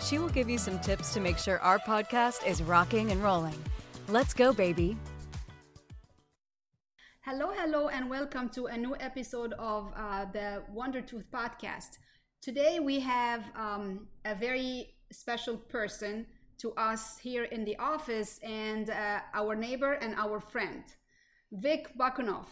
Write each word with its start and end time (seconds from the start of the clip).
She 0.00 0.18
will 0.18 0.28
give 0.28 0.48
you 0.48 0.58
some 0.58 0.78
tips 0.78 1.12
to 1.14 1.20
make 1.20 1.38
sure 1.38 1.58
our 1.60 1.78
podcast 1.78 2.46
is 2.46 2.62
rocking 2.62 3.10
and 3.10 3.22
rolling. 3.22 3.58
Let's 4.08 4.32
go, 4.32 4.52
baby. 4.52 4.96
Hello, 7.22 7.52
hello, 7.54 7.88
and 7.88 8.08
welcome 8.08 8.48
to 8.50 8.66
a 8.66 8.76
new 8.76 8.96
episode 9.00 9.52
of 9.58 9.92
uh, 9.96 10.24
the 10.32 10.62
Wonder 10.72 11.02
Tooth 11.02 11.26
podcast. 11.30 11.98
Today 12.40 12.78
we 12.80 13.00
have 13.00 13.44
um, 13.54 14.06
a 14.24 14.34
very 14.34 14.94
special 15.12 15.56
person 15.56 16.26
to 16.58 16.72
us 16.74 17.18
here 17.18 17.44
in 17.44 17.64
the 17.64 17.76
office 17.78 18.38
and 18.42 18.90
uh, 18.90 19.20
our 19.34 19.54
neighbor 19.54 19.92
and 19.94 20.14
our 20.14 20.40
friend, 20.40 20.84
Vic 21.52 21.90
Bakunoff. 21.98 22.46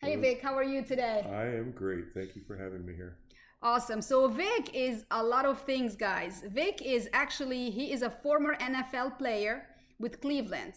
Hey, 0.00 0.12
Hello. 0.12 0.22
Vic, 0.22 0.40
how 0.42 0.54
are 0.54 0.64
you 0.64 0.82
today? 0.84 1.24
I 1.30 1.46
am 1.58 1.72
great. 1.72 2.06
Thank 2.14 2.34
you 2.34 2.42
for 2.46 2.56
having 2.56 2.84
me 2.84 2.94
here. 2.94 3.18
Awesome. 3.60 4.00
So 4.00 4.28
Vic 4.28 4.70
is 4.72 5.04
a 5.10 5.22
lot 5.22 5.44
of 5.44 5.60
things, 5.62 5.96
guys. 5.96 6.44
Vic 6.48 6.80
is 6.84 7.08
actually 7.12 7.70
he 7.70 7.92
is 7.92 8.02
a 8.02 8.10
former 8.10 8.56
NFL 8.56 9.18
player 9.18 9.66
with 9.98 10.20
Cleveland. 10.20 10.74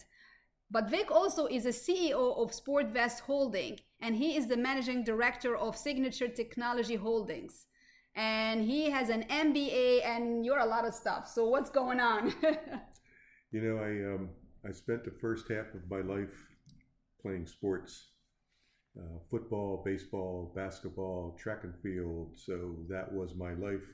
But 0.70 0.90
Vic 0.90 1.10
also 1.10 1.46
is 1.46 1.66
a 1.66 1.68
CEO 1.68 2.36
of 2.42 2.50
SportVest 2.50 3.20
Holding 3.20 3.78
and 4.00 4.16
he 4.16 4.36
is 4.36 4.48
the 4.48 4.56
managing 4.56 5.04
director 5.04 5.56
of 5.56 5.76
Signature 5.76 6.28
Technology 6.28 6.96
Holdings. 6.96 7.66
And 8.16 8.62
he 8.62 8.90
has 8.90 9.08
an 9.10 9.24
MBA 9.24 10.04
and 10.04 10.44
you're 10.44 10.58
a 10.58 10.66
lot 10.66 10.86
of 10.86 10.94
stuff. 10.94 11.28
So 11.28 11.46
what's 11.46 11.70
going 11.70 12.00
on? 12.00 12.34
You 13.52 13.60
know, 13.60 13.76
I 13.76 14.14
um, 14.14 14.30
I 14.66 14.72
spent 14.72 15.04
the 15.04 15.10
first 15.10 15.46
half 15.48 15.74
of 15.74 15.88
my 15.90 16.00
life 16.00 16.48
playing 17.20 17.46
sports, 17.46 18.11
uh, 18.98 19.18
football, 19.30 19.82
baseball, 19.84 20.52
basketball, 20.54 21.36
track 21.38 21.64
and 21.64 21.74
field. 21.82 22.32
So 22.36 22.76
that 22.88 23.10
was 23.10 23.34
my 23.34 23.54
life. 23.54 23.84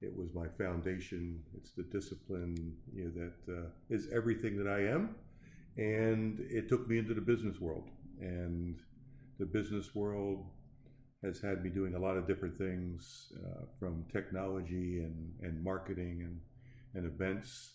It 0.00 0.16
was 0.16 0.28
my 0.34 0.46
foundation. 0.56 1.42
It's 1.56 1.72
the 1.72 1.82
discipline, 1.82 2.76
you 2.94 3.04
know, 3.04 3.10
that 3.20 3.52
uh, 3.52 3.66
is 3.90 4.08
everything 4.14 4.56
that 4.56 4.68
I 4.68 4.86
am. 4.86 5.14
And 5.76 6.40
it 6.50 6.68
took 6.68 6.88
me 6.88 6.98
into 6.98 7.14
the 7.14 7.20
business 7.20 7.60
world. 7.60 7.88
And 8.20 8.80
the 9.38 9.46
business 9.46 9.94
world 9.94 10.46
has 11.22 11.40
had 11.40 11.62
me 11.62 11.70
doing 11.70 11.94
a 11.94 11.98
lot 11.98 12.16
of 12.16 12.26
different 12.26 12.56
things, 12.56 13.32
uh, 13.44 13.64
from 13.78 14.04
technology 14.10 15.00
and, 15.00 15.32
and 15.42 15.62
marketing 15.62 16.22
and, 16.22 16.40
and 16.94 17.12
events, 17.12 17.74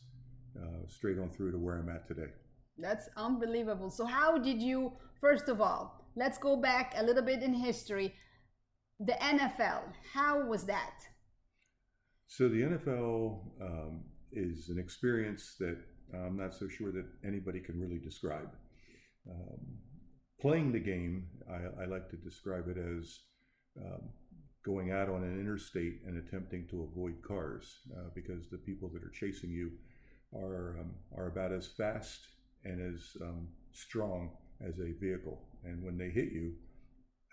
uh, 0.59 0.87
straight 0.87 1.19
on 1.19 1.29
through 1.29 1.51
to 1.51 1.57
where 1.57 1.77
I'm 1.77 1.89
at 1.89 2.07
today. 2.07 2.31
That's 2.77 3.07
unbelievable. 3.15 3.89
So 3.89 4.05
how 4.05 4.37
did 4.37 4.61
you 4.61 4.93
first 5.25 5.49
of 5.49 5.59
all, 5.61 6.04
let's 6.16 6.38
go 6.38 6.55
back 6.55 6.94
a 6.97 7.03
little 7.03 7.23
bit 7.23 7.44
in 7.44 7.53
history. 7.53 8.13
The 8.99 9.13
NFL, 9.13 9.81
how 10.13 10.45
was 10.45 10.66
that? 10.66 10.95
So 12.27 12.47
the 12.47 12.61
NFL 12.61 13.39
um, 13.61 14.03
is 14.31 14.69
an 14.69 14.80
experience 14.80 15.55
that 15.59 15.77
I'm 16.13 16.38
not 16.38 16.53
so 16.53 16.67
sure 16.67 16.91
that 16.91 17.05
anybody 17.25 17.59
can 17.59 17.80
really 17.80 17.99
describe. 17.99 18.49
Um, 19.30 19.80
playing 20.39 20.72
the 20.72 20.80
game, 20.80 21.27
I, 21.49 21.83
I 21.83 21.85
like 21.85 22.09
to 22.09 22.17
describe 22.17 22.67
it 22.67 22.77
as 22.77 23.19
um, 23.78 24.09
going 24.66 24.91
out 24.91 25.09
on 25.09 25.23
an 25.23 25.39
interstate 25.39 26.01
and 26.06 26.18
attempting 26.18 26.68
to 26.69 26.84
avoid 26.84 27.22
cars 27.22 27.79
uh, 27.95 28.09
because 28.13 28.50
the 28.50 28.57
people 28.57 28.89
that 28.94 29.03
are 29.03 29.12
chasing 29.12 29.51
you 29.51 29.72
are 30.34 30.79
um, 30.79 30.91
are 31.16 31.28
about 31.28 31.51
as 31.51 31.68
fast 31.68 32.28
and 32.63 32.81
as 32.95 33.16
um, 33.22 33.47
strong 33.72 34.31
as 34.66 34.79
a 34.79 34.94
vehicle, 35.00 35.39
and 35.65 35.83
when 35.83 35.97
they 35.97 36.09
hit 36.09 36.31
you, 36.31 36.53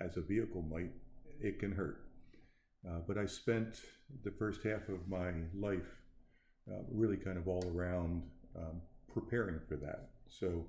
as 0.01 0.17
a 0.17 0.21
vehicle 0.23 0.63
might, 0.63 0.93
it 1.41 1.59
can 1.59 1.73
hurt. 1.73 2.05
Uh, 2.89 2.99
but 3.07 3.19
I 3.19 3.27
spent 3.27 3.77
the 4.25 4.33
first 4.39 4.65
half 4.65 4.89
of 4.89 5.09
my 5.09 5.31
life 5.55 6.03
uh, 6.71 6.83
really 6.91 7.17
kind 7.17 7.39
of 7.39 7.47
all 7.49 7.65
around 7.75 8.23
um, 8.57 8.81
preparing 9.13 9.61
for 9.69 9.77
that. 9.77 10.11
So, 10.29 10.67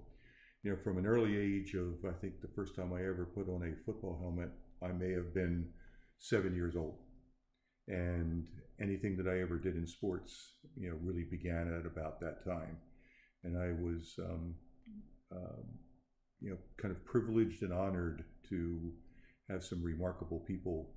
you 0.63 0.71
know, 0.71 0.77
from 0.83 0.97
an 0.97 1.05
early 1.05 1.37
age 1.37 1.73
of, 1.73 1.93
I 2.07 2.13
think 2.19 2.41
the 2.41 2.53
first 2.55 2.75
time 2.75 2.93
I 2.93 2.99
ever 2.99 3.27
put 3.33 3.49
on 3.49 3.63
a 3.63 3.85
football 3.85 4.17
helmet, 4.21 4.49
I 4.81 4.91
may 4.91 5.11
have 5.11 5.33
been 5.33 5.69
seven 6.19 6.55
years 6.55 6.75
old. 6.75 6.99
And 7.87 8.45
anything 8.81 9.17
that 9.17 9.27
I 9.27 9.41
ever 9.41 9.57
did 9.57 9.75
in 9.75 9.87
sports, 9.87 10.53
you 10.77 10.89
know, 10.89 10.97
really 11.01 11.25
began 11.29 11.73
at 11.79 11.85
about 11.85 12.19
that 12.21 12.45
time. 12.45 12.77
And 13.43 13.57
I 13.57 13.71
was, 13.81 14.15
um, 14.19 14.55
um, 15.31 15.65
you 16.43 16.49
know, 16.51 16.57
kind 16.77 16.93
of 16.93 17.03
privileged 17.05 17.63
and 17.63 17.73
honored 17.73 18.23
to 18.49 18.91
have 19.49 19.63
some 19.63 19.81
remarkable 19.81 20.39
people 20.39 20.89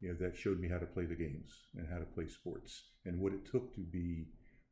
you 0.00 0.08
know, 0.08 0.16
that 0.20 0.36
showed 0.36 0.58
me 0.60 0.68
how 0.68 0.78
to 0.78 0.86
play 0.86 1.04
the 1.04 1.14
games 1.14 1.52
and 1.76 1.86
how 1.90 1.98
to 1.98 2.04
play 2.04 2.26
sports 2.26 2.82
and 3.04 3.20
what 3.20 3.32
it 3.32 3.46
took 3.50 3.74
to 3.74 3.80
be 3.80 4.26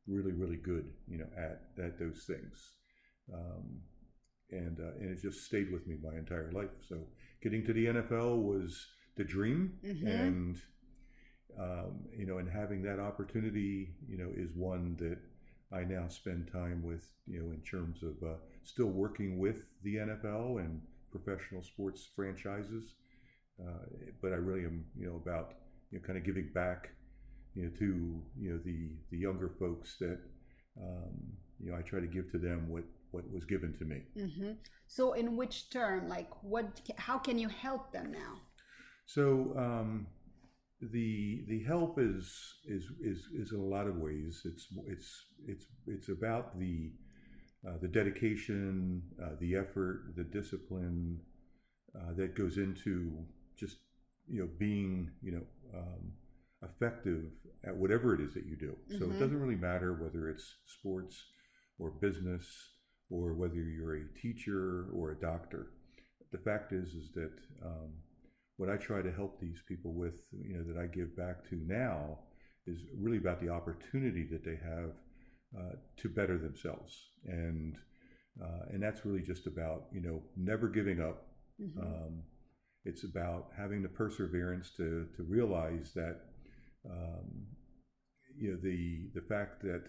really, 0.07 0.31
really 0.31 0.57
good, 0.57 0.85
you 1.07 1.17
know, 1.17 1.27
at, 1.37 1.61
at 1.83 1.99
those 1.99 2.25
things. 2.27 2.71
Um, 3.33 3.81
and, 4.51 4.79
uh, 4.79 4.93
and 4.99 5.09
it 5.09 5.21
just 5.21 5.45
stayed 5.45 5.71
with 5.71 5.87
me 5.87 5.95
my 6.03 6.15
entire 6.17 6.51
life. 6.51 6.69
So 6.87 6.97
getting 7.41 7.65
to 7.65 7.73
the 7.73 7.85
NFL 7.87 8.43
was 8.43 8.87
the 9.17 9.23
dream 9.23 9.79
Mhm. 9.83 10.03
and, 10.07 10.57
um, 11.59 12.05
you 12.15 12.25
know, 12.27 12.37
and 12.37 12.49
having 12.49 12.83
that 12.83 12.99
opportunity, 12.99 13.95
you 14.07 14.17
know, 14.17 14.31
is 14.35 14.51
one 14.55 14.95
that 14.99 15.17
I 15.75 15.83
now 15.83 16.07
spend 16.07 16.51
time 16.51 16.83
with, 16.83 17.03
you 17.25 17.39
know, 17.39 17.51
in 17.51 17.61
terms 17.61 18.03
of 18.03 18.21
uh, 18.27 18.35
still 18.65 18.87
working 18.87 19.39
with 19.39 19.65
the 19.83 19.95
NFL 19.95 20.59
and 20.59 20.81
professional 21.11 21.63
sports 21.63 22.09
franchises 22.15 22.95
uh, 23.59 23.85
but 24.21 24.33
I 24.33 24.35
really 24.35 24.65
am, 24.65 24.85
you 24.97 25.07
know, 25.07 25.15
about 25.15 25.53
you 25.91 25.99
know, 25.99 26.05
kind 26.05 26.17
of 26.17 26.25
giving 26.25 26.49
back, 26.53 26.89
you 27.53 27.63
know, 27.63 27.69
to 27.79 28.21
you 28.37 28.51
know 28.51 28.59
the 28.65 28.89
the 29.11 29.17
younger 29.17 29.51
folks 29.59 29.97
that 29.99 30.19
um, 30.81 31.13
you 31.59 31.71
know 31.71 31.77
I 31.77 31.81
try 31.81 31.99
to 31.99 32.07
give 32.07 32.31
to 32.31 32.37
them 32.37 32.69
what 32.69 32.83
what 33.11 33.23
was 33.31 33.45
given 33.45 33.73
to 33.77 33.85
me. 33.85 34.01
hmm 34.17 34.51
So 34.87 35.13
in 35.13 35.37
which 35.37 35.69
term, 35.69 36.09
like 36.09 36.29
what, 36.43 36.81
how 36.97 37.17
can 37.17 37.39
you 37.39 37.47
help 37.47 37.91
them 37.91 38.11
now? 38.11 38.41
So 39.05 39.53
um, 39.57 40.07
the 40.81 41.45
the 41.47 41.63
help 41.63 41.97
is 41.97 42.55
is 42.65 42.83
is 42.99 43.19
is 43.33 43.53
in 43.53 43.59
a 43.59 43.63
lot 43.63 43.87
of 43.87 43.95
ways. 43.97 44.41
It's 44.43 44.67
it's 44.85 45.25
it's 45.47 45.65
it's 45.87 46.09
about 46.09 46.59
the 46.59 46.91
uh, 47.67 47.77
the 47.81 47.87
dedication, 47.87 49.01
uh, 49.21 49.31
the 49.39 49.55
effort, 49.55 50.13
the 50.15 50.23
discipline 50.23 51.19
uh, 51.95 52.13
that 52.15 52.35
goes 52.35 52.57
into 52.57 53.13
just 53.57 53.77
you 54.27 54.41
know 54.41 54.49
being 54.57 55.11
you 55.21 55.31
know 55.31 55.43
um, 55.75 56.13
effective 56.63 57.25
at 57.65 57.75
whatever 57.75 58.13
it 58.15 58.21
is 58.21 58.33
that 58.33 58.45
you 58.45 58.55
do. 58.55 58.75
So 58.87 59.05
Mhm. 59.05 59.11
it 59.11 59.17
doesn't 59.19 59.39
really 59.39 59.55
matter 59.55 59.93
whether 59.93 60.29
it's 60.29 60.55
sports 60.65 61.25
or 61.79 61.91
business 61.91 62.45
or 63.09 63.33
whether 63.33 63.55
you're 63.55 63.95
a 63.97 64.13
teacher 64.21 64.87
or 64.93 65.11
a 65.11 65.15
doctor. 65.19 65.67
The 66.31 66.37
fact 66.39 66.73
is 66.73 66.93
is 66.93 67.11
that 67.13 67.33
um, 67.65 67.91
what 68.57 68.69
I 68.69 68.77
try 68.77 69.01
to 69.01 69.11
help 69.11 69.39
these 69.39 69.61
people 69.67 69.93
with, 69.93 70.21
you 70.31 70.57
know, 70.57 70.63
that 70.63 70.77
I 70.81 70.87
give 70.87 71.15
back 71.15 71.47
to 71.49 71.55
now 71.67 72.19
is 72.67 72.79
really 72.97 73.17
about 73.17 73.41
the 73.41 73.49
opportunity 73.49 74.25
that 74.31 74.43
they 74.43 74.55
have 74.63 74.91
uh, 75.57 75.75
to 75.97 76.09
better 76.09 76.37
themselves, 76.37 77.09
and 77.25 77.77
uh, 78.41 78.65
and 78.71 78.81
that's 78.83 79.05
really 79.05 79.21
just 79.21 79.47
about 79.47 79.85
you 79.93 80.01
know 80.01 80.21
never 80.35 80.67
giving 80.67 81.01
up. 81.01 81.27
Mhm. 81.61 81.79
Um, 81.81 82.23
it's 82.83 83.03
about 83.03 83.49
having 83.57 83.81
the 83.81 83.89
perseverance 83.89 84.71
to 84.77 85.07
to 85.15 85.23
realize 85.23 85.93
that 85.95 86.17
um, 86.89 87.47
you 88.37 88.51
know 88.51 88.57
the 88.61 89.09
the 89.13 89.21
fact 89.27 89.61
that 89.63 89.83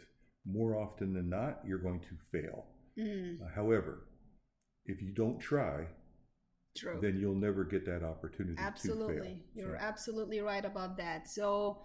more 0.45 0.77
often 0.79 1.13
than 1.13 1.29
not 1.29 1.61
you're 1.67 1.79
going 1.83 2.01
to 2.01 2.17
fail. 2.33 2.67
Mm, 2.97 3.43
Uh, 3.43 3.49
however, 3.55 4.07
if 4.87 5.03
you 5.03 5.12
don't 5.12 5.39
try, 5.41 5.89
true. 6.77 6.99
then 7.03 7.19
you'll 7.19 7.35
never 7.35 7.65
get 7.65 7.85
that 7.85 8.03
opportunity 8.05 8.55
to 8.55 8.61
fail. 8.62 8.69
Absolutely. 8.69 9.45
You're 9.55 9.77
So- 9.79 9.85
absolutely 9.85 10.41
right 10.41 10.65
about 10.65 10.97
that. 10.99 11.29
So 11.29 11.85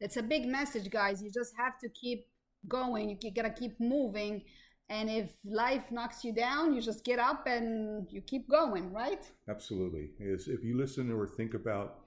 it's 0.00 0.16
a 0.16 0.22
big 0.22 0.46
message, 0.46 0.90
guys. 0.90 1.22
You 1.22 1.30
just 1.30 1.54
have 1.56 1.78
to 1.78 1.88
keep 1.90 2.26
going. 2.68 3.18
You 3.22 3.30
gotta 3.32 3.50
keep 3.50 3.78
moving. 3.80 4.42
And 4.88 5.08
if 5.08 5.32
life 5.44 5.84
knocks 5.90 6.24
you 6.24 6.32
down, 6.32 6.74
you 6.74 6.82
just 6.82 7.04
get 7.04 7.18
up 7.18 7.46
and 7.46 8.06
you 8.10 8.20
keep 8.20 8.48
going, 8.50 8.92
right? 8.92 9.22
Absolutely. 9.48 10.10
Is 10.18 10.48
if 10.48 10.64
you 10.64 10.76
listen 10.76 11.12
or 11.12 11.26
think 11.28 11.54
about, 11.54 12.00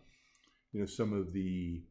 you 0.74 0.82
know, 0.82 0.86
some 0.86 1.14
of 1.14 1.34
the 1.34 1.82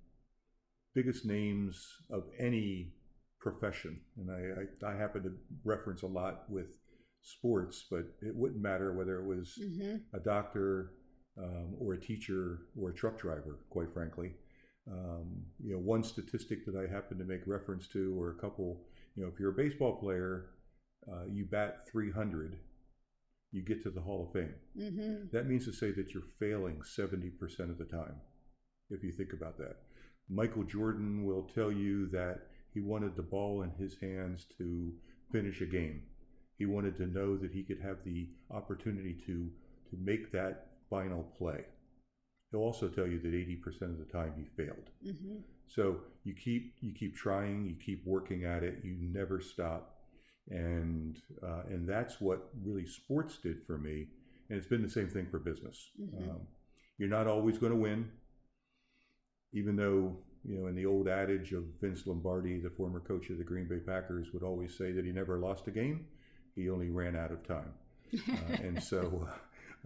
biggest 0.94 1.24
names 1.24 1.86
of 2.10 2.24
any 2.38 2.92
profession, 3.40 4.00
and 4.16 4.30
I, 4.30 4.86
I, 4.86 4.92
I 4.92 4.96
happen 4.96 5.22
to 5.22 5.32
reference 5.64 6.02
a 6.02 6.06
lot 6.06 6.44
with 6.50 6.76
sports, 7.22 7.86
but 7.90 8.04
it 8.20 8.34
wouldn't 8.34 8.60
matter 8.60 8.92
whether 8.92 9.18
it 9.20 9.26
was 9.26 9.58
hmm 9.58 9.96
a 10.14 10.20
doctor 10.20 10.90
um, 11.38 11.74
or 11.78 11.94
a 11.94 12.00
teacher 12.00 12.58
or 12.78 12.90
a 12.90 12.94
truck 12.94 13.18
driver, 13.18 13.60
quite 13.70 13.90
frankly. 13.94 14.32
Um, 14.90 15.44
you 15.62 15.72
know, 15.72 15.78
one 15.78 16.02
statistic 16.02 16.66
that 16.66 16.74
I 16.76 16.92
happen 16.92 17.18
to 17.18 17.24
make 17.24 17.46
reference 17.46 17.86
to, 17.88 18.18
or 18.20 18.30
a 18.30 18.34
couple, 18.34 18.80
you 19.14 19.22
know, 19.22 19.30
if 19.32 19.38
you're 19.38 19.50
a 19.50 19.54
baseball 19.54 19.96
player, 19.96 20.46
uh, 21.10 21.24
you 21.30 21.44
bat 21.44 21.86
300, 21.88 22.58
you 23.52 23.62
get 23.62 23.82
to 23.84 23.90
the 23.90 24.00
Hall 24.00 24.26
of 24.26 24.32
Fame. 24.32 24.54
hmm 24.76 25.26
That 25.32 25.46
means 25.46 25.64
to 25.66 25.72
say 25.72 25.92
that 25.92 26.12
you're 26.12 26.22
failing 26.40 26.80
70% 26.82 27.70
of 27.70 27.78
the 27.78 27.84
time, 27.84 28.16
if 28.90 29.02
you 29.04 29.12
think 29.12 29.32
about 29.32 29.58
that. 29.58 29.76
Michael 30.28 30.64
Jordan 30.64 31.24
will 31.24 31.44
tell 31.54 31.70
you 31.70 32.08
that 32.08 32.48
he 32.72 32.80
wanted 32.80 33.16
the 33.16 33.22
ball 33.22 33.62
in 33.62 33.70
his 33.70 33.96
hands 34.00 34.46
to 34.58 34.92
finish 35.30 35.60
a 35.60 35.66
game. 35.66 36.02
He 36.58 36.66
wanted 36.66 36.96
to 36.98 37.06
know 37.06 37.36
that 37.36 37.52
he 37.52 37.62
could 37.62 37.80
have 37.80 37.98
the 38.04 38.28
opportunity 38.50 39.14
to, 39.26 39.50
to 39.90 39.96
make 39.98 40.32
that 40.32 40.68
final 40.88 41.24
play. 41.38 41.64
He'll 42.52 42.60
also 42.60 42.88
tell 42.88 43.08
you 43.08 43.18
that 43.20 43.34
80% 43.34 43.90
of 43.90 43.98
the 43.98 44.04
time 44.12 44.34
he 44.36 44.44
failed. 44.44 44.90
hmm 45.02 45.38
So 45.66 46.00
you 46.24 46.34
keep 46.34 46.74
you 46.80 46.92
keep 46.92 47.16
trying, 47.16 47.66
you 47.66 47.76
keep 47.84 48.06
working 48.06 48.44
at 48.44 48.62
it, 48.62 48.84
you 48.84 48.94
never 49.00 49.40
stop, 49.40 49.96
and 50.50 51.16
uh, 51.42 51.62
and 51.70 51.88
that's 51.88 52.20
what 52.20 52.50
really 52.62 52.86
sports 52.86 53.38
did 53.38 53.64
for 53.66 53.78
me, 53.78 54.08
and 54.48 54.58
it's 54.58 54.66
been 54.68 54.82
the 54.82 54.90
same 54.90 55.08
thing 55.08 55.26
for 55.30 55.38
business. 55.38 55.90
Mhm. 56.00 56.30
Um, 56.30 56.40
you're 56.98 57.08
not 57.08 57.26
always 57.26 57.58
going 57.58 57.72
to 57.72 57.78
win, 57.78 58.10
even 59.52 59.76
though 59.76 60.16
you 60.44 60.58
know 60.58 60.66
in 60.66 60.74
the 60.74 60.86
old 60.86 61.08
adage 61.08 61.52
of 61.52 61.64
Vince 61.80 62.06
Lombardi, 62.06 62.58
the 62.60 62.70
former 62.70 63.00
coach 63.00 63.30
of 63.30 63.38
the 63.38 63.44
Green 63.44 63.66
Bay 63.68 63.78
Packers, 63.78 64.32
would 64.32 64.42
always 64.42 64.76
say 64.76 64.92
that 64.92 65.04
he 65.04 65.12
never 65.12 65.38
lost 65.38 65.66
a 65.68 65.70
game, 65.70 66.06
he 66.54 66.68
only 66.70 66.90
ran 66.90 67.16
out 67.16 67.32
of 67.32 67.46
time, 67.46 67.72
uh, 68.30 68.56
and 68.62 68.82
so. 68.82 69.28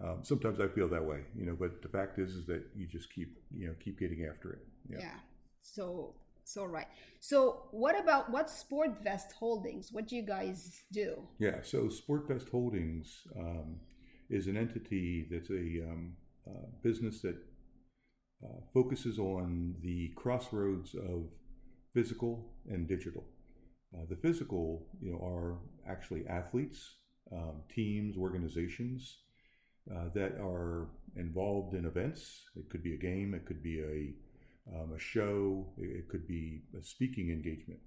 Um, 0.03 0.19
sometimes 0.23 0.59
I 0.59 0.67
feel 0.67 0.87
that 0.89 1.03
way, 1.03 1.21
you 1.35 1.45
know, 1.45 1.55
but 1.59 1.81
the 1.81 1.87
fact 1.87 2.19
is, 2.19 2.31
is 2.31 2.45
that 2.45 2.63
you 2.75 2.87
just 2.87 3.11
keep, 3.11 3.37
you 3.51 3.67
know, 3.67 3.73
keep 3.83 3.99
getting 3.99 4.27
after 4.31 4.53
it. 4.53 4.59
yeah. 4.89 5.15
So 5.61 6.15
so 6.47 6.63
right. 6.63 6.87
So 7.19 7.63
what 7.71 7.99
about 7.99 8.31
what 8.31 8.47
SportVest 8.47 9.33
Holdings? 9.37 9.89
What 9.91 10.07
do 10.07 10.15
you 10.15 10.21
guys 10.21 10.83
do? 10.93 11.17
Yeah, 11.39 11.57
so 11.61 11.89
SportVest 11.89 12.49
Holdings 12.49 13.23
um, 13.37 13.81
is 14.29 14.47
an 14.47 14.55
entity 14.55 15.27
that's 15.29 15.49
a 15.49 15.83
um, 15.89 16.13
uh, 16.47 16.67
business 16.83 17.21
that 17.21 17.35
uh, 18.45 18.61
focuses 18.73 19.19
on 19.19 19.75
the 19.81 20.13
crossroads 20.15 20.95
of 20.95 21.25
physical 21.93 22.53
and 22.69 22.87
digital. 22.87 23.25
Uh, 23.93 24.05
the 24.09 24.15
physical, 24.15 24.87
you 25.01 25.11
know, 25.11 25.19
are 25.19 25.57
actually 25.85 26.25
athletes, 26.27 26.95
um, 27.33 27.63
teams, 27.73 28.15
organizations 28.15 29.17
uh, 29.93 30.09
that 30.13 30.33
are 30.39 30.87
involved 31.15 31.73
in 31.73 31.85
events. 31.85 32.43
It 32.55 32.69
could 32.69 32.83
be 32.83 32.93
a 32.93 32.97
game, 32.97 33.33
it 33.33 33.45
could 33.45 33.63
be 33.63 33.79
a, 33.79 34.75
um, 34.75 34.93
a 34.93 34.99
show, 34.99 35.67
it, 35.77 36.07
could 36.09 36.27
be 36.27 36.63
a 36.77 36.83
speaking 36.83 37.29
engagement. 37.29 37.79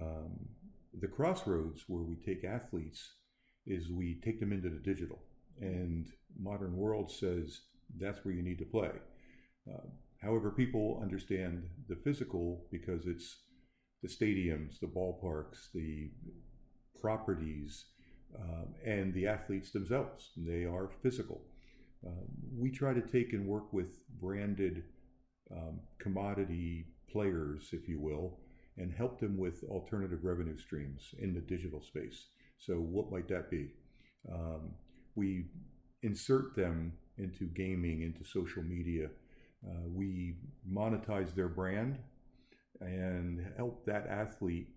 Um, 0.00 0.48
the 0.98 1.08
crossroads 1.08 1.84
where 1.86 2.02
we 2.02 2.16
take 2.16 2.44
athletes 2.44 3.14
is 3.66 3.90
we 3.90 4.20
take 4.24 4.40
them 4.40 4.52
into 4.52 4.68
the 4.68 4.78
digital, 4.78 5.18
and 5.60 6.06
modern 6.38 6.76
world 6.76 7.10
says 7.10 7.60
that's 7.98 8.24
where 8.24 8.34
you 8.34 8.42
need 8.42 8.58
to 8.58 8.64
play. 8.64 8.90
Uh, 9.70 9.86
however, 10.22 10.50
people 10.50 10.98
understand 11.02 11.64
the 11.88 11.96
physical 11.96 12.66
because 12.70 13.06
it's 13.06 13.36
the 14.02 14.08
stadiums, 14.08 14.80
the 14.80 14.86
ballparks, 14.86 15.70
the 15.74 16.10
properties, 17.00 17.86
um, 18.36 18.74
and 18.84 19.14
the 19.14 19.26
athletes 19.26 19.70
themselves. 19.70 20.30
They 20.36 20.64
are 20.64 20.90
physical. 21.02 21.42
Um, 22.06 22.28
we 22.56 22.70
try 22.70 22.92
to 22.94 23.00
take 23.00 23.32
and 23.32 23.46
work 23.46 23.72
with 23.72 24.00
branded 24.20 24.84
um, 25.50 25.80
commodity 25.98 26.86
players, 27.10 27.70
if 27.72 27.88
you 27.88 27.98
will, 27.98 28.38
and 28.76 28.92
help 28.92 29.18
them 29.18 29.36
with 29.36 29.64
alternative 29.64 30.20
revenue 30.22 30.56
streams 30.56 31.14
in 31.18 31.34
the 31.34 31.40
digital 31.40 31.82
space. 31.82 32.26
So, 32.58 32.74
what 32.74 33.10
might 33.10 33.28
that 33.28 33.50
be? 33.50 33.72
Um, 34.32 34.74
we 35.14 35.46
insert 36.02 36.54
them 36.54 36.92
into 37.16 37.46
gaming, 37.46 38.02
into 38.02 38.24
social 38.24 38.62
media. 38.62 39.08
Uh, 39.66 39.88
we 39.88 40.36
monetize 40.70 41.34
their 41.34 41.48
brand 41.48 41.98
and 42.80 43.44
help 43.56 43.84
that 43.86 44.06
athlete 44.06 44.68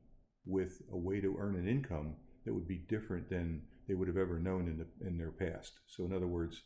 with 0.46 0.82
a 0.92 0.98
way 0.98 1.22
to 1.22 1.36
earn 1.40 1.56
an 1.56 1.68
income 1.68 2.16
that 2.46 2.54
would 2.54 2.68
be 2.68 2.78
different 2.78 3.30
than 3.30 3.62
they 3.88 3.94
would 3.94 4.08
have 4.08 4.18
ever 4.18 4.40
known 4.40 4.68
in, 4.68 4.78
the, 4.78 5.08
in 5.08 5.18
their 5.18 5.32
past. 5.32 5.80
So, 5.88 6.06
in 6.06 6.14
other 6.14 6.28
words, 6.28 6.62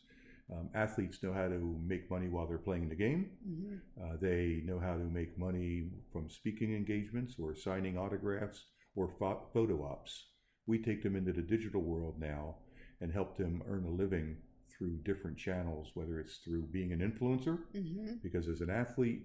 um, 0.52 0.70
athletes 0.76 1.24
know 1.24 1.34
how 1.34 1.48
to 1.48 1.80
make 1.86 2.10
money 2.10 2.28
while 2.28 2.48
they're 2.48 2.58
playing 2.58 2.90
the 2.90 2.96
game. 2.96 3.32
hmm 3.44 3.78
Uh, 4.02 4.18
they 4.22 4.62
know 4.66 4.80
how 4.80 4.98
to 4.98 5.04
make 5.06 5.38
money 5.38 5.90
from 6.12 6.30
speaking 6.30 6.76
engagements 6.76 7.36
or 7.40 7.56
signing 7.56 7.98
autographs 7.98 8.66
or 8.96 9.08
pho- 9.20 9.48
photo 9.54 9.84
ops. 9.84 10.28
We 10.68 10.80
take 10.80 11.02
them 11.04 11.16
into 11.16 11.32
the 11.34 11.42
digital 11.42 11.82
world 11.82 12.20
now 12.20 12.58
and 13.02 13.12
help 13.12 13.38
them 13.38 13.64
earn 13.68 13.86
a 13.86 13.90
living 13.90 14.38
through 14.70 14.98
different 15.04 15.38
channels, 15.38 15.92
whether 15.94 16.20
it's 16.20 16.38
through 16.38 16.64
being 16.68 16.92
an 16.92 17.00
influencer, 17.00 17.60
hmm 17.74 18.20
because 18.22 18.48
as 18.48 18.62
an 18.62 18.70
athlete, 18.70 19.24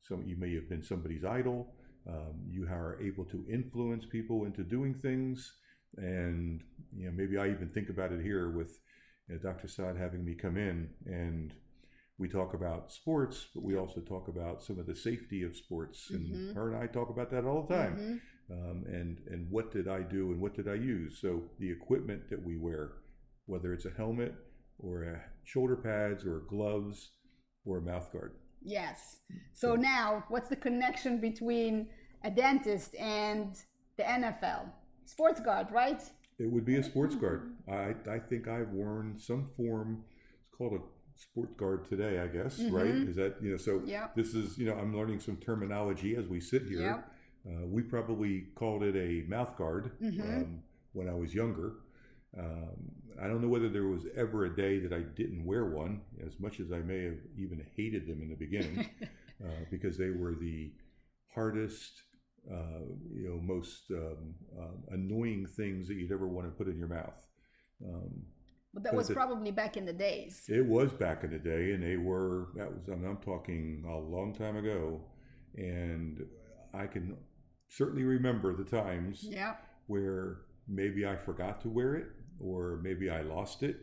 some 0.00 0.24
you 0.26 0.36
may 0.36 0.54
have 0.54 0.68
been 0.68 0.82
somebody's 0.82 1.24
idol. 1.24 1.74
Um, 2.08 2.42
you 2.48 2.66
are 2.66 2.98
able 3.00 3.24
to 3.26 3.44
influence 3.50 4.04
people 4.04 4.44
into 4.44 4.62
doing 4.64 4.94
things, 4.94 5.52
and 5.96 6.62
you 6.94 7.06
know 7.06 7.12
maybe 7.14 7.38
I 7.38 7.48
even 7.50 7.70
think 7.74 7.88
about 7.88 8.12
it 8.12 8.22
here 8.22 8.50
with 8.50 8.78
you 9.28 9.34
know, 9.36 9.40
Dr. 9.42 9.68
Saad 9.68 9.96
having 9.96 10.24
me 10.24 10.34
come 10.34 10.56
in, 10.56 10.90
and 11.06 11.54
we 12.18 12.28
talk 12.28 12.54
about 12.54 12.92
sports, 12.92 13.46
but 13.54 13.62
we 13.64 13.76
also 13.76 14.00
talk 14.00 14.28
about 14.28 14.62
some 14.62 14.78
of 14.78 14.86
the 14.86 14.94
safety 14.94 15.42
of 15.42 15.56
sports, 15.56 16.10
and 16.10 16.34
Mhm. 16.34 16.54
her 16.54 16.68
and 16.72 16.76
I 16.82 16.86
talk 16.86 17.08
about 17.10 17.30
that 17.30 17.44
all 17.44 17.62
the 17.66 17.74
time. 17.74 17.96
Mhm. 17.96 18.20
Um, 18.50 18.84
and 18.86 19.18
and 19.28 19.50
what 19.50 19.70
did 19.70 19.88
I 19.88 20.02
do 20.02 20.30
and 20.32 20.40
what 20.40 20.54
did 20.54 20.68
I 20.68 20.74
use? 20.74 21.18
So 21.20 21.50
the 21.58 21.70
equipment 21.70 22.28
that 22.30 22.42
we 22.44 22.56
wear, 22.56 22.92
whether 23.46 23.72
it's 23.72 23.86
a 23.86 23.90
helmet 23.90 24.34
or 24.78 25.04
a 25.04 25.24
shoulder 25.44 25.76
pads 25.76 26.26
or 26.26 26.40
gloves 26.40 27.12
or 27.64 27.78
a 27.78 27.82
mouth 27.82 28.12
guard. 28.12 28.32
Yes. 28.60 29.20
So 29.52 29.74
now, 29.76 30.24
what's 30.28 30.48
the 30.48 30.56
connection 30.56 31.20
between 31.20 31.88
a 32.22 32.30
dentist 32.30 32.94
and 32.96 33.54
the 33.96 34.02
NFL? 34.04 34.72
Sports 35.12 35.40
guard, 35.40 35.66
right? 35.70 36.02
It 36.38 36.50
would 36.50 36.64
be 36.64 36.76
a 36.76 36.82
sports 36.82 37.14
guard. 37.14 37.52
I, 37.70 37.94
I 38.10 38.18
think 38.18 38.48
I've 38.48 38.70
worn 38.70 39.18
some 39.18 39.50
form. 39.58 40.04
It's 40.40 40.56
called 40.56 40.72
a 40.72 40.80
sports 41.20 41.52
guard 41.58 41.86
today, 41.88 42.18
I 42.20 42.28
guess. 42.28 42.58
Right? 42.60 42.86
Mhm. 42.94 43.08
Is 43.10 43.16
that 43.16 43.36
you 43.42 43.50
know? 43.50 43.58
So 43.58 43.82
Yeah. 43.84 44.08
this 44.16 44.34
is 44.34 44.56
you 44.56 44.64
know 44.66 44.74
I'm 44.74 44.96
learning 44.96 45.20
some 45.20 45.36
terminology 45.36 46.16
as 46.16 46.26
we 46.28 46.40
sit 46.40 46.62
here. 46.62 46.80
Yep. 46.80 47.10
Uh, 47.48 47.66
we 47.66 47.82
probably 47.82 48.46
called 48.54 48.82
it 48.84 48.96
a 48.96 49.28
mouth 49.28 49.54
guard 49.58 49.90
Mhm. 50.00 50.20
um, 50.42 50.62
when 50.94 51.08
I 51.10 51.14
was 51.14 51.34
younger. 51.34 51.74
Um, 52.38 52.78
I 53.20 53.26
don't 53.28 53.42
know 53.42 53.48
whether 53.48 53.68
there 53.68 53.86
was 53.96 54.06
ever 54.16 54.46
a 54.46 54.56
day 54.56 54.78
that 54.80 54.94
I 54.94 55.02
didn't 55.02 55.44
wear 55.44 55.66
one, 55.66 56.00
as 56.26 56.40
much 56.40 56.58
as 56.60 56.72
I 56.72 56.78
may 56.78 57.04
have 57.04 57.18
even 57.36 57.62
hated 57.76 58.06
them 58.06 58.22
in 58.22 58.30
the 58.30 58.36
beginning, 58.46 58.78
uh, 59.44 59.64
because 59.70 59.98
they 59.98 60.08
were 60.10 60.34
the 60.34 60.72
hardest, 61.34 61.92
uh, 62.50 62.80
you 63.14 63.28
know, 63.28 63.40
most 63.40 63.90
um, 63.90 64.34
um, 64.58 64.82
annoying 64.90 65.46
things 65.46 65.86
that 65.88 65.94
you'd 65.94 66.12
ever 66.12 66.26
want 66.26 66.46
to 66.46 66.52
put 66.52 66.66
in 66.68 66.76
your 66.78 66.88
mouth. 66.88 67.26
Um, 67.84 68.26
But 68.74 68.82
that 68.84 68.94
was 68.94 69.08
the- 69.08 69.14
probably 69.14 69.50
back 69.52 69.76
in 69.76 69.84
the 69.86 69.92
days. 69.92 70.44
it 70.48 70.64
was 70.66 70.92
back 70.92 71.24
in 71.24 71.30
the 71.30 71.38
day, 71.38 71.72
and 71.72 71.82
they 71.82 71.96
were. 71.96 72.48
That 72.56 72.72
was. 72.72 72.88
I 72.88 72.94
mean, 72.96 73.08
I'm 73.08 73.18
talking 73.18 73.84
a 73.86 73.96
long 73.98 74.34
time 74.34 74.56
ago, 74.56 75.04
and 75.56 76.24
I 76.74 76.86
can 76.86 77.16
certainly 77.68 78.04
remember 78.04 78.54
the 78.54 78.64
times 78.64 79.24
Yeah. 79.24 79.56
where 79.86 80.42
maybe 80.66 81.06
I 81.06 81.16
forgot 81.16 81.60
to 81.62 81.68
wear 81.68 81.94
it, 81.94 82.08
or 82.40 82.80
maybe 82.82 83.08
I 83.10 83.22
lost 83.22 83.62
it, 83.62 83.76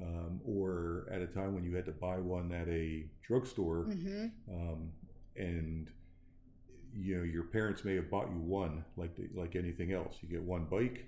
um, 0.00 0.40
or 0.44 1.08
at 1.10 1.20
a 1.22 1.26
time 1.26 1.54
when 1.54 1.64
you 1.64 1.74
had 1.76 1.84
to 1.86 1.92
buy 1.92 2.18
one 2.18 2.52
at 2.52 2.68
a 2.68 3.10
drugstore, 3.26 3.84
hmm 3.84 4.26
um, 4.48 4.92
and 5.36 5.88
you 6.96 7.16
know 7.18 7.22
your 7.24 7.44
parents 7.44 7.84
may 7.84 7.94
have 7.96 8.10
bought 8.10 8.28
you 8.30 8.38
one, 8.40 8.84
like 8.96 9.14
the, 9.16 9.28
like 9.34 9.56
anything 9.56 9.92
else. 9.92 10.16
You 10.20 10.28
get 10.28 10.42
one 10.42 10.64
bike, 10.66 11.06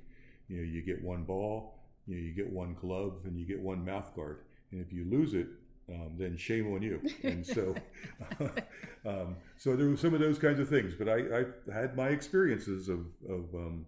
you 0.48 0.58
know, 0.58 0.62
you 0.62 0.82
get 0.82 1.02
one 1.02 1.24
ball, 1.24 1.74
you 2.06 2.16
know, 2.16 2.22
you 2.22 2.32
get 2.32 2.50
one 2.50 2.74
glove, 2.80 3.20
and 3.24 3.38
you 3.38 3.46
get 3.46 3.60
one 3.60 3.84
mouth 3.84 4.14
guard. 4.14 4.38
And 4.72 4.80
if 4.80 4.92
you 4.92 5.04
lose 5.10 5.34
it, 5.34 5.48
um, 5.88 6.12
then 6.18 6.36
shame 6.36 6.72
on 6.74 6.82
you. 6.82 7.00
And 7.22 7.46
so, 7.46 7.74
um, 9.06 9.36
so 9.56 9.76
there 9.76 9.88
were 9.88 9.96
some 9.96 10.14
of 10.14 10.20
those 10.20 10.38
kinds 10.38 10.58
of 10.60 10.68
things. 10.68 10.94
But 10.98 11.08
I, 11.08 11.18
I 11.18 11.72
had 11.72 11.96
my 11.96 12.08
experiences 12.08 12.88
of 12.88 13.06
of 13.28 13.54
um, 13.54 13.86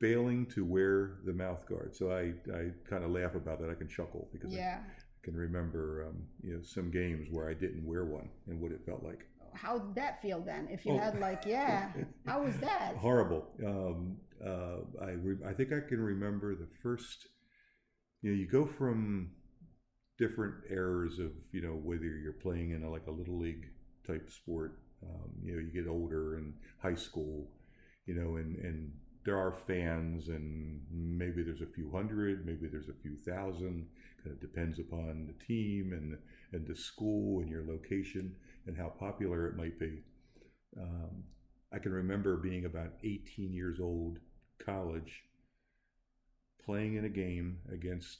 failing 0.00 0.46
to 0.46 0.64
wear 0.64 1.18
the 1.24 1.32
mouth 1.32 1.66
guard. 1.68 1.94
So 1.94 2.10
I, 2.10 2.32
I 2.54 2.70
kind 2.88 3.04
of 3.04 3.10
laugh 3.10 3.34
about 3.34 3.60
that. 3.60 3.70
I 3.70 3.74
can 3.74 3.88
chuckle 3.88 4.28
because 4.32 4.52
Yeah. 4.52 4.80
I 4.86 5.24
can 5.24 5.36
remember 5.36 6.06
um, 6.08 6.22
you 6.42 6.54
know 6.54 6.62
some 6.62 6.90
games 6.90 7.28
where 7.30 7.48
I 7.48 7.54
didn't 7.54 7.84
wear 7.86 8.04
one 8.04 8.28
and 8.48 8.60
what 8.60 8.72
it 8.72 8.82
felt 8.84 9.02
like. 9.02 9.26
How 9.54 9.78
did 9.78 9.94
that 9.96 10.20
feel 10.22 10.40
then? 10.40 10.68
If 10.70 10.84
you 10.86 10.92
Oh. 10.92 10.98
had 10.98 11.18
like, 11.20 11.44
yeah, 11.46 11.92
how 12.26 12.42
was 12.44 12.56
that? 12.58 12.96
horrible. 12.96 13.46
Um, 13.64 14.16
uh, 14.44 14.80
I 15.02 15.10
re- 15.12 15.44
I 15.46 15.52
think 15.52 15.72
I 15.72 15.80
can 15.88 16.00
remember 16.00 16.54
the 16.54 16.68
first. 16.82 17.28
You 18.22 18.30
know, 18.30 18.36
you 18.36 18.46
go 18.46 18.66
from 18.66 19.32
different 20.18 20.54
eras 20.70 21.18
of 21.18 21.32
you 21.52 21.60
know 21.60 21.74
whether 21.74 22.04
you're 22.04 22.32
playing 22.32 22.70
in 22.70 22.82
a, 22.84 22.90
like 22.90 23.06
a 23.06 23.10
little 23.10 23.38
league 23.38 23.66
type 24.06 24.30
sport. 24.30 24.78
Um, 25.02 25.30
you 25.42 25.52
know, 25.54 25.60
you 25.60 25.70
get 25.82 25.88
older 25.90 26.38
in 26.38 26.54
high 26.78 26.94
school. 26.94 27.48
You 28.06 28.14
know, 28.14 28.36
and 28.36 28.56
and 28.56 28.92
there 29.24 29.38
are 29.38 29.56
fans, 29.66 30.28
and 30.28 30.82
maybe 30.90 31.42
there's 31.42 31.62
a 31.62 31.66
few 31.74 31.90
hundred, 31.90 32.44
maybe 32.44 32.68
there's 32.68 32.88
a 32.90 33.00
few 33.02 33.16
thousand. 33.26 33.86
Kind 34.22 34.36
of 34.36 34.40
depends 34.40 34.78
upon 34.78 35.26
the 35.26 35.44
team 35.46 35.92
and 35.92 36.18
and 36.52 36.66
the 36.66 36.76
school 36.76 37.40
and 37.40 37.48
your 37.50 37.64
location 37.66 38.36
and 38.66 38.76
how 38.76 38.88
popular 38.88 39.46
it 39.46 39.56
might 39.56 39.78
be. 39.78 40.02
Um, 40.80 41.24
I 41.72 41.78
can 41.78 41.92
remember 41.92 42.36
being 42.36 42.64
about 42.64 42.92
18 43.02 43.52
years 43.52 43.78
old, 43.80 44.18
college, 44.64 45.24
playing 46.64 46.96
in 46.96 47.04
a 47.04 47.08
game 47.08 47.58
against 47.72 48.18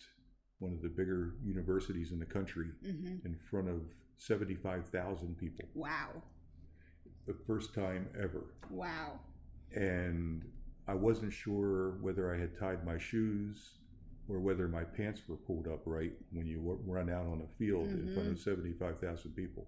one 0.59 0.73
of 0.73 0.83
the 0.83 0.89
bigger 0.89 1.35
universities 1.45 2.11
in 2.13 2.19
the 2.19 2.27
country 2.27 2.67
hmm 2.83 3.17
in 3.25 3.37
front 3.51 3.69
of 3.69 3.81
75,000 4.19 5.37
people. 5.39 5.65
Wow, 5.75 6.23
The 7.27 7.35
first 7.47 7.75
time 7.75 8.09
ever. 8.21 8.45
wow. 8.71 9.19
And 9.75 10.45
I 10.87 10.95
wasn't 10.95 11.33
sure 11.33 11.93
whether 12.01 12.33
I 12.35 12.39
had 12.39 12.57
tied 12.59 12.85
my 12.87 12.97
shoes 12.99 13.73
or 14.29 14.39
whether 14.41 14.69
my 14.69 14.85
pants 14.85 15.23
were 15.29 15.37
pulled 15.37 15.67
up 15.67 15.81
right 15.85 16.13
when 16.33 16.47
you 16.47 16.79
run 16.87 17.11
out 17.11 17.27
on 17.27 17.43
a 17.43 17.59
field 17.59 17.89
in 17.89 18.13
front 18.15 18.31
of 18.31 18.39
75,000 18.39 19.33
people. 19.35 19.67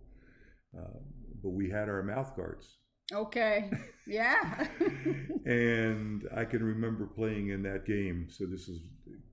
Um, 0.77 1.01
but 1.43 1.51
we 1.51 1.71
had 1.71 1.89
our 1.89 2.03
mouth 2.03 2.37
guards. 2.37 2.79
Okay, 3.13 3.71
yeah. 4.07 4.67
and 5.47 6.29
I 6.37 6.45
can 6.45 6.63
remember 6.63 7.07
playing 7.07 7.51
in 7.51 7.63
that 7.63 7.87
game. 7.87 8.29
So 8.31 8.47
this 8.47 8.69
is 8.69 8.81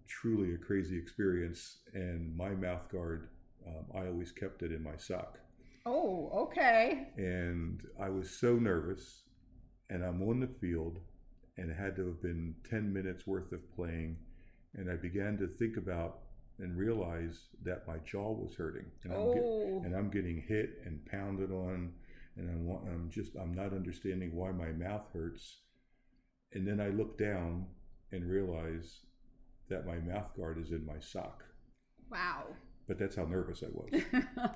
truly 0.08 0.54
a 0.54 0.58
crazy 0.58 0.98
experience. 0.98 1.80
And 1.94 2.36
my 2.38 2.50
mouth 2.50 2.88
guard, 2.92 3.30
um, 3.68 3.86
I 3.96 4.08
always 4.08 4.32
kept 4.32 4.62
it 4.62 4.72
in 4.72 4.84
my 4.84 4.98
sock. 4.98 5.40
oh, 5.86 6.30
okay. 6.34 7.08
And 7.18 7.82
I 8.00 8.10
was 8.10 8.30
so 8.30 8.56
nervous. 8.56 9.24
And 9.90 10.04
I'm 10.04 10.22
on 10.24 10.40
the 10.40 10.48
field, 10.48 11.00
and 11.58 11.70
it 11.70 11.78
had 11.78 11.96
to 11.98 12.08
have 12.08 12.22
been 12.22 12.56
10 12.70 12.92
minutes 12.92 13.28
worth 13.28 13.52
of 13.52 13.76
playing. 13.76 14.18
And 14.76 14.90
I 14.90 14.96
began 14.96 15.38
to 15.38 15.48
think 15.48 15.78
about 15.78 16.20
and 16.64 16.78
realize 16.78 17.50
that 17.64 17.88
my 17.88 17.98
jaw 18.00 18.32
was 18.32 18.56
hurting. 18.56 18.86
And 19.04 19.14
I'm, 19.14 19.34
get- 19.34 19.44
Oh, 19.46 19.82
and 19.86 19.96
I'm 19.96 20.10
getting 20.10 20.42
hit 20.48 20.80
and 20.86 21.06
pounded 21.06 21.52
on, 21.52 21.92
and 22.38 22.50
I'm, 22.50 22.70
I'm 22.92 23.10
just 23.12 23.36
I'm 23.36 23.54
not 23.54 23.74
understanding 23.74 24.36
why 24.36 24.52
my 24.52 24.72
mouth 24.72 25.06
hurts. 25.14 25.60
And 26.54 26.68
then 26.68 26.80
I 26.80 26.90
look 26.90 27.18
down 27.18 27.66
and 28.12 28.30
realize 28.30 29.00
that 29.70 29.86
my 29.86 29.98
mouth 29.98 30.36
guard 30.38 30.58
is 30.60 30.72
in 30.72 30.86
my 30.86 31.00
sock. 31.00 31.44
wow. 32.10 32.44
But 32.88 33.00
that's 33.00 33.16
how 33.16 33.24
nervous 33.26 33.64
I 33.64 33.70
was. 33.72 34.02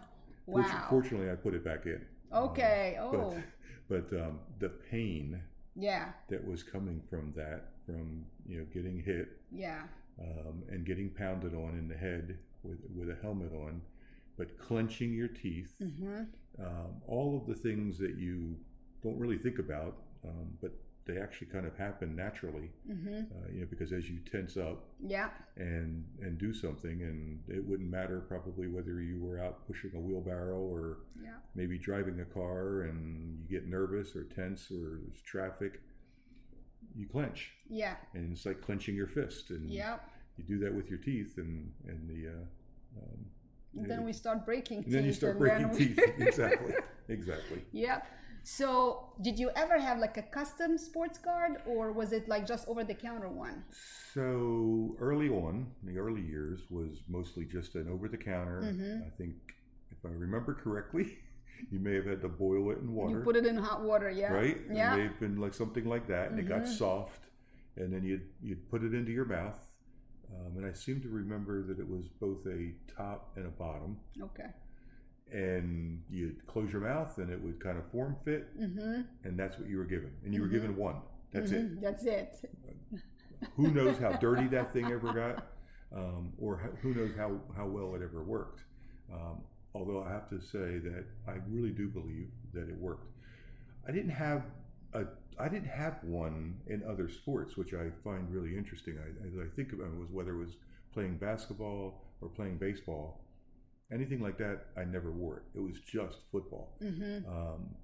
Wow. 0.50 0.88
Fortunately, 0.90 1.30
I 1.30 1.36
put 1.36 1.54
it 1.54 1.64
back 1.66 1.86
in. 1.86 2.06
Okay. 2.34 2.98
Uh, 2.98 3.04
Oh, 3.04 3.42
But 3.90 4.08
but 4.10 4.22
um, 4.22 4.40
the 4.60 4.70
pain 4.70 5.42
yeah, 5.78 6.10
that 6.30 6.46
was 6.46 6.64
coming 6.64 7.02
from 7.10 7.34
that, 7.36 7.70
from 7.86 8.26
you 8.48 8.60
know 8.60 8.66
getting 8.74 9.02
hit 9.02 9.30
yeah. 9.52 9.84
um, 10.22 10.64
and 10.70 10.86
getting 10.86 11.10
pounded 11.10 11.54
on 11.54 11.78
in 11.78 11.88
the 11.88 11.96
head 11.98 12.38
with 12.64 12.80
with 12.96 13.10
a 13.10 13.18
helmet 13.22 13.54
on, 13.54 13.82
but 14.38 14.58
clenching 14.58 15.14
your 15.14 15.28
teeth. 15.30 15.74
hmm 15.80 16.24
um, 16.60 17.02
all 17.08 17.38
of 17.38 17.46
the 17.46 17.54
things 17.54 18.00
that 18.00 18.16
you 18.18 18.56
don't 19.04 19.18
really 19.20 19.38
think 19.38 19.60
about, 19.60 19.98
um, 20.26 20.48
but 20.62 20.72
they 21.08 21.18
actually 21.18 21.48
kind 21.48 21.66
of 21.66 21.76
happen 21.78 22.16
naturally. 22.16 22.70
hmm 22.86 23.08
Uh, 23.32 23.50
you 23.52 23.62
know, 23.62 23.68
because 23.70 23.92
as 23.94 24.10
you 24.10 24.20
tense 24.20 24.58
up 24.58 24.84
Yeah. 25.00 25.30
and 25.56 26.06
and 26.22 26.38
do 26.38 26.54
something, 26.54 27.02
and 27.02 27.42
it 27.48 27.66
wouldn't 27.66 27.90
matter 27.90 28.20
probably 28.20 28.68
whether 28.68 29.02
you 29.02 29.20
were 29.20 29.40
out 29.40 29.66
pushing 29.66 29.92
a 29.96 30.00
wheelbarrow 30.00 30.60
or 30.60 31.00
Yeah. 31.24 31.38
maybe 31.56 31.78
driving 31.78 32.20
a 32.20 32.26
car, 32.26 32.82
and 32.82 33.40
you 33.40 33.48
get 33.48 33.68
nervous 33.68 34.16
or 34.16 34.26
tense 34.26 34.70
or 34.72 35.00
there's 35.04 35.22
traffic. 35.22 35.82
You 36.96 37.08
clench, 37.08 37.54
Yeah. 37.70 37.96
and 38.14 38.32
it's 38.34 38.46
like 38.46 38.62
clenching 38.62 38.96
your 38.96 39.08
fist, 39.08 39.50
and 39.50 39.70
Yeah. 39.70 40.00
you 40.38 40.44
do 40.44 40.58
that 40.60 40.74
with 40.74 40.90
your 40.90 41.00
teeth, 41.00 41.38
and 41.38 41.74
and 41.88 42.08
the 42.10 42.28
uh, 42.28 43.02
um, 43.02 43.26
And 43.76 43.90
then 43.92 44.04
we 44.04 44.14
start 44.14 44.46
breaking 44.46 44.84
and 44.86 44.92
then 44.94 45.06
you 45.06 45.14
start 45.14 45.38
breaking 45.38 45.70
teeth. 45.76 46.00
exactly, 46.18 46.74
exactly. 47.08 47.62
Yeah. 47.72 48.02
So, 48.44 49.14
did 49.22 49.38
you 49.40 49.50
ever 49.56 49.78
have 49.80 50.00
like 50.00 50.18
a 50.18 50.22
custom 50.24 50.78
sports 50.78 51.18
guard, 51.18 51.62
or 51.66 51.92
was 51.92 52.14
it 52.14 52.28
like 52.30 52.46
just 52.48 52.68
over 52.68 52.84
the 52.84 52.94
counter 52.94 53.28
one? 53.30 53.64
So 54.14 54.96
early 55.00 55.30
on, 55.30 55.68
in 55.86 55.94
the 55.94 56.00
early 56.00 56.22
years 56.22 56.62
was 56.70 57.02
mostly 57.08 57.46
just 57.46 57.76
an 57.76 57.90
over 57.90 58.08
the 58.08 58.18
counter. 58.18 58.62
Mhm. 58.64 59.06
I 59.06 59.10
think, 59.18 59.36
if 59.92 59.98
I 60.06 60.10
remember 60.10 60.54
correctly, 60.54 61.20
you 61.72 61.80
may 61.80 61.96
have 61.96 62.06
had 62.06 62.22
to 62.22 62.30
boil 62.30 62.72
it 62.72 62.78
in 62.80 62.94
water, 62.94 63.20
You 63.20 63.24
put 63.24 63.36
it 63.36 63.46
in 63.46 63.58
hot 63.58 63.84
water, 63.84 64.10
yeah. 64.10 64.32
right? 64.32 64.58
Yeah. 64.72 64.94
It 64.94 64.98
may 64.98 65.04
have 65.04 65.20
been 65.20 65.38
like 65.38 65.54
something 65.54 65.86
like 65.86 66.08
that, 66.08 66.32
and 66.32 66.40
it 66.40 66.48
got 66.48 66.62
Mhm. 66.64 66.68
soft, 66.78 67.26
and 67.76 67.92
then 67.94 68.04
you'd 68.04 68.28
you'd 68.42 68.70
put 68.70 68.84
it 68.84 68.94
into 68.94 69.12
your 69.12 69.26
mouth. 69.26 69.60
Um, 70.30 70.58
and 70.58 70.66
I 70.66 70.74
seem 70.74 71.02
to 71.02 71.10
remember 71.10 71.64
that 71.64 71.80
it 71.80 71.88
was 71.88 72.08
both 72.10 72.46
a 72.48 72.74
top 72.88 73.36
and 73.38 73.46
a 73.46 73.50
bottom, 73.50 73.98
Okay. 74.22 74.50
And 75.32 76.02
you'd 76.10 76.46
close 76.48 76.72
your 76.72 76.82
mouth, 76.82 77.18
and 77.18 77.30
it 77.30 77.42
would 77.42 77.60
kind 77.60 77.78
of 77.78 77.86
form 77.92 78.16
fit, 78.24 78.58
Mm-hmm. 78.60 79.02
and 79.24 79.38
that's 79.40 79.58
what 79.60 79.68
you 79.70 79.78
were 79.78 79.86
given, 79.86 80.12
and 80.24 80.34
you 80.34 80.42
were 80.42 80.48
Mhm. 80.48 80.52
given 80.52 80.76
one. 80.76 81.02
That's 81.32 81.52
it. 81.52 81.82
That's 81.82 82.06
it. 82.06 82.50
who 83.56 83.70
knows 83.72 83.98
how 83.98 84.14
dirty 84.14 84.48
that 84.48 84.72
thing 84.74 84.86
ever 84.92 85.14
got, 85.14 85.48
um, 85.94 86.34
or 86.40 86.58
who 86.82 86.94
knows 86.94 87.12
how, 87.16 87.40
how 87.56 87.68
well 87.68 87.94
it 87.96 88.02
ever 88.02 88.24
worked. 88.24 88.64
Um, 89.12 89.42
although 89.76 90.02
I 90.04 90.10
have 90.12 90.30
to 90.30 90.40
say 90.40 90.80
that 90.80 91.06
I 91.28 91.34
really 91.50 91.72
do 91.72 91.88
believe 91.90 92.30
that 92.54 92.68
it 92.70 92.76
worked. 92.78 93.08
I 93.88 93.92
didn't 93.92 94.12
have 94.12 94.44
a 94.94 95.06
I 95.40 95.48
didn't 95.50 95.68
have 95.70 96.04
one 96.04 96.56
in 96.66 96.82
other 96.84 97.08
sports, 97.08 97.56
which 97.58 97.72
I 97.76 97.92
find 98.04 98.28
really 98.34 98.58
interesting. 98.58 98.98
I, 98.98 99.44
I 99.44 99.48
think 99.56 99.72
about 99.72 99.88
it, 99.94 100.00
was 100.00 100.10
whether 100.10 100.32
it 100.34 100.40
was 100.40 100.56
playing 100.94 101.18
basketball 101.18 102.02
or 102.22 102.28
playing 102.30 102.58
baseball, 102.58 103.22
anything 103.92 104.22
like 104.22 104.38
that. 104.38 104.68
I 104.78 104.84
never 104.86 105.12
wore 105.12 105.38
it. 105.38 105.58
It 105.58 105.62
was 105.62 105.80
just 105.82 106.18
football 106.32 106.80
Mm-hmm. 106.82 107.26
um, 107.28 107.76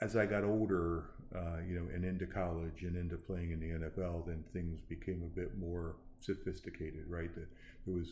as 0.00 0.16
I 0.16 0.26
got 0.26 0.44
older, 0.44 1.04
uh, 1.34 1.58
you 1.66 1.78
know, 1.78 1.86
and 1.94 2.04
into 2.04 2.26
college 2.26 2.82
and 2.82 2.96
into 2.96 3.16
playing 3.16 3.52
in 3.52 3.60
the 3.60 3.70
NFL, 3.70 4.26
then 4.26 4.44
things 4.52 4.80
became 4.88 5.22
a 5.22 5.26
bit 5.38 5.56
more 5.58 5.96
sophisticated, 6.20 7.04
right? 7.08 7.32
That 7.34 7.46
there 7.86 7.94
was 7.94 8.08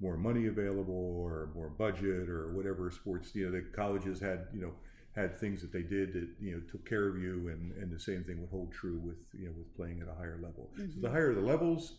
more 0.00 0.16
money 0.16 0.48
available 0.48 0.94
or 1.22 1.50
more 1.54 1.68
budget 1.70 2.28
or 2.28 2.52
whatever 2.52 2.90
sports, 2.90 3.30
you 3.34 3.46
know, 3.46 3.52
the 3.52 3.62
colleges 3.74 4.18
had, 4.20 4.46
you 4.52 4.60
know, 4.60 4.72
had 5.14 5.38
things 5.38 5.60
that 5.60 5.72
they 5.72 5.82
did 5.82 6.12
that, 6.14 6.28
you 6.40 6.52
know, 6.56 6.60
took 6.70 6.88
care 6.88 7.06
of 7.08 7.16
you 7.18 7.48
and, 7.48 7.72
and 7.80 7.92
the 7.94 8.00
same 8.00 8.24
thing 8.24 8.40
would 8.40 8.50
hold 8.50 8.72
true 8.72 8.98
with, 8.98 9.16
you 9.32 9.46
know, 9.46 9.52
with 9.56 9.72
playing 9.76 10.00
at 10.00 10.08
a 10.08 10.14
higher 10.14 10.40
level. 10.42 10.70
So 10.88 11.00
the 11.02 11.08
Mhm. 11.08 11.12
higher 11.12 11.34
the 11.34 11.40
levels, 11.40 11.98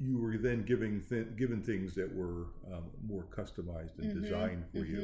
you 0.00 0.18
were 0.18 0.36
then 0.36 0.62
giving 0.64 1.00
th- 1.00 1.34
given 1.36 1.62
things 1.62 1.94
that 1.94 2.14
were 2.14 2.46
um, 2.72 2.84
more 3.06 3.24
customized 3.24 3.98
and 3.98 4.12
Mhm, 4.12 4.22
designed 4.22 4.64
for 4.70 4.84
you 4.84 4.98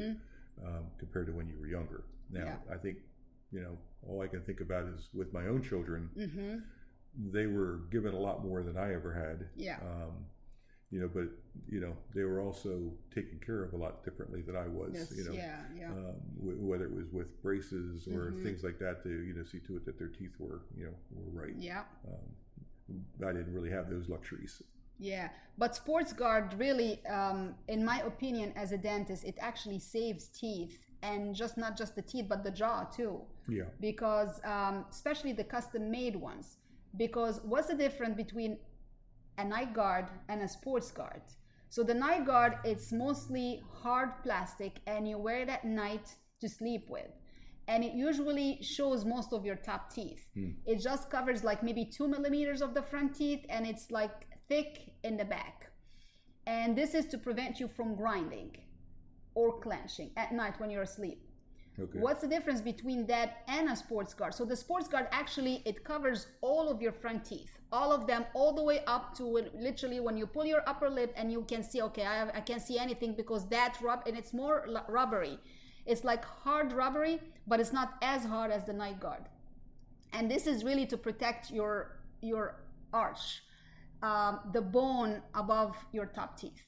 mhm. 0.61 0.67
um, 0.67 0.85
compared 0.99 1.27
to 1.27 1.33
when 1.33 1.49
you 1.49 1.59
were 1.59 1.67
younger. 1.67 2.05
Now, 2.31 2.45
Yeah. 2.45 2.59
I 2.75 2.77
think, 2.77 2.99
you 3.51 3.61
know, 3.61 3.77
all 4.07 4.21
I 4.23 4.29
can 4.29 4.43
think 4.43 4.61
about 4.61 4.87
is 4.87 5.09
with 5.13 5.33
my 5.33 5.47
own 5.47 5.63
children, 5.63 6.11
Mm-hmm. 6.17 6.59
they 7.33 7.47
were 7.47 7.81
given 7.91 8.15
a 8.15 8.19
lot 8.19 8.45
more 8.45 8.63
than 8.63 8.77
I 8.77 8.93
ever 8.95 9.13
had. 9.13 9.49
Yeah. 9.57 9.79
Um, 9.83 10.27
you 10.91 11.01
know, 11.01 11.09
but, 11.09 11.29
you 11.69 11.81
know, 11.81 11.97
they 12.15 12.23
were 12.23 12.41
also 12.41 12.93
taken 13.13 13.41
care 13.41 13.65
of 13.65 13.73
a 13.73 13.77
lot 13.77 14.05
differently 14.05 14.43
than 14.43 14.55
I 14.57 14.69
was, 14.69 14.93
Yes. 14.95 15.13
you 15.17 15.25
know. 15.25 15.33
yeah. 15.33 15.61
Yeah. 15.77 15.91
Um, 15.91 16.15
w- 16.39 16.59
whether 16.61 16.85
it 16.85 16.93
was 16.95 17.11
with 17.11 17.43
braces 17.43 18.07
or 18.07 18.31
Mhm. 18.31 18.43
things 18.45 18.63
like 18.63 18.79
that 18.79 19.03
to, 19.03 19.09
you 19.09 19.35
know, 19.35 19.43
see 19.43 19.59
to 19.61 19.77
it 19.77 19.85
that 19.87 19.99
their 19.99 20.09
teeth 20.09 20.39
were, 20.39 20.63
you 20.77 20.85
know, 20.87 20.95
were 21.11 21.31
right. 21.43 21.57
yeah. 21.57 21.85
Um, 22.07 23.05
I 23.27 23.33
didn't 23.33 23.53
really 23.53 23.71
have 23.71 23.91
those 23.91 24.09
luxuries. 24.09 24.63
Yeah, 24.99 25.29
but 25.57 25.75
sports 25.77 26.13
guard 26.13 26.55
really, 26.59 27.05
um, 27.07 27.55
in 27.69 27.85
my 27.85 28.01
opinion, 28.01 28.53
as 28.57 28.73
a 28.73 28.79
dentist, 28.79 29.25
it 29.25 29.37
actually 29.41 29.79
saves 29.79 30.29
teeth 30.29 30.79
and 31.03 31.35
just 31.35 31.57
not 31.57 31.77
just 31.77 31.95
the 31.95 32.03
teeth, 32.03 32.27
but 32.29 32.43
the 32.43 32.51
jaw 32.51 32.85
too. 32.85 33.21
Yeah. 33.49 33.65
Because 33.81 34.41
um, 34.45 34.87
especially 34.91 35.33
the 35.33 35.45
custom 35.45 35.91
made 35.91 36.17
ones. 36.17 36.57
Because 36.97 37.41
what's 37.45 37.69
the 37.69 37.75
difference 37.75 38.17
between 38.17 38.57
a 39.39 39.45
night 39.45 39.75
guard 39.75 40.07
and 40.29 40.43
a 40.43 40.49
sports 40.49 40.91
guard? 40.91 41.23
So 41.69 41.83
the 41.83 41.95
night 41.95 42.25
guard, 42.25 42.59
it's 42.65 42.93
mostly 42.93 43.63
hard 43.83 44.23
plastic, 44.23 44.79
and 44.87 45.09
you 45.09 45.19
wear 45.19 45.41
it 45.41 45.49
at 45.49 45.65
night 45.65 46.15
to 46.41 46.49
sleep 46.49 46.89
with. 46.89 47.11
And 47.67 47.83
it 47.83 47.95
usually 47.95 48.59
shows 48.63 49.05
most 49.05 49.33
of 49.33 49.45
your 49.45 49.57
top 49.57 49.93
teeth. 49.93 50.27
Hmm. 50.35 50.51
It 50.67 50.81
just 50.81 51.11
covers 51.11 51.43
like 51.43 51.63
maybe 51.63 51.85
two 51.85 52.07
millimeters 52.07 52.63
of 52.63 52.75
the 52.75 52.83
front 52.83 53.15
teeth, 53.17 53.45
and 53.49 53.67
it's 53.67 53.91
like 53.91 54.27
thick 54.49 54.93
in 55.03 55.17
the 55.17 55.25
back. 55.25 55.71
And 56.47 56.77
this 56.77 56.95
is 56.95 57.07
to 57.07 57.19
prevent 57.19 57.61
you 57.61 57.69
from 57.69 57.95
grinding 57.95 58.57
or 59.35 59.59
clenching 59.61 60.11
at 60.17 60.33
night 60.33 60.61
when 60.61 60.71
you're 60.71 60.83
asleep. 60.83 61.21
Okay. 61.81 61.99
What's 61.99 62.21
the 62.21 62.29
difference 62.29 62.61
between 62.61 63.05
that 63.07 63.43
and 63.49 63.69
a 63.69 63.75
sports 63.75 64.15
guard? 64.15 64.33
So 64.35 64.45
the 64.45 64.55
sports 64.55 64.87
guard 64.87 65.09
actually 65.11 65.61
it 65.65 65.83
covers 65.83 66.29
all 66.41 66.69
of 66.69 66.81
your 66.81 66.93
front 66.93 67.25
teeth, 67.25 67.59
all 67.73 67.91
of 67.91 68.07
them, 68.07 68.25
all 68.35 68.53
the 68.53 68.63
way 68.63 68.85
up 68.87 69.17
to 69.17 69.27
when, 69.27 69.51
literally 69.59 69.99
when 69.99 70.17
you 70.17 70.27
pull 70.27 70.47
your 70.47 70.63
upper 70.69 70.89
lip 70.89 71.13
and 71.17 71.33
you 71.33 71.43
can 71.49 71.65
see. 71.65 71.83
Okay, 71.83 72.07
I, 72.07 72.17
have, 72.17 72.31
I 72.33 72.41
can't 72.41 72.63
see 72.63 72.79
anything 72.79 73.15
because 73.15 73.49
that 73.49 73.77
rub 73.83 74.07
and 74.07 74.17
it's 74.17 74.33
more 74.33 74.67
rubbery. 74.89 75.39
It's 75.85 76.05
like 76.05 76.25
hard 76.25 76.73
rubbery, 76.73 77.21
but 77.49 77.59
it's 77.59 77.73
not 77.73 77.95
as 78.03 78.25
hard 78.25 78.53
as 78.53 78.65
the 78.65 78.73
night 78.73 79.01
guard. 79.01 79.23
And 80.13 80.31
this 80.31 80.47
is 80.47 80.63
really 80.63 80.87
to 80.87 80.97
protect 80.97 81.51
your 81.51 81.99
your 82.21 82.61
arch, 82.93 83.43
um, 84.05 84.41
the 84.53 84.61
bone 84.61 85.23
above 85.35 85.75
your 85.93 86.07
top 86.07 86.39
teeth, 86.39 86.63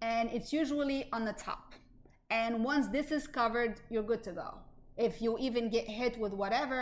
and 0.00 0.30
it's 0.36 0.50
usually 0.52 1.00
on 1.12 1.24
the 1.24 1.34
top. 1.34 1.74
And 2.30 2.64
once 2.64 2.86
this 2.88 3.10
is 3.18 3.26
covered, 3.26 3.80
you're 3.90 4.08
good 4.12 4.22
to 4.24 4.32
go. 4.32 4.50
If 4.96 5.22
you 5.22 5.36
even 5.38 5.70
get 5.76 5.86
hit 6.00 6.18
with 6.18 6.32
whatever, 6.32 6.80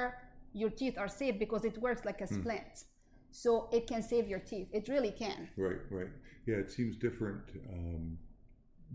your 0.53 0.71
teeth 0.71 0.97
are 0.99 1.09
safe 1.09 1.39
because 1.39 1.65
it 1.65 1.77
works 1.79 2.05
like 2.05 2.21
a 2.21 2.27
splint. 2.27 2.85
So 3.31 3.69
it 3.73 3.87
can 3.87 4.03
save 4.03 4.27
your 4.29 4.39
teeth. 4.39 4.69
It 4.73 4.89
really 4.89 5.11
can. 5.11 5.49
Right, 5.57 5.83
right. 5.91 6.13
Yeah, 6.47 6.57
it 6.57 6.71
seems 6.71 6.97
different 6.97 7.43
um, 7.71 8.19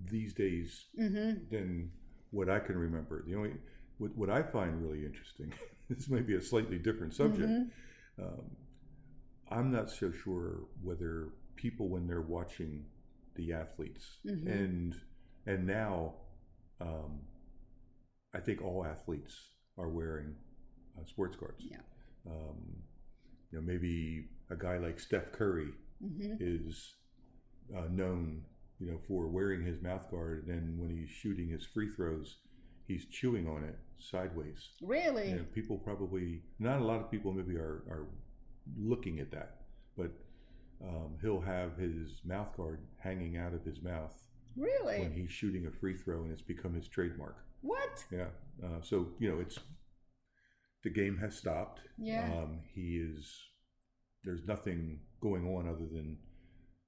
these 0.09 0.33
days 0.33 0.85
than 1.51 1.91
what 2.31 2.49
I 2.49 2.59
can 2.59 2.77
remember. 2.77 3.23
The 3.27 3.35
only 3.35 3.51
what, 3.99 4.17
what 4.17 4.29
I 4.29 4.41
find 4.41 4.81
really 4.81 5.05
interesting. 5.05 5.53
this 5.89 6.09
may 6.09 6.21
be 6.21 6.35
a 6.35 6.41
slightly 6.41 6.79
different 6.79 7.13
subject. 7.13 7.51
Um, 8.19 8.45
I'm 9.51 9.71
not 9.71 9.89
so 9.89 10.11
sure 10.11 10.61
whether 10.81 11.29
people, 11.55 11.89
when 11.89 12.07
they're 12.07 12.21
watching 12.21 12.85
the 13.35 13.53
athletes, 13.53 14.17
and 14.47 14.95
and 15.45 15.67
now, 15.67 16.13
um, 16.79 17.19
I 18.33 18.39
think 18.39 18.61
all 18.61 18.85
athletes 18.85 19.35
are 19.77 19.89
wearing 19.89 20.35
uh, 20.97 21.05
sports 21.05 21.35
guards. 21.35 21.63
Yeah. 21.69 21.77
Um, 22.27 22.83
you 23.51 23.59
know, 23.59 23.65
maybe 23.65 24.29
a 24.49 24.55
guy 24.55 24.77
like 24.77 24.99
Steph 24.99 25.31
Curry 25.31 25.73
is 26.39 26.93
uh, 27.75 27.87
known, 27.89 28.43
you 28.79 28.87
know, 28.91 28.97
for 29.07 29.27
wearing 29.27 29.63
his 29.65 29.81
mouth 29.81 30.09
guard, 30.09 30.47
and 30.47 30.49
then 30.49 30.77
when 30.77 30.89
he's 30.89 31.09
shooting 31.09 31.49
his 31.49 31.65
free 31.65 31.89
throws, 31.89 32.37
he's 32.87 33.05
chewing 33.05 33.47
on 33.47 33.63
it 33.63 33.77
sideways. 33.97 34.69
Really? 34.81 35.29
You 35.29 35.35
know, 35.37 35.45
people 35.53 35.77
probably 35.77 36.41
not 36.59 36.79
a 36.79 36.83
lot 36.83 37.01
of 37.01 37.11
people 37.11 37.33
maybe 37.33 37.55
are 37.55 37.83
are 37.89 38.07
looking 38.77 39.19
at 39.19 39.31
that, 39.31 39.61
but 39.97 40.11
um, 40.83 41.17
he'll 41.21 41.41
have 41.41 41.77
his 41.77 42.21
mouth 42.25 42.55
guard 42.57 42.79
hanging 43.03 43.37
out 43.37 43.53
of 43.53 43.63
his 43.63 43.81
mouth 43.83 44.13
Really? 44.57 44.99
when 44.99 45.11
he's 45.13 45.31
shooting 45.31 45.67
a 45.67 45.71
free 45.79 45.95
throw, 45.97 46.23
and 46.23 46.31
it's 46.31 46.41
become 46.41 46.73
his 46.73 46.87
trademark. 46.87 47.37
What? 47.61 48.03
Yeah. 48.11 48.27
Uh, 48.63 48.81
so 48.81 49.07
you 49.19 49.29
know, 49.29 49.39
it's 49.39 49.59
the 50.83 50.89
game 50.89 51.17
has 51.19 51.35
stopped. 51.37 51.81
Yeah. 51.97 52.25
Um, 52.33 52.59
he 52.73 52.97
is. 52.97 53.39
There's 54.23 54.45
nothing 54.47 54.99
going 55.21 55.45
on 55.47 55.67
other 55.67 55.87
than 55.91 56.17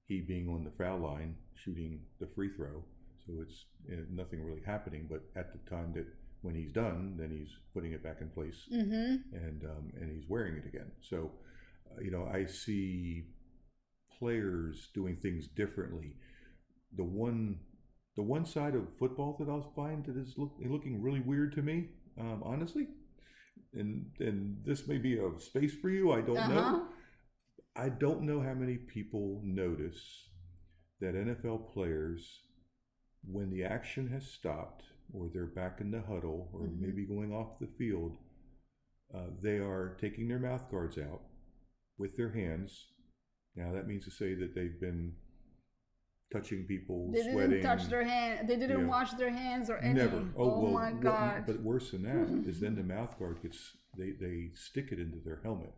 he 0.06 0.20
being 0.20 0.48
on 0.48 0.64
the 0.64 0.70
foul 0.70 0.98
line 0.98 1.36
shooting 1.54 2.00
the 2.20 2.28
free 2.34 2.50
throw. 2.56 2.82
So 3.26 3.32
it's 3.42 3.64
uh, 3.92 4.04
nothing 4.10 4.44
really 4.44 4.62
happening. 4.66 5.06
But 5.08 5.22
at 5.36 5.52
the 5.52 5.70
time 5.70 5.92
that 5.94 6.06
when 6.42 6.54
he's 6.54 6.72
done, 6.72 7.16
then 7.18 7.30
he's 7.30 7.48
putting 7.72 7.92
it 7.92 8.02
back 8.04 8.18
in 8.20 8.28
place 8.30 8.68
Mm-hmm. 8.72 9.36
and 9.36 9.64
um, 9.64 9.92
and 10.00 10.10
he's 10.14 10.28
wearing 10.28 10.56
it 10.56 10.66
again. 10.66 10.90
So, 11.00 11.30
you 12.02 12.10
know, 12.10 12.28
I 12.32 12.46
see 12.46 13.24
players 14.18 14.88
doing 14.94 15.16
things 15.16 15.48
differently. 15.48 16.16
The 16.96 17.04
one 17.04 17.60
the 18.16 18.22
one 18.22 18.46
side 18.46 18.74
of 18.76 18.88
football 18.98 19.36
that 19.40 19.48
I'll 19.48 19.72
find 19.76 20.04
that 20.06 20.16
is 20.16 20.38
look, 20.38 20.52
looking 20.64 21.02
really 21.02 21.20
weird 21.20 21.52
to 21.54 21.62
me, 21.62 21.88
um, 22.18 22.42
honestly, 22.44 22.88
and 23.74 24.10
and 24.20 24.58
this 24.64 24.86
may 24.88 24.98
be 24.98 25.18
a 25.18 25.40
space 25.40 25.74
for 25.74 25.90
you. 25.90 26.12
I 26.12 26.20
don't 26.22 26.36
Uh-huh. 26.36 26.54
know. 26.54 26.88
I 27.76 27.88
don't 27.90 28.22
know 28.22 28.40
how 28.40 28.54
many 28.54 28.76
people 28.76 29.40
notice 29.44 30.28
that 31.00 31.14
NFL 31.16 31.58
players, 31.58 32.42
when 33.24 33.50
the 33.50 33.64
action 33.64 34.08
has 34.10 34.26
stopped 34.26 34.84
or 35.12 35.28
they're 35.28 35.46
back 35.46 35.80
in 35.80 35.90
the 35.90 36.02
huddle 36.02 36.50
or 36.52 36.60
Mhm. 36.60 36.80
maybe 36.80 37.04
going 37.06 37.32
off 37.32 37.58
the 37.58 37.66
field, 37.66 38.16
uh, 39.14 39.28
they 39.40 39.58
are 39.58 39.96
taking 40.00 40.28
their 40.28 40.38
mouth 40.38 40.70
guards 40.70 40.98
out 40.98 41.22
with 41.98 42.16
their 42.16 42.30
hands. 42.32 42.86
Now 43.56 43.72
that 43.72 43.86
means 43.86 44.04
to 44.04 44.10
say 44.10 44.34
that 44.34 44.54
they've 44.54 44.80
been 44.80 45.12
touching 46.32 46.64
people, 46.64 47.10
They 47.12 47.22
sweating. 47.22 47.50
didn't 47.50 47.62
touch 47.62 47.86
their 47.88 48.02
hand. 48.04 48.48
They 48.48 48.56
didn't 48.56 48.88
wash 48.88 49.12
their 49.12 49.30
hands 49.30 49.70
or 49.70 49.76
anything. 49.76 50.10
Never. 50.10 50.24
Oh, 50.36 50.60
well, 50.60 50.72
my 50.72 50.92
god. 50.92 51.44
But 51.46 51.60
worse 51.60 51.90
than 51.92 52.02
that 52.02 52.48
is 52.48 52.60
then 52.60 52.74
the 52.74 52.82
mouth 52.82 53.16
guard 53.18 53.40
gets 53.42 53.76
they 53.96 54.10
they 54.20 54.50
stick 54.54 54.88
it 54.90 54.98
into 54.98 55.18
their 55.24 55.40
helmet. 55.44 55.72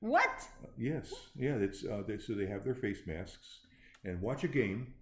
what? 0.00 0.48
Uh, 0.64 0.68
yes, 0.76 1.12
yeah. 1.36 1.54
It's 1.54 1.84
uh, 1.84 2.02
they, 2.06 2.18
so 2.18 2.34
they 2.34 2.46
have 2.46 2.64
their 2.64 2.74
face 2.74 3.00
masks 3.06 3.60
and 4.04 4.20
watch 4.20 4.42
a 4.42 4.48
game, 4.48 4.94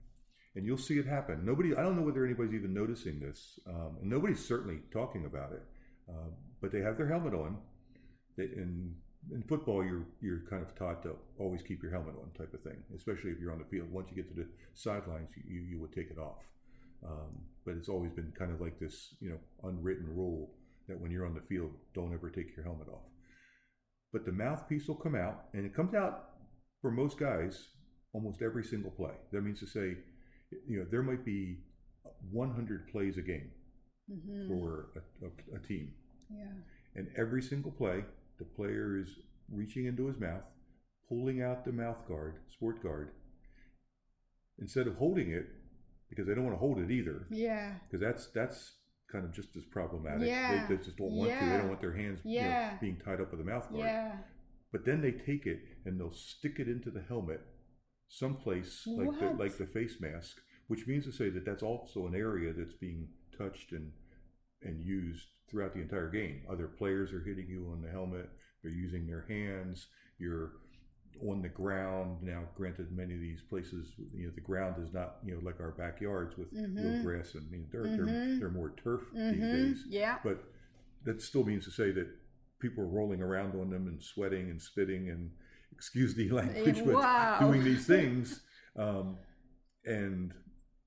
and 0.55 0.67
you'll 0.67 0.77
see 0.77 0.99
it 0.99 1.07
happen. 1.07 1.47
Nobody, 1.47 1.75
I 1.75 1.83
don't 1.83 1.97
know 1.97 2.03
whether 2.03 2.27
anybody's 2.27 2.53
even 2.53 2.75
noticing 2.75 3.19
this, 3.21 3.59
um, 3.67 3.97
and 4.03 4.11
nobody's 4.11 4.45
certainly 4.45 4.81
talking 4.93 5.25
about 5.25 5.53
it. 5.53 5.63
Uh, 6.11 6.29
but 6.61 6.73
they 6.73 6.81
have 6.81 6.97
their 6.99 7.09
helmet 7.09 7.33
on. 7.33 7.57
They, 8.37 8.45
in 8.45 8.95
in 9.33 9.43
football, 9.43 9.85
you're 9.85 10.07
you're 10.21 10.43
kind 10.51 10.63
of 10.63 10.75
taught 10.75 11.03
to 11.03 11.17
always 11.39 11.63
keep 11.63 11.83
your 11.83 11.93
helmet 11.93 12.15
on, 12.21 12.31
type 12.33 12.53
of 12.55 12.63
thing. 12.63 12.83
Especially 12.97 13.31
if 13.31 13.39
you're 13.41 13.53
on 13.53 13.59
the 13.59 13.65
field. 13.65 13.91
Once 13.93 14.09
you 14.11 14.17
get 14.17 14.29
to 14.29 14.35
the 14.35 14.49
sidelines, 14.75 15.31
you 15.37 15.61
you, 15.61 15.79
would 15.81 15.93
take 15.93 16.11
it 16.11 16.19
off. 16.19 16.43
Um, 17.07 17.43
but 17.65 17.77
it's 17.77 17.89
always 17.89 18.13
been 18.13 18.33
kind 18.39 18.51
of 18.53 18.61
like 18.61 18.79
this, 18.81 19.15
you 19.21 19.31
know, 19.31 19.39
unwritten 19.69 20.07
rule 20.15 20.51
that 20.89 21.01
when 21.01 21.11
you're 21.11 21.27
on 21.27 21.35
the 21.35 21.43
field, 21.49 21.71
don't 21.95 22.13
ever 22.15 22.31
take 22.31 22.55
your 22.57 22.65
helmet 22.65 22.89
off 22.89 23.03
but 24.13 24.25
the 24.25 24.33
mouthpiece 24.33 24.89
will 24.89 24.95
come 24.95 25.15
out, 25.15 25.45
and 25.53 25.67
it 25.67 25.75
comes 25.75 25.95
out 25.95 26.31
for 26.81 26.91
most 26.91 27.19
guys 27.19 27.69
almost 28.15 28.41
every 28.41 28.65
single 28.65 28.91
play. 28.91 29.13
That 29.33 29.43
means 29.43 29.61
to 29.61 29.67
say, 29.67 29.99
you 30.67 30.79
know, 30.79 30.87
there 30.91 31.03
might 31.03 31.27
be 31.27 31.59
100 32.33 32.89
plays 32.89 33.19
a 33.19 33.23
game 33.23 33.51
Mhm. 34.11 34.49
for 34.49 34.89
a, 34.97 35.27
a, 35.27 35.57
a 35.57 35.59
team, 35.61 35.95
Yeah. 36.31 36.53
and 36.95 37.09
every 37.19 37.43
single 37.43 37.71
play, 37.71 38.03
the 38.39 38.45
player 38.45 38.99
is 38.99 39.09
reaching 39.51 39.87
into 39.87 40.07
his 40.07 40.19
mouth, 40.19 40.45
pulling 41.09 41.43
out 41.43 41.65
the 41.65 41.73
mouth 41.73 42.07
guard, 42.09 42.37
sport 42.53 42.83
guard, 42.83 43.11
instead 44.59 44.87
of 44.87 44.97
holding 44.97 45.31
it 45.31 45.47
because 46.11 46.27
they 46.27 46.35
don't 46.35 46.45
want 46.45 46.55
to 46.57 46.61
hold 46.61 46.79
it 46.79 46.91
either, 46.91 47.27
Yeah. 47.31 47.75
because 47.87 48.01
that's 48.01 48.29
that's 48.35 48.75
kind 49.13 49.25
of 49.25 49.33
just 49.33 49.57
as 49.57 49.65
problematic. 49.65 50.29
Yeah. 50.29 50.67
They, 50.67 50.77
they 50.77 50.83
just 50.83 50.97
don't 50.97 51.13
want 51.13 51.31
to. 51.31 51.37
They 51.47 51.57
don't 51.59 51.69
want 51.69 51.81
their 51.81 51.97
hands 51.97 52.21
you 52.25 52.41
know, 52.43 52.71
being 52.81 53.01
tied 53.05 53.21
up 53.21 53.31
with 53.31 53.41
a 53.41 53.45
mouth 53.45 53.69
guard. 53.71 53.85
Yeah. 53.85 54.17
But 54.73 54.85
then 54.85 55.01
they 55.01 55.13
take 55.13 55.47
it 55.47 55.61
and 55.87 55.99
they'll 55.99 56.13
stick 56.13 56.57
it 56.59 56.69
into 56.69 56.91
the 56.91 57.03
helmet, 57.09 57.41
someplace 58.09 58.83
like 58.87 59.19
the, 59.19 59.31
like 59.31 59.57
the 59.57 59.67
face 59.67 59.97
mask, 60.01 60.37
which 60.67 60.87
means 60.87 61.05
to 61.07 61.13
say 61.13 61.31
that 61.31 61.45
that's 61.47 61.63
also 61.63 62.07
an 62.07 62.15
area 62.15 62.53
that's 62.53 62.75
being 62.75 63.09
touched 63.37 63.73
and 63.73 63.93
and 64.63 64.83
used 64.85 65.27
throughout 65.51 65.75
the 65.75 65.81
entire 65.81 66.09
game. 66.11 66.43
Other 66.51 66.67
players 66.67 67.13
are 67.13 67.21
hitting 67.21 67.47
you 67.49 67.69
on 67.73 67.83
the 67.83 67.91
helmet. 67.91 68.29
They're 68.63 68.73
using 68.73 69.07
their 69.07 69.25
hands. 69.29 69.87
You're 70.19 70.53
on 71.29 71.43
the 71.43 71.49
ground 71.49 72.23
now. 72.23 72.45
Granted, 72.57 72.93
many 72.93 73.15
of 73.15 73.21
these 73.21 73.41
places, 73.49 73.93
you 74.15 74.27
know, 74.27 74.33
the 74.35 74.41
ground 74.41 74.77
is 74.85 74.93
not 74.93 75.17
you 75.25 75.35
know 75.35 75.41
like 75.43 75.61
our 75.61 75.73
backyards 75.73 76.37
with 76.37 76.49
real 76.77 76.93
Mhm. 76.93 77.03
grass 77.03 77.35
and 77.35 77.51
you 77.51 77.59
know, 77.59 77.65
they're, 77.73 77.87
they're 77.97 78.07
Mhm. 78.07 78.39
they're 78.39 78.51
more 78.51 78.71
turf 78.83 79.03
these 79.31 79.49
hmm 79.49 79.53
days. 79.53 79.85
Yeah. 79.89 80.19
But 80.23 80.45
that 81.05 81.23
still 81.23 81.45
means 81.45 81.65
to 81.65 81.71
say 81.71 81.91
that 81.93 82.09
people 82.61 82.85
are 82.85 82.89
rolling 82.89 83.23
around 83.23 83.59
on 83.61 83.71
them 83.71 83.87
and 83.87 84.03
sweating 84.03 84.51
and 84.51 84.61
spitting 84.61 85.09
and 85.09 85.31
excuse 85.73 86.15
the 86.15 86.29
language, 86.41 86.83
but 86.85 86.95
Wow. 86.95 87.39
doing 87.41 87.65
these 87.65 87.87
things. 87.87 88.41
Um, 88.77 89.17
and 89.85 90.35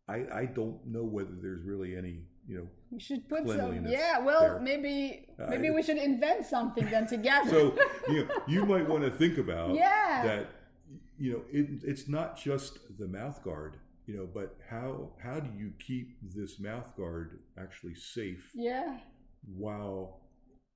I, 0.07 0.25
I 0.33 0.45
don't 0.45 0.85
know 0.85 1.03
whether 1.03 1.31
there's 1.41 1.63
really 1.63 1.95
any, 1.95 2.25
you 2.47 2.57
know. 2.57 2.67
We 2.91 2.99
should 2.99 3.27
put 3.29 3.47
some. 3.47 3.85
Yeah. 3.87 4.19
Well, 4.19 4.41
there. 4.41 4.59
maybe 4.59 5.27
Uh, 5.39 5.47
maybe 5.49 5.69
we 5.69 5.81
should 5.81 5.97
invent 5.97 6.45
something 6.45 6.89
then 6.89 7.07
together. 7.07 7.49
So 7.49 7.77
you 8.09 8.25
know, 8.25 8.31
you 8.47 8.65
might 8.65 8.87
want 8.87 9.03
to 9.03 9.11
think 9.11 9.37
about 9.37 9.75
Yeah. 9.75 10.21
that. 10.23 10.47
You 11.17 11.33
know, 11.33 11.41
it, 11.51 11.83
it's 11.83 12.07
not 12.07 12.35
just 12.37 12.79
the 12.97 13.07
mouth 13.07 13.43
guard. 13.43 13.77
You 14.07 14.17
know, 14.17 14.27
but 14.33 14.57
how 14.69 15.11
how 15.23 15.39
do 15.39 15.49
you 15.57 15.71
keep 15.79 16.17
this 16.21 16.59
mouth 16.59 16.95
guard 16.97 17.39
actually 17.57 17.95
safe 17.95 18.49
yeah. 18.53 18.97
while 19.45 20.21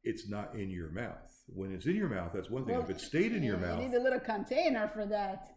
it's 0.04 0.30
not 0.30 0.56
in 0.56 0.70
your 0.70 0.92
mouth. 0.92 1.32
When 1.48 1.74
it's 1.74 1.86
in 1.88 1.96
your 1.96 2.10
mouth, 2.10 2.32
that's 2.34 2.50
one 2.50 2.66
thing. 2.66 2.76
Well, 2.76 2.84
if 2.84 2.90
it 2.92 3.02
stayed 3.02 3.34
in 3.34 3.44
your 3.44 3.58
mouth, 3.58 3.82
You 3.82 3.90
need 3.90 3.98
a 3.98 4.02
little 4.02 4.20
container 4.20 4.88
for 4.88 5.06
that. 5.08 5.55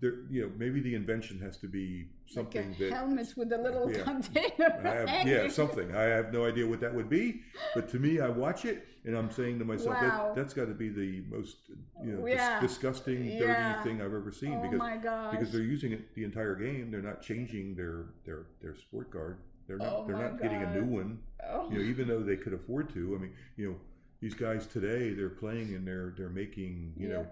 There, 0.00 0.14
you 0.28 0.42
know, 0.42 0.50
maybe 0.58 0.80
the 0.80 0.94
invention 0.94 1.38
has 1.40 1.56
to 1.58 1.66
be 1.68 2.08
something 2.26 2.68
like 2.70 2.80
a 2.80 2.84
that 2.84 2.92
helmet 2.92 3.32
with 3.36 3.50
a 3.52 3.58
little 3.58 3.90
Yeah. 3.90 4.02
container. 4.02 4.80
Have, 4.82 5.26
yeah, 5.26 5.48
something. 5.48 5.94
I 5.94 6.02
have 6.02 6.32
no 6.32 6.44
idea 6.44 6.66
what 6.66 6.80
that 6.80 6.94
would 6.94 7.08
be, 7.08 7.40
but 7.74 7.88
to 7.90 7.98
me, 7.98 8.20
I 8.20 8.28
watch 8.28 8.66
it 8.66 8.86
and 9.06 9.16
I'm 9.16 9.30
saying 9.30 9.58
to 9.60 9.64
myself, 9.64 9.94
Wow. 9.96 10.32
that, 10.34 10.36
that's 10.36 10.52
got 10.52 10.66
to 10.66 10.74
be 10.74 10.90
the 10.90 11.22
most, 11.34 11.56
you 12.04 12.12
know, 12.12 12.26
Yeah. 12.26 12.60
dis- 12.60 12.72
disgusting, 12.72 13.24
dirty 13.24 13.44
Yeah. 13.44 13.82
thing 13.82 14.02
I've 14.02 14.12
ever 14.12 14.32
seen 14.32 14.52
Oh 14.54 14.62
because 14.70 15.30
because 15.30 15.52
they're 15.52 15.62
using 15.62 15.92
it 15.92 16.14
the 16.14 16.24
entire 16.24 16.56
game. 16.56 16.90
They're 16.90 17.00
not 17.02 17.22
changing 17.22 17.74
their 17.76 18.06
their 18.24 18.46
their 18.60 18.74
sport 18.74 19.10
guard. 19.10 19.38
They're 19.66 19.78
not. 19.78 19.92
Oh 19.92 20.04
they're 20.06 20.16
not 20.18 20.40
getting 20.40 20.62
a 20.62 20.74
new 20.74 20.84
one. 20.84 21.20
Oh. 21.48 21.70
You 21.70 21.78
know, 21.78 21.84
even 21.84 22.06
though 22.06 22.22
they 22.22 22.36
could 22.36 22.52
afford 22.52 22.90
to. 22.94 23.16
I 23.16 23.18
mean, 23.22 23.32
you 23.56 23.70
know, 23.70 23.76
these 24.20 24.34
guys 24.34 24.66
today 24.66 25.14
they're 25.14 25.30
playing 25.30 25.74
and 25.74 25.86
they're 25.86 26.12
they're 26.16 26.28
making 26.28 26.92
you 26.96 27.08
know 27.08 27.26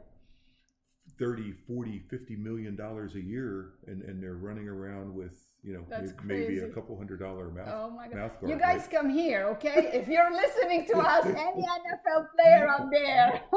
30 1.19 1.53
40 1.67 2.03
50 2.11 2.37
million 2.37 2.75
dollars 2.77 3.15
a 3.15 3.21
year 3.21 3.75
and 3.87 4.03
and 4.03 4.23
they're 4.23 4.35
running 4.35 4.69
around 4.69 5.15
with 5.15 5.33
you 5.63 5.73
know 5.73 5.85
That's 5.89 6.13
maybe 6.25 6.59
a 6.59 6.69
couple 6.69 6.97
hundred 6.97 7.21
dollar 7.21 7.51
mouth 7.51 7.69
Oh 7.73 7.91
my 7.91 8.07
god! 8.09 8.17
mouth 8.17 8.33
guard 8.41 8.51
You 8.51 8.59
guys 8.59 8.81
right? 8.83 8.91
come 8.91 9.09
here, 9.09 9.47
okay? 9.53 9.91
If 10.01 10.09
you're 10.09 10.31
listening 10.33 10.87
to 10.87 10.99
us, 10.99 11.25
any 11.25 11.63
NFL 11.79 12.27
player 12.37 12.69
out 12.69 12.91
there, 12.91 13.43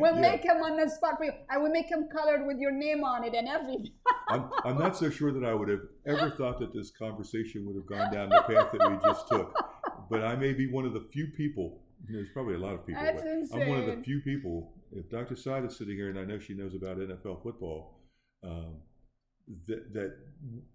we'll 0.00 0.14
Yeah. 0.14 0.20
make 0.20 0.42
him 0.44 0.58
on 0.62 0.76
the 0.78 0.88
spot 0.88 1.18
for 1.18 1.24
you. 1.24 1.32
I 1.50 1.58
will 1.58 1.70
make 1.70 1.90
him 1.90 2.08
colored 2.10 2.46
with 2.46 2.58
your 2.58 2.72
name 2.72 3.04
on 3.04 3.24
it 3.24 3.34
and 3.34 3.48
everything. 3.48 3.92
I'm, 4.28 4.48
I'm 4.64 4.78
not 4.78 4.96
so 4.96 5.10
sure 5.10 5.30
that 5.32 5.44
I 5.44 5.52
would 5.52 5.68
have 5.68 5.82
ever 6.06 6.30
thought 6.30 6.58
that 6.60 6.72
this 6.72 6.90
conversation 6.90 7.66
would 7.66 7.76
have 7.76 7.86
gone 7.86 8.12
down 8.12 8.30
the 8.30 8.42
path 8.42 8.72
that 8.72 8.90
we 8.90 8.96
just 9.06 9.28
took. 9.28 9.52
But 10.08 10.22
I 10.24 10.36
may 10.36 10.52
be 10.54 10.66
one 10.72 10.86
of 10.86 10.94
the 10.94 11.04
few 11.12 11.26
people. 11.36 11.82
There's 12.08 12.28
probably 12.30 12.54
a 12.54 12.58
lot 12.58 12.74
of 12.74 12.86
people. 12.86 13.02
I'm 13.02 13.68
one 13.68 13.78
of 13.80 13.86
the 13.86 14.02
few 14.02 14.20
people. 14.20 14.72
If 14.92 15.10
Dr. 15.10 15.36
Saad 15.36 15.64
is 15.64 15.76
sitting 15.76 15.96
here, 15.96 16.10
and 16.10 16.18
I 16.18 16.24
know 16.24 16.38
she 16.38 16.54
knows 16.54 16.74
about 16.74 16.98
NFL 16.98 17.42
football, 17.42 18.00
um, 18.44 18.76
that 19.68 19.92
that 19.94 20.16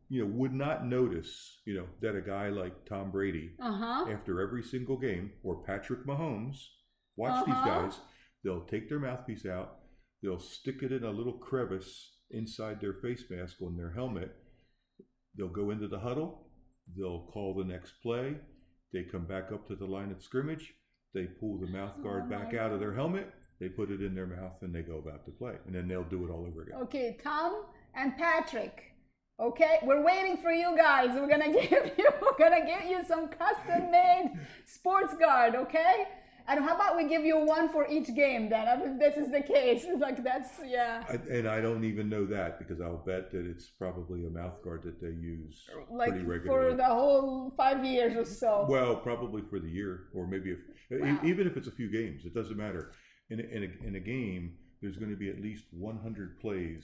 you 0.10 0.22
know 0.26 0.32
would 0.34 0.54
not 0.54 0.86
notice, 0.86 1.60
you 1.66 1.74
know, 1.76 1.88
that 2.02 2.16
a 2.16 2.22
guy 2.22 2.50
like 2.50 2.86
Tom 2.86 3.12
Brady, 3.12 3.52
Uh 3.60 3.72
huh. 3.74 4.06
after 4.12 4.40
every 4.42 4.64
single 4.64 4.98
game, 4.98 5.32
or 5.44 5.64
Patrick 5.64 6.06
Mahomes, 6.06 6.58
watch 7.16 7.46
these 7.46 7.56
Uh-huh. 7.56 7.82
guys. 7.84 8.00
They'll 8.44 8.66
take 8.66 8.90
their 8.90 9.00
mouthpiece 9.00 9.46
out. 9.46 9.80
They'll 10.22 10.40
stick 10.40 10.84
it 10.84 10.92
in 10.92 11.04
a 11.04 11.12
little 11.12 11.34
crevice 11.34 12.18
inside 12.32 12.80
their 12.80 12.94
face 12.94 13.24
mask 13.30 13.62
on 13.62 13.76
their 13.78 13.92
helmet. 13.92 14.36
They'll 15.36 15.48
go 15.50 15.70
into 15.72 15.88
the 15.88 16.00
huddle. 16.00 16.48
They'll 16.96 17.26
call 17.28 17.54
the 17.54 17.64
next 17.64 17.94
play. 18.02 18.38
They 18.94 19.04
come 19.04 19.26
back 19.26 19.52
up 19.52 19.68
to 19.68 19.76
the 19.76 19.86
line 19.86 20.12
of 20.12 20.22
scrimmage. 20.24 20.74
They 21.14 21.26
pull 21.26 21.58
the 21.60 21.68
mouth 21.68 22.02
guard 22.02 22.24
Oh 22.26 22.30
back 22.30 22.54
my 22.54 22.60
out 22.60 22.72
of 22.72 22.80
their 22.80 22.94
helmet. 22.94 23.32
They 23.62 23.70
put 23.70 23.92
it 23.92 24.02
in 24.02 24.16
their 24.16 24.26
mouth 24.26 24.56
and 24.62 24.74
they 24.74 24.82
go 24.82 24.98
about 24.98 25.24
to 25.26 25.32
play. 25.32 25.54
And 25.68 25.76
then 25.76 25.88
they'll 25.88 26.04
do 26.04 26.26
it 26.26 26.32
all 26.32 26.48
over 26.48 26.64
again. 26.64 26.78
Okay, 26.82 27.16
Tom 27.24 27.62
and 27.94 28.18
Patrick. 28.18 28.86
Okay, 29.40 29.78
we're 29.84 30.04
waiting 30.04 30.38
for 30.38 30.52
you 30.52 30.76
guys. 30.76 31.10
We're 31.14 31.30
gonna 31.30 31.54
give 31.70 31.92
you, 31.96 32.10
we're 32.22 32.38
gonna 32.40 32.66
give 32.66 32.90
you 32.90 33.04
some 33.08 33.28
custom-made 33.30 34.32
sports 34.66 35.14
guard. 35.14 35.54
Okay, 35.56 36.06
and 36.48 36.60
how 36.64 36.76
about 36.76 36.98
we 36.98 37.08
give 37.08 37.24
you 37.24 37.38
one 37.38 37.70
for 37.70 37.88
each 37.88 38.14
game 38.16 38.50
then? 38.50 38.66
If 38.82 39.00
this 39.00 39.18
is 39.24 39.32
the 39.32 39.42
case, 39.42 39.86
like 40.00 40.24
that's 40.24 40.50
yeah. 40.66 41.04
I, 41.08 41.14
and 41.32 41.48
I 41.48 41.62
don't 41.62 41.84
even 41.84 42.10
know 42.10 42.26
that 42.26 42.58
because 42.58 42.82
I'll 42.82 42.98
bet 43.06 43.32
that 43.32 43.46
it's 43.46 43.68
probably 43.70 44.26
a 44.26 44.30
mouth 44.30 44.64
guard 44.64 44.82
that 44.84 45.00
they 45.00 45.10
use 45.10 45.68
like 45.92 46.10
pretty 46.10 46.26
regularly 46.26 46.72
for 46.72 46.78
the 46.78 46.86
whole 46.86 47.54
five 47.56 47.86
years 47.86 48.16
or 48.16 48.26
so. 48.26 48.66
Well, 48.68 48.96
probably 48.96 49.44
for 49.52 49.60
the 49.60 49.70
year, 49.70 50.06
or 50.16 50.26
maybe 50.26 50.52
if 50.52 50.60
e- 50.92 51.02
Wow. 51.02 51.20
even 51.24 51.46
if 51.48 51.58
it's 51.58 51.68
a 51.68 51.72
few 51.72 51.90
games, 51.92 52.26
it 52.26 52.34
doesn't 52.34 52.58
matter. 52.58 52.92
In 53.32 53.40
a, 53.40 53.44
in 53.44 53.64
a, 53.64 53.88
in 53.88 53.96
a 53.96 54.00
game, 54.00 54.44
there's 54.82 54.98
going 54.98 55.10
to 55.12 55.18
be 55.18 55.30
at 55.30 55.40
least 55.42 55.64
100 55.72 56.40
plays 56.42 56.84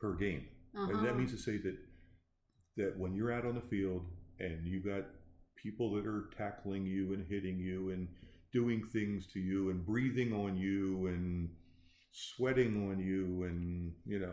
per 0.00 0.14
game, 0.14 0.44
and 0.74 0.90
Uh-huh. 0.92 1.02
that 1.04 1.16
means 1.18 1.32
to 1.32 1.38
say 1.38 1.56
that 1.58 1.76
that 2.76 2.96
when 2.96 3.12
you're 3.12 3.32
out 3.32 3.44
on 3.44 3.56
the 3.56 3.66
field 3.74 4.02
and 4.38 4.64
you've 4.64 4.84
got 4.84 5.04
people 5.56 5.90
that 5.94 6.06
are 6.06 6.30
tackling 6.36 6.86
you 6.86 7.12
and 7.12 7.26
hitting 7.28 7.58
you 7.58 7.90
and 7.90 8.06
doing 8.52 8.80
things 8.92 9.26
to 9.32 9.40
you 9.40 9.70
and 9.70 9.84
breathing 9.84 10.32
on 10.32 10.56
you 10.56 11.08
and 11.08 11.50
sweating 12.12 12.88
on 12.88 13.00
you 13.00 13.42
and 13.48 13.92
you 14.06 14.20
know 14.20 14.32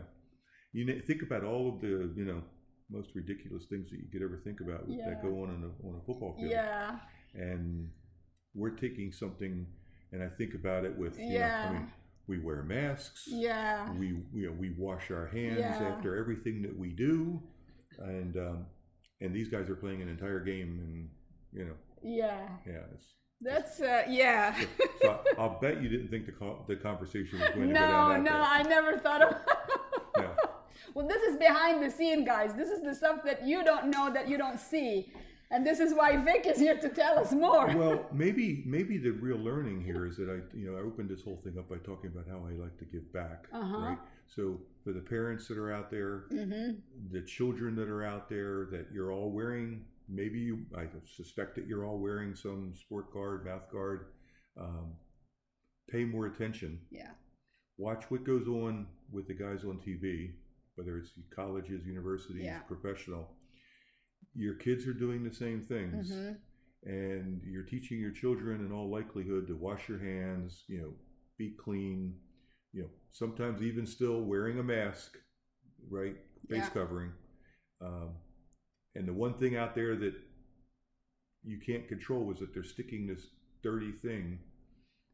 you 0.72 1.00
think 1.02 1.22
about 1.22 1.42
all 1.42 1.68
of 1.74 1.80
the 1.80 1.94
you 2.16 2.24
know 2.24 2.40
most 2.88 3.10
ridiculous 3.16 3.64
things 3.68 3.90
that 3.90 3.98
you 3.98 4.08
could 4.12 4.22
ever 4.22 4.38
think 4.44 4.60
about 4.60 4.84
Yeah. 4.88 5.06
that 5.08 5.22
go 5.22 5.42
on 5.42 5.48
in 5.56 5.62
a, 5.64 5.88
on 5.88 6.00
a 6.00 6.04
football 6.06 6.36
field 6.38 6.52
yeah, 6.52 7.00
and 7.34 7.90
we're 8.54 8.76
taking 8.86 9.10
something 9.12 9.66
and 10.12 10.22
i 10.22 10.28
think 10.28 10.54
about 10.54 10.84
it 10.84 10.96
with 10.96 11.18
you 11.18 11.26
know 11.30 11.34
Yeah. 11.34 11.66
i 11.68 11.72
mean 11.72 11.92
we 12.28 12.38
wear 12.38 12.62
masks 12.64 13.24
yeah, 13.28 13.88
we 13.92 14.08
you 14.34 14.46
know 14.46 14.52
we 14.58 14.70
wash 14.76 15.10
our 15.12 15.26
hands 15.28 15.58
Yeah. 15.60 15.92
after 15.94 16.16
everything 16.16 16.62
that 16.62 16.76
we 16.76 16.88
do 16.88 17.40
and 17.98 18.36
um 18.36 18.66
and 19.20 19.34
these 19.34 19.48
guys 19.48 19.70
are 19.70 19.76
playing 19.76 20.02
an 20.02 20.08
entire 20.08 20.40
game 20.40 20.78
and 20.82 21.08
you 21.52 21.64
know 21.66 21.74
yeah. 22.02 22.48
yeah 22.66 22.82
That's 23.40 23.80
uh, 23.80 24.02
yeah. 24.08 24.56
so 25.02 25.20
I- 25.36 25.40
i'll 25.40 25.58
bet 25.60 25.82
you 25.82 25.88
didn't 25.88 26.08
think 26.08 26.26
the, 26.26 26.32
co- 26.32 26.64
the 26.68 26.76
conversation 26.76 27.38
was 27.40 27.50
going 27.50 27.68
to 27.68 27.74
go 27.74 27.80
no, 27.80 27.86
down 27.86 28.24
that 28.24 28.30
no, 28.32 28.36
path. 28.38 28.66
I 28.66 28.68
never 28.68 28.98
thought 28.98 29.22
of. 29.22 29.34
No. 30.16 30.30
Well, 30.94 31.06
this 31.06 31.22
is 31.22 31.36
behind 31.36 31.82
the 31.82 31.90
scene, 31.90 32.24
guys. 32.24 32.54
This 32.54 32.70
is 32.70 32.82
the 32.82 32.94
stuff 32.94 33.18
that 33.24 33.46
you 33.46 33.62
don't 33.64 33.90
know 33.90 34.10
that 34.12 34.28
you 34.30 34.38
don't 34.38 34.58
see, 34.58 35.12
and 35.50 35.64
this 35.66 35.78
is 35.80 35.94
why 35.94 36.16
Vic 36.16 36.44
is 36.46 36.58
here 36.58 36.76
to 36.76 36.88
tell 36.88 37.18
us 37.18 37.32
more. 37.32 37.66
well 37.76 38.06
maybe 38.12 38.62
maybe 38.66 38.98
the 38.98 39.10
real 39.10 39.38
learning 39.38 39.82
here 39.84 40.06
is 40.06 40.16
that 40.16 40.28
i 40.28 40.38
you 40.56 40.70
know 40.70 40.76
i 40.76 40.80
opened 40.80 41.08
this 41.08 41.22
whole 41.22 41.40
thing 41.44 41.56
up 41.58 41.68
by 41.68 41.76
talking 41.76 42.10
about 42.12 42.26
how 42.28 42.44
i 42.48 42.52
like 42.52 42.76
to 42.78 42.84
give 42.84 43.10
back 43.12 43.46
Uh-huh. 43.52 43.78
right 43.78 43.98
so 44.26 44.58
for 44.82 44.92
the 44.92 45.00
parents 45.00 45.46
that 45.48 45.56
are 45.58 45.72
out 45.72 45.90
there 45.90 46.24
mm-hmm. 46.32 46.72
the 47.12 47.22
children 47.22 47.74
that 47.76 47.88
are 47.88 48.04
out 48.04 48.28
there 48.28 48.66
that 48.72 48.86
you're 48.92 49.12
all 49.12 49.30
wearing 49.30 49.84
maybe 50.08 50.38
you 50.38 50.64
i 50.76 50.84
suspect 51.06 51.54
that 51.56 51.66
you're 51.66 51.84
all 51.84 51.98
wearing 51.98 52.34
some 52.34 52.72
sport 52.74 53.12
guard 53.12 53.44
mouth 53.44 53.70
guard 53.70 54.06
um, 54.60 54.94
pay 55.90 56.04
more 56.04 56.26
attention 56.26 56.80
Yeah. 56.90 57.10
watch 57.78 58.04
what 58.10 58.24
goes 58.24 58.48
on 58.48 58.86
with 59.12 59.26
the 59.28 59.34
guys 59.34 59.64
on 59.64 59.78
tv 59.78 60.32
whether 60.74 60.98
it's 60.98 61.10
colleges 61.34 61.86
universities 61.86 62.44
Yeah. 62.44 62.58
professional 62.60 63.35
your 64.36 64.54
kids 64.54 64.86
are 64.86 64.92
doing 64.94 65.24
the 65.24 65.34
same 65.34 65.62
things 65.62 66.10
Mm-hmm. 66.10 66.32
and 66.90 67.40
you're 67.44 67.62
teaching 67.64 67.98
your 67.98 68.10
children 68.12 68.60
in 68.64 68.70
all 68.72 68.88
likelihood 68.90 69.46
to 69.48 69.56
wash 69.56 69.88
your 69.88 69.98
hands 69.98 70.64
you 70.68 70.80
know 70.80 70.92
be 71.38 71.50
clean 71.58 72.14
you 72.72 72.82
know 72.82 72.88
sometimes 73.12 73.62
even 73.62 73.86
still 73.86 74.20
wearing 74.22 74.58
a 74.58 74.62
mask 74.62 75.16
right 75.90 76.16
face 76.48 76.62
Yeah. 76.64 76.68
covering 76.70 77.12
um, 77.80 78.10
and 78.94 79.06
the 79.08 79.12
one 79.12 79.34
thing 79.34 79.56
out 79.56 79.74
there 79.74 79.96
that 79.96 80.14
you 81.44 81.58
can't 81.64 81.86
control 81.88 82.30
is 82.32 82.38
that 82.40 82.52
they're 82.52 82.64
sticking 82.64 83.06
this 83.06 83.26
dirty 83.62 83.92
thing 83.92 84.38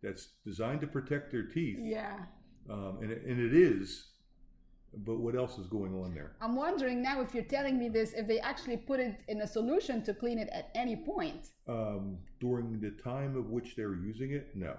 that's 0.02 0.28
designed 0.44 0.80
to 0.80 0.86
protect 0.86 1.30
their 1.30 1.44
teeth 1.46 1.78
Yeah. 1.80 2.18
um, 2.70 2.98
and, 3.02 3.10
it, 3.12 3.22
and 3.24 3.38
it 3.40 3.54
is 3.54 4.11
but 5.06 5.16
what 5.18 5.34
else 5.34 5.58
is 5.58 5.66
going 5.66 5.94
on 5.94 6.14
there 6.14 6.32
I'm 6.40 6.54
wondering 6.56 7.02
now 7.02 7.20
if 7.22 7.34
you're 7.34 7.44
telling 7.44 7.78
me 7.78 7.88
this, 7.88 8.12
if 8.12 8.26
they 8.28 8.40
actually 8.40 8.76
put 8.76 9.00
it 9.00 9.20
in 9.28 9.40
a 9.40 9.46
solution 9.46 10.02
to 10.04 10.12
clean 10.14 10.38
it 10.38 10.48
at 10.52 10.70
any 10.74 10.96
point. 10.96 11.50
um, 11.68 12.18
during 12.40 12.80
the 12.80 12.90
time 13.02 13.36
of 13.36 13.50
which 13.50 13.76
they're 13.76 13.94
using 13.94 14.32
it 14.32 14.54
no 14.54 14.74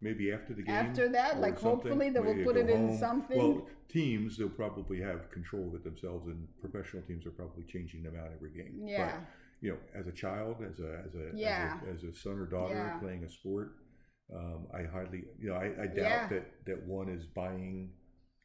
maybe 0.00 0.32
after 0.32 0.52
the 0.52 0.62
game 0.62 0.74
After 0.74 1.08
that, 1.10 1.40
like, 1.40 1.58
something, 1.60 1.70
hopefully 1.92 2.10
they 2.10 2.18
will 2.18 2.42
put 2.44 2.56
it 2.56 2.68
in 2.68 2.98
something. 2.98 3.38
well 3.38 3.66
teams 3.88 4.36
they'll 4.36 4.48
probably 4.48 5.00
have 5.00 5.30
control 5.30 5.68
of 5.68 5.74
it 5.74 5.84
themselves 5.84 6.26
and 6.26 6.48
professional 6.60 7.02
teams 7.04 7.24
are 7.26 7.30
probably 7.30 7.62
changing 7.64 8.02
them 8.02 8.14
out 8.20 8.30
every 8.34 8.50
game 8.50 8.80
Yeah. 8.84 9.06
but 9.12 9.20
you 9.60 9.70
know 9.70 9.78
as 9.94 10.06
a 10.08 10.12
child 10.12 10.56
as 10.68 10.80
a 10.80 11.02
as 11.06 11.14
a 11.14 11.36
Yeah. 11.36 11.78
as, 11.88 12.02
a, 12.02 12.08
as 12.08 12.14
a 12.14 12.18
son 12.18 12.36
or 12.38 12.46
daughter 12.46 12.74
Yeah. 12.74 12.98
playing 12.98 13.22
a 13.24 13.30
sport 13.30 13.76
um, 14.34 14.66
i 14.74 14.82
hardly 14.82 15.24
you 15.38 15.48
know 15.50 15.56
i, 15.56 15.66
I 15.82 15.86
doubt 15.86 15.96
Yeah. 15.96 16.26
that 16.28 16.64
that 16.66 16.80
one 16.86 17.08
is 17.08 17.24
buying 17.26 17.90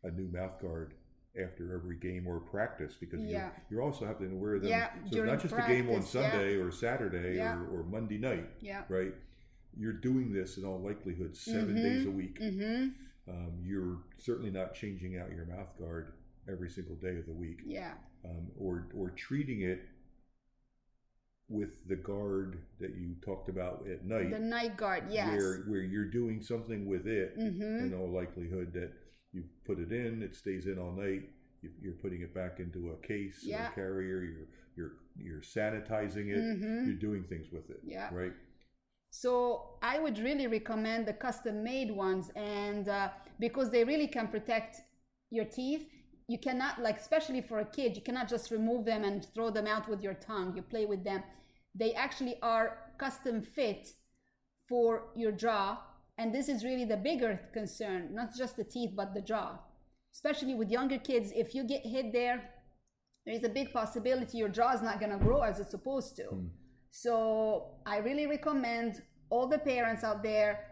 a 0.03 0.11
new 0.11 0.27
mouth 0.31 0.61
guard 0.61 0.93
after 1.41 1.73
every 1.73 1.95
game 1.97 2.27
or 2.27 2.39
practice 2.39 2.95
because 2.99 3.19
Yeah. 3.21 3.49
you're, 3.69 3.79
you're 3.79 3.81
also 3.81 4.05
having 4.05 4.29
to 4.31 4.35
wear 4.35 4.59
them 4.59 4.69
Yeah, 4.69 4.89
so 5.11 5.17
it's 5.19 5.25
not 5.31 5.41
just 5.41 5.53
a 5.53 5.67
game 5.67 5.87
on 5.89 5.95
practice, 5.95 6.15
yeah. 6.15 6.31
sunday 6.31 6.55
or 6.55 6.71
saturday 6.71 7.39
or, 7.39 7.67
or 7.71 7.83
monday 7.83 8.17
night 8.17 8.49
Yeah. 8.61 8.83
right? 8.89 9.13
You're 9.79 9.93
doing 9.93 10.33
this 10.33 10.57
in 10.57 10.65
all 10.65 10.79
likelihood 10.79 11.35
7 11.37 11.75
days 11.75 12.05
a 12.07 12.09
week. 12.11 12.39
Mm-hmm. 12.39 13.29
Um, 13.29 13.51
you're 13.63 13.97
certainly 14.17 14.49
not 14.49 14.73
changing 14.73 15.17
out 15.17 15.29
your 15.31 15.45
mouth 15.45 15.77
guard 15.77 16.13
every 16.49 16.69
single 16.69 16.95
day 16.95 17.17
of 17.19 17.25
the 17.27 17.33
week, 17.33 17.59
Yeah. 17.65 17.93
um, 18.25 18.47
or 18.57 18.87
or 18.95 19.11
treating 19.11 19.61
it 19.61 19.81
with 21.49 21.87
the 21.87 21.95
guard 21.95 22.57
that 22.79 22.95
you 22.95 23.15
talked 23.23 23.49
about 23.49 23.85
at 23.89 24.03
night, 24.05 24.31
The 24.31 24.39
night 24.39 24.75
guard, 24.77 25.05
yes. 25.09 25.37
where 25.37 25.57
where 25.67 25.81
you're 25.81 26.09
doing 26.09 26.41
something 26.41 26.85
with 26.85 27.07
it. 27.07 27.37
mm-hmm. 27.37 27.85
In 27.85 27.93
all 27.93 28.09
likelihood, 28.09 28.73
that 28.73 28.91
you 29.33 29.43
put 29.65 29.79
it 29.79 29.91
in, 29.91 30.23
it 30.23 30.35
stays 30.35 30.65
in 30.67 30.77
all 30.79 30.91
night. 30.91 31.23
You, 31.61 31.69
you're 31.81 31.93
putting 32.03 32.21
it 32.21 32.33
back 32.33 32.59
into 32.59 32.91
a 32.91 33.07
case 33.07 33.39
Yeah. 33.43 33.67
or 33.67 33.71
a 33.71 33.75
carrier. 33.75 34.21
You're 34.23 34.47
you're 34.75 34.91
you're 35.17 35.41
sanitizing 35.41 36.27
it. 36.35 36.43
Mhm. 36.53 36.85
You're 36.85 36.95
doing 37.09 37.23
things 37.23 37.47
with 37.51 37.69
it. 37.69 37.79
Yeah. 37.83 38.09
Right. 38.13 38.33
So 39.09 39.77
I 39.81 39.99
would 39.99 40.19
really 40.19 40.47
recommend 40.47 41.07
the 41.07 41.13
custom 41.13 41.63
made 41.63 41.91
ones, 41.91 42.29
and 42.35 42.87
uh, 42.87 43.09
because 43.39 43.69
they 43.71 43.83
really 43.83 44.07
can 44.07 44.27
protect 44.27 44.81
your 45.31 45.45
teeth. 45.45 45.87
You 46.29 46.37
cannot, 46.37 46.81
like, 46.81 46.97
especially 46.99 47.39
for 47.39 47.59
a 47.59 47.65
kid, 47.65 47.95
you 47.95 48.01
cannot 48.01 48.27
just 48.27 48.51
remove 48.51 48.83
them 48.83 49.05
and 49.05 49.25
throw 49.33 49.49
them 49.49 49.65
out 49.65 49.87
with 49.87 50.01
your 50.03 50.13
tongue. 50.15 50.53
You 50.57 50.61
play 50.61 50.85
with 50.85 51.01
them. 51.05 51.23
They 51.73 51.93
actually 51.93 52.35
are 52.41 52.77
custom 52.97 53.41
fit 53.41 53.93
for 54.67 55.05
your 55.15 55.31
jaw, 55.31 55.77
and 56.17 56.33
this 56.33 56.49
is 56.49 56.63
really 56.63 56.85
the 56.85 56.97
bigger 56.97 57.39
concern, 57.53 58.09
not 58.13 58.35
just 58.35 58.57
the 58.57 58.63
teeth, 58.63 58.91
but 58.95 59.13
the 59.13 59.21
jaw. 59.21 59.59
Especially 60.13 60.55
with 60.55 60.69
younger 60.71 60.97
kids, 60.97 61.31
if 61.35 61.53
you 61.53 61.63
get 61.63 61.85
hit 61.85 62.11
there, 62.11 62.43
there 63.25 63.35
is 63.35 63.43
a 63.43 63.49
big 63.49 63.71
possibility 63.71 64.37
your 64.37 64.49
jaw 64.49 64.73
is 64.73 64.81
not 64.81 64.99
going 64.99 65.11
to 65.11 65.17
grow 65.17 65.41
as 65.41 65.59
it's 65.59 65.71
supposed 65.71 66.15
to. 66.15 66.23
Mm. 66.23 66.49
So 66.91 67.75
I 67.85 67.97
really 67.97 68.25
recommend 68.25 69.03
all 69.29 69.47
the 69.47 69.59
parents 69.59 70.03
out 70.03 70.23
there. 70.23 70.63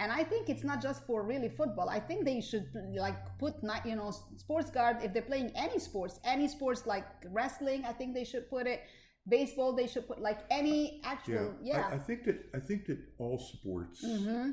And 0.00 0.10
I 0.10 0.24
think 0.24 0.48
it's 0.48 0.64
not 0.64 0.80
just 0.80 1.06
for 1.06 1.22
really 1.22 1.48
football. 1.48 1.88
I 1.88 2.00
think 2.00 2.24
they 2.24 2.40
should 2.40 2.66
like 2.96 3.16
put 3.38 3.62
not 3.62 3.86
you 3.86 3.94
know 3.94 4.12
sports 4.36 4.70
guard 4.70 4.96
if 5.02 5.12
they're 5.12 5.22
playing 5.22 5.52
any 5.54 5.78
sports, 5.78 6.18
any 6.24 6.48
sports 6.48 6.84
like 6.84 7.06
wrestling. 7.30 7.84
I 7.84 7.92
think 7.92 8.12
they 8.14 8.24
should 8.24 8.50
put 8.50 8.66
it. 8.66 8.82
Baseball, 9.28 9.72
they 9.72 9.86
should 9.86 10.06
put 10.08 10.20
like 10.20 10.40
any 10.50 11.00
actual 11.04 11.54
yeah. 11.62 11.88
I, 11.90 11.94
I 11.94 11.98
think 11.98 12.24
that 12.24 12.38
I 12.54 12.58
think 12.58 12.86
that 12.86 12.98
all 13.18 13.38
sports, 13.38 14.04
hmm 14.04 14.50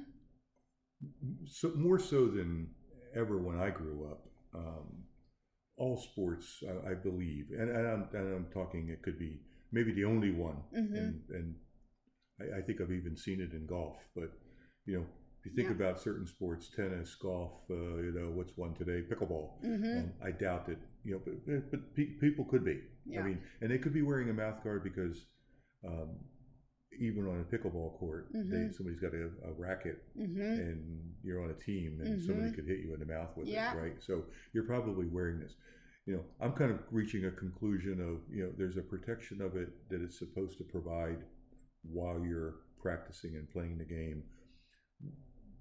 so 1.45 1.71
more 1.75 1.99
so 1.99 2.27
than 2.27 2.69
ever 3.15 3.37
when 3.37 3.59
I 3.59 3.69
grew 3.69 4.07
up, 4.11 4.27
um, 4.55 5.03
all 5.77 5.97
sports, 5.97 6.63
I, 6.67 6.91
I 6.91 6.93
believe, 6.93 7.47
and, 7.57 7.69
and, 7.69 7.87
I'm, 7.87 8.07
and 8.13 8.35
I'm 8.35 8.47
talking, 8.53 8.89
it 8.89 9.01
could 9.03 9.17
be 9.19 9.39
maybe 9.71 9.93
the 9.93 10.05
only 10.05 10.31
one, 10.31 10.57
Mhm. 10.75 10.95
and, 10.97 11.21
and 11.29 11.55
I, 12.39 12.59
I 12.59 12.61
think 12.61 12.81
I've 12.81 12.91
even 12.91 13.17
seen 13.17 13.41
it 13.41 13.53
in 13.53 13.65
golf. 13.65 13.97
But 14.15 14.31
you 14.85 14.97
know, 14.97 15.05
if 15.39 15.45
you 15.45 15.51
think 15.55 15.67
Yeah. 15.69 15.75
about 15.75 15.99
certain 15.99 16.27
sports, 16.27 16.69
tennis, 16.75 17.15
golf, 17.15 17.53
uh, 17.69 17.97
you 17.97 18.11
know, 18.15 18.31
what's 18.31 18.55
one 18.57 18.73
today? 18.75 19.01
Pickleball. 19.09 19.59
hmm 19.61 19.97
Um, 19.97 20.13
I 20.23 20.31
doubt 20.31 20.67
that, 20.67 20.77
you 21.03 21.13
know, 21.13 21.21
but, 21.25 21.71
but 21.71 21.95
pe- 21.95 22.17
people 22.19 22.45
could 22.45 22.63
be. 22.65 22.81
Yeah. 23.05 23.21
I 23.21 23.23
mean, 23.23 23.41
and 23.61 23.71
they 23.71 23.77
could 23.77 23.93
be 23.93 24.01
wearing 24.03 24.29
a 24.29 24.33
mouth 24.33 24.63
guard 24.63 24.83
because 24.83 25.25
um, 25.87 26.09
even 26.99 27.25
on 27.27 27.39
a 27.39 27.43
pickleball 27.43 27.97
court, 27.97 28.27
they, 28.33 28.39
Mhm. 28.39 28.73
somebody's 28.73 28.99
got 28.99 29.13
a, 29.13 29.31
a 29.45 29.53
racket 29.53 30.03
hmm 30.15 30.41
and 30.41 31.13
you're 31.23 31.41
on 31.41 31.49
a 31.49 31.53
team 31.53 32.01
and 32.01 32.21
somebody 32.21 32.49
Mhm. 32.49 32.55
could 32.55 32.65
hit 32.67 32.79
you 32.79 32.93
in 32.93 32.99
the 32.99 33.05
mouth 33.05 33.35
with 33.37 33.47
Yeah. 33.47 33.73
it, 33.73 33.77
right? 33.79 34.03
So 34.03 34.25
you're 34.53 34.65
probably 34.65 35.05
wearing 35.07 35.39
this. 35.39 35.55
You 36.05 36.15
know, 36.15 36.25
I'm 36.39 36.53
kind 36.53 36.71
of 36.71 36.79
reaching 36.91 37.25
a 37.25 37.31
conclusion 37.31 38.01
of, 38.01 38.21
you 38.29 38.43
know, 38.43 38.51
there's 38.57 38.77
a 38.77 38.81
protection 38.81 39.41
of 39.41 39.55
it 39.55 39.87
that 39.89 40.01
it's 40.01 40.17
supposed 40.17 40.57
to 40.57 40.63
provide 40.63 41.23
while 41.83 42.23
you're 42.25 42.55
practicing 42.81 43.35
and 43.35 43.49
playing 43.49 43.77
the 43.77 43.85
game. 43.85 44.23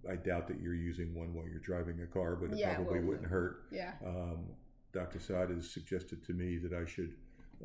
I 0.08 0.16
doubt 0.16 0.48
that 0.48 0.60
you're 0.60 0.74
using 0.74 1.14
one 1.14 1.34
while 1.34 1.46
you're 1.46 1.60
driving 1.60 2.00
a 2.02 2.06
car, 2.06 2.34
but 2.36 2.52
it 2.52 2.58
Yeah, 2.58 2.74
probably 2.74 3.00
well, 3.00 3.08
wouldn't 3.08 3.28
hurt. 3.28 3.66
Yeah. 3.70 3.94
Um, 4.04 4.56
Dr. 4.92 5.20
Saad 5.20 5.50
has 5.50 5.70
suggested 5.70 6.24
to 6.24 6.32
me 6.32 6.56
that 6.58 6.72
I 6.72 6.86
should 6.86 7.14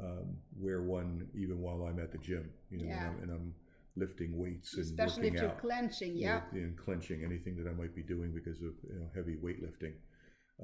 um, 0.02 0.38
wear 0.58 0.82
one 0.82 1.28
even 1.34 1.62
while 1.62 1.84
I'm 1.84 2.00
at 2.00 2.12
the 2.12 2.18
gym, 2.18 2.50
you 2.70 2.80
know, 2.80 2.86
Yeah. 2.86 3.08
and, 3.08 3.18
I'm, 3.18 3.24
and 3.24 3.32
I'm 3.32 3.56
lifting 3.96 4.38
weights 4.38 4.74
and 4.76 4.84
Especially 4.84 5.28
if 5.30 5.34
you're 5.36 5.46
out 5.52 5.58
clenching. 5.60 6.16
Yeah. 6.18 6.42
and 6.52 6.78
clenching 6.78 7.24
anything 7.24 7.56
that 7.58 7.70
I 7.70 7.74
might 7.74 7.96
be 7.96 8.04
doing 8.04 8.32
because 8.34 8.60
of 8.62 8.74
you 8.90 9.00
know, 9.00 9.08
heavy 9.16 9.36
weightlifting. 9.36 9.94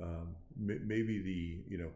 Um, 0.02 0.36
may, 0.58 0.78
maybe 0.84 1.22
the 1.22 1.64
you 1.70 1.78
know 1.78 1.90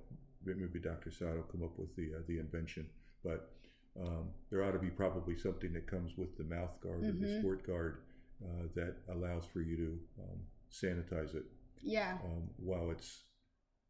maybe 0.46 0.80
Dr. 0.80 1.12
Saad 1.12 1.36
will 1.36 1.44
come 1.44 1.64
up 1.64 1.78
with 1.78 1.96
the 1.96 2.14
uh, 2.16 2.20
the 2.28 2.40
invention, 2.40 2.88
but 3.24 3.52
um, 4.00 4.30
there 4.50 4.64
ought 4.64 4.72
to 4.74 4.80
be 4.80 4.90
probably 4.90 5.38
something 5.38 5.72
that 5.74 5.88
comes 5.88 6.18
with 6.18 6.38
the 6.38 6.44
mouth 6.44 6.80
guard 6.82 7.04
or 7.04 7.12
the 7.14 7.26
Mhm. 7.28 7.40
sport 7.40 7.66
guard 7.66 7.98
uh, 8.44 8.68
that 8.76 8.96
allows 9.10 9.46
for 9.46 9.62
you 9.62 9.78
to 9.78 10.00
um, 10.24 10.40
sanitize 10.72 11.36
it 11.36 11.46
Yeah. 11.82 12.18
um, 12.26 12.50
while 12.58 12.92
it's 12.92 13.24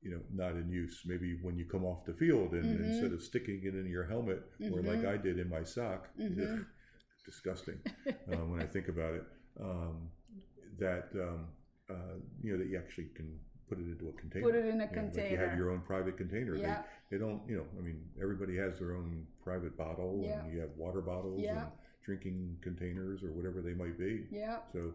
you 0.06 0.12
know 0.12 0.22
not 0.32 0.52
in 0.52 0.70
use. 0.70 1.02
Maybe 1.06 1.38
when 1.42 1.58
you 1.58 1.66
come 1.66 1.84
off 1.84 2.06
the 2.06 2.14
field 2.14 2.54
and 2.54 2.64
Mhm. 2.80 2.86
instead 2.86 3.12
of 3.12 3.22
sticking 3.24 3.60
it 3.64 3.74
in 3.76 3.88
your 3.88 4.06
helmet 4.06 4.42
or 4.72 4.82
like 4.82 5.00
Mhm. 5.00 5.08
I 5.14 5.18
did 5.18 5.40
in 5.40 5.50
my 5.50 5.64
sock, 5.64 6.10
ugh, 6.22 6.66
disgusting 7.26 7.80
um, 8.32 8.52
when 8.52 8.62
I 8.62 8.68
think 8.68 8.88
about 8.88 9.16
it. 9.16 9.24
Um, 9.60 10.12
that 10.78 11.08
um, 11.16 11.48
uh, 11.90 12.16
you 12.44 12.52
know 12.52 12.60
that 12.60 12.68
you 12.68 12.78
actually 12.78 13.08
can 13.16 13.40
put 13.68 13.80
it 13.80 13.88
into 13.94 14.10
a 14.10 14.14
container. 14.14 14.46
Put 14.46 14.56
it 14.56 14.66
in 14.66 14.80
a 14.82 14.86
You 14.86 14.96
know, 14.96 15.12
like 15.16 15.32
you 15.32 15.38
have 15.38 15.58
your 15.58 15.72
own 15.72 15.82
private 15.82 16.18
container. 16.18 16.56
Yeah. 16.56 16.84
They, 17.10 17.18
they 17.18 17.24
don't, 17.24 17.42
you 17.50 17.58
know, 17.58 17.66
I 17.80 17.82
mean, 17.82 18.00
everybody 18.22 18.56
has 18.58 18.78
their 18.78 18.94
own 18.96 19.26
private 19.44 19.76
bottle, 19.76 20.22
Yeah. 20.24 20.44
and 20.44 20.54
you 20.54 20.60
have 20.60 20.70
water 20.78 21.02
bottles 21.02 21.42
Yeah. 21.42 21.64
and 21.64 21.72
drinking 22.04 22.60
containers 22.62 23.24
or 23.24 23.32
whatever 23.32 23.62
they 23.64 23.74
might 23.74 23.98
be. 23.98 24.28
Yeah. 24.30 24.60
So, 24.72 24.94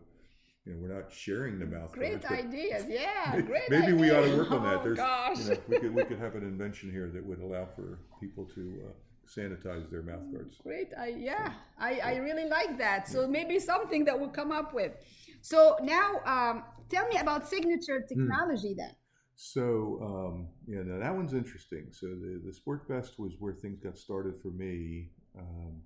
you 0.66 0.72
know, 0.74 0.78
we're 0.82 0.94
not 0.94 1.10
sharing 1.12 1.58
the 1.58 1.66
mouth 1.66 1.92
Great 1.92 2.22
guards, 2.22 2.44
ideas. 2.44 2.84
Yeah. 2.88 3.40
Great 3.40 3.70
maybe 3.70 3.92
we 3.92 4.10
ought 4.10 4.24
to 4.24 4.36
work 4.36 4.50
on 4.50 4.62
that. 4.64 4.80
Oh, 4.84 4.94
gosh. 4.94 5.38
you 5.38 5.50
know, 5.50 5.56
we 5.68 5.78
could 5.78 5.94
we 5.94 6.04
could 6.04 6.18
have 6.18 6.34
an 6.34 6.42
invention 6.42 6.90
here 6.90 7.10
that 7.14 7.24
would 7.24 7.40
allow 7.40 7.66
for 7.74 8.00
people 8.20 8.46
to 8.54 8.82
uh, 8.86 8.92
sanitize 9.26 9.90
their 9.90 10.02
mouth 10.02 10.30
guards. 10.32 10.58
Great. 10.62 10.88
I 10.98 11.14
yeah. 11.18 11.54
I, 11.78 12.00
I 12.00 12.16
really 12.16 12.46
like 12.46 12.76
that. 12.78 13.08
So 13.08 13.26
maybe 13.26 13.58
something 13.58 14.04
that 14.04 14.18
we'll 14.18 14.28
come 14.28 14.52
up 14.52 14.74
with. 14.74 14.92
So 15.40 15.76
now 15.82 16.20
um, 16.26 16.64
tell 16.90 17.08
me 17.08 17.16
about 17.16 17.48
signature 17.48 18.04
technology 18.06 18.74
then. 18.76 18.94
So 19.36 19.98
um, 20.02 20.48
yeah, 20.68 20.82
now 20.84 20.98
that 21.02 21.16
one's 21.16 21.32
interesting. 21.32 21.86
So 21.92 22.06
the 22.08 22.42
the 22.44 22.52
Sport 22.52 22.86
was 22.88 23.32
where 23.38 23.54
things 23.54 23.80
got 23.80 23.96
started 23.96 24.34
for 24.42 24.50
me. 24.50 25.08
Um, 25.38 25.80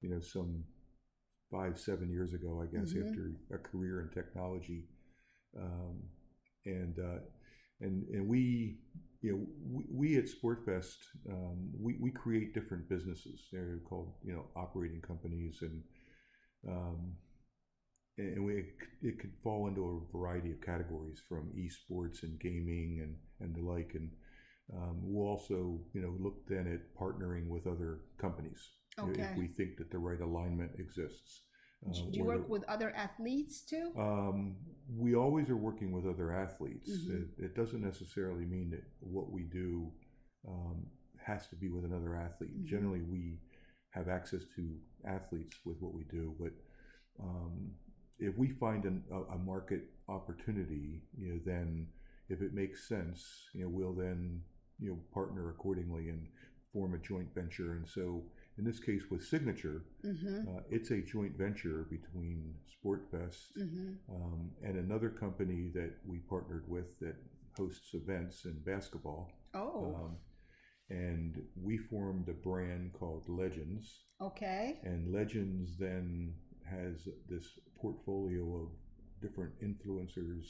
you 0.00 0.10
know, 0.10 0.20
some 0.20 0.64
five 1.50 1.78
seven 1.78 2.10
years 2.10 2.34
ago, 2.34 2.62
I 2.62 2.66
guess, 2.74 2.94
Mhm. 2.94 3.00
after 3.00 3.32
a 3.52 3.58
career 3.58 4.00
in 4.02 4.08
technology, 4.10 4.84
um, 5.58 6.02
and 6.66 6.98
uh, 6.98 7.20
and 7.80 8.06
and 8.08 8.28
we. 8.28 8.78
You 9.20 9.32
know, 9.32 9.46
we, 9.68 9.84
we 9.90 10.16
at 10.18 10.26
SportVest, 10.26 10.96
um, 11.28 11.70
we, 11.80 11.96
we 12.00 12.12
create 12.12 12.54
different 12.54 12.88
businesses. 12.88 13.48
They're 13.52 13.80
called, 13.88 14.12
you 14.24 14.32
know, 14.32 14.44
operating 14.54 15.00
companies, 15.00 15.58
and 15.62 15.82
um, 16.68 17.14
and 18.18 18.44
we 18.44 18.64
it 19.02 19.18
could 19.18 19.32
fall 19.42 19.68
into 19.68 19.82
a 19.84 20.16
variety 20.16 20.50
of 20.50 20.60
categories 20.60 21.20
from 21.28 21.50
esports 21.56 22.22
and 22.22 22.38
gaming 22.40 23.00
and 23.02 23.16
and 23.40 23.54
the 23.54 23.62
like 23.62 23.92
and 23.94 24.10
um, 24.74 24.98
we'll 25.02 25.26
also 25.28 25.80
you 25.94 26.00
know 26.02 26.14
look 26.18 26.46
then 26.48 26.66
at 26.66 26.94
partnering 27.00 27.46
with 27.48 27.66
other 27.66 28.00
companies 28.18 28.70
Okay. 28.98 29.22
if 29.22 29.36
we 29.36 29.46
think 29.46 29.76
that 29.78 29.90
the 29.90 29.98
right 29.98 30.20
alignment 30.20 30.72
exists 30.78 31.42
Uh, 31.86 31.92
Do 32.10 32.18
you 32.18 32.24
work 32.24 32.42
the- 32.46 32.52
with 32.54 32.64
other 32.64 32.90
athletes 32.90 33.60
too? 33.64 33.92
um, 33.96 34.56
we 35.04 35.14
always 35.14 35.48
are 35.48 35.56
working 35.56 35.92
with 35.92 36.06
other 36.06 36.32
athletes. 36.32 36.90
Mhm. 36.90 37.10
It, 37.38 37.44
it 37.44 37.54
doesn't 37.54 37.80
necessarily 37.80 38.44
mean 38.44 38.70
that 38.70 38.82
what 38.98 39.30
we 39.30 39.44
do 39.44 39.92
um, 40.48 40.90
has 41.18 41.46
to 41.50 41.56
be 41.56 41.68
with 41.68 41.84
another 41.84 42.16
athlete. 42.16 42.56
Mhm. 42.58 42.64
Generally, 42.64 43.02
we 43.02 43.38
have 43.90 44.08
access 44.08 44.42
to 44.56 44.62
athletes 45.04 45.56
with 45.64 45.80
what 45.80 45.94
we 45.94 46.02
do, 46.04 46.34
but 46.40 46.52
um, 47.20 47.70
if 48.18 48.36
we 48.36 48.48
find 48.48 48.84
an, 48.84 49.04
a, 49.12 49.20
a 49.36 49.38
market 49.38 49.84
opportunity, 50.08 51.02
you 51.16 51.28
know, 51.34 51.40
then 51.44 51.86
if 52.28 52.42
it 52.42 52.54
makes 52.54 52.88
sense, 52.88 53.20
you 53.54 53.62
know, 53.62 53.68
we'll 53.68 53.94
then 53.94 54.42
you 54.80 54.90
know 54.90 54.98
partner 55.12 55.48
accordingly 55.50 56.08
and 56.08 56.26
form 56.72 56.94
a 56.94 56.98
joint 56.98 57.32
venture. 57.34 57.74
And 57.74 57.86
so, 57.88 58.24
in 58.58 58.64
this 58.64 58.80
case, 58.80 59.04
with 59.10 59.22
Signature, 59.24 59.84
Mm-hmm. 60.04 60.48
uh, 60.56 60.60
it's 60.70 60.90
a 60.90 61.00
joint 61.00 61.36
venture 61.38 61.86
between 61.90 62.54
SportVest 62.74 63.56
Mm-hmm. 63.58 63.92
um, 64.14 64.50
and 64.62 64.76
another 64.76 65.08
company 65.10 65.70
that 65.74 65.92
we 66.06 66.18
partnered 66.18 66.64
with 66.68 66.98
that 67.00 67.16
hosts 67.56 67.90
events 67.94 68.44
in 68.44 68.58
basketball. 68.64 69.30
Oh, 69.54 69.94
Um, 69.94 70.16
and 70.90 71.42
we 71.60 71.76
formed 71.76 72.28
a 72.28 72.32
brand 72.32 72.92
called 72.92 73.24
Legends. 73.28 74.04
okay. 74.20 74.78
And 74.84 75.12
Legends 75.12 75.76
then 75.78 76.34
has 76.68 77.08
this 77.28 77.46
portfolio 77.80 78.44
of 78.62 78.68
different 79.22 79.52
influencers, 79.62 80.44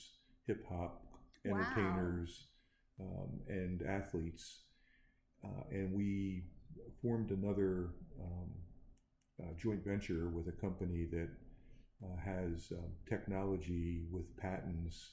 hip 0.46 0.64
hop, 0.68 1.04
Wow. 1.44 1.56
entertainers, 1.56 2.48
um, 3.00 3.40
and 3.48 3.82
athletes. 3.82 4.64
Uh, 5.44 5.64
and 5.70 5.92
we 5.92 6.44
formed 7.02 7.30
another 7.30 7.90
um, 8.20 8.50
uh, 9.40 9.52
joint 9.56 9.84
venture 9.84 10.28
with 10.28 10.48
a 10.48 10.52
company 10.52 11.06
that 11.10 11.28
uh, 12.04 12.16
has 12.24 12.72
um, 12.72 12.90
technology 13.08 14.02
with 14.10 14.24
patents 14.36 15.10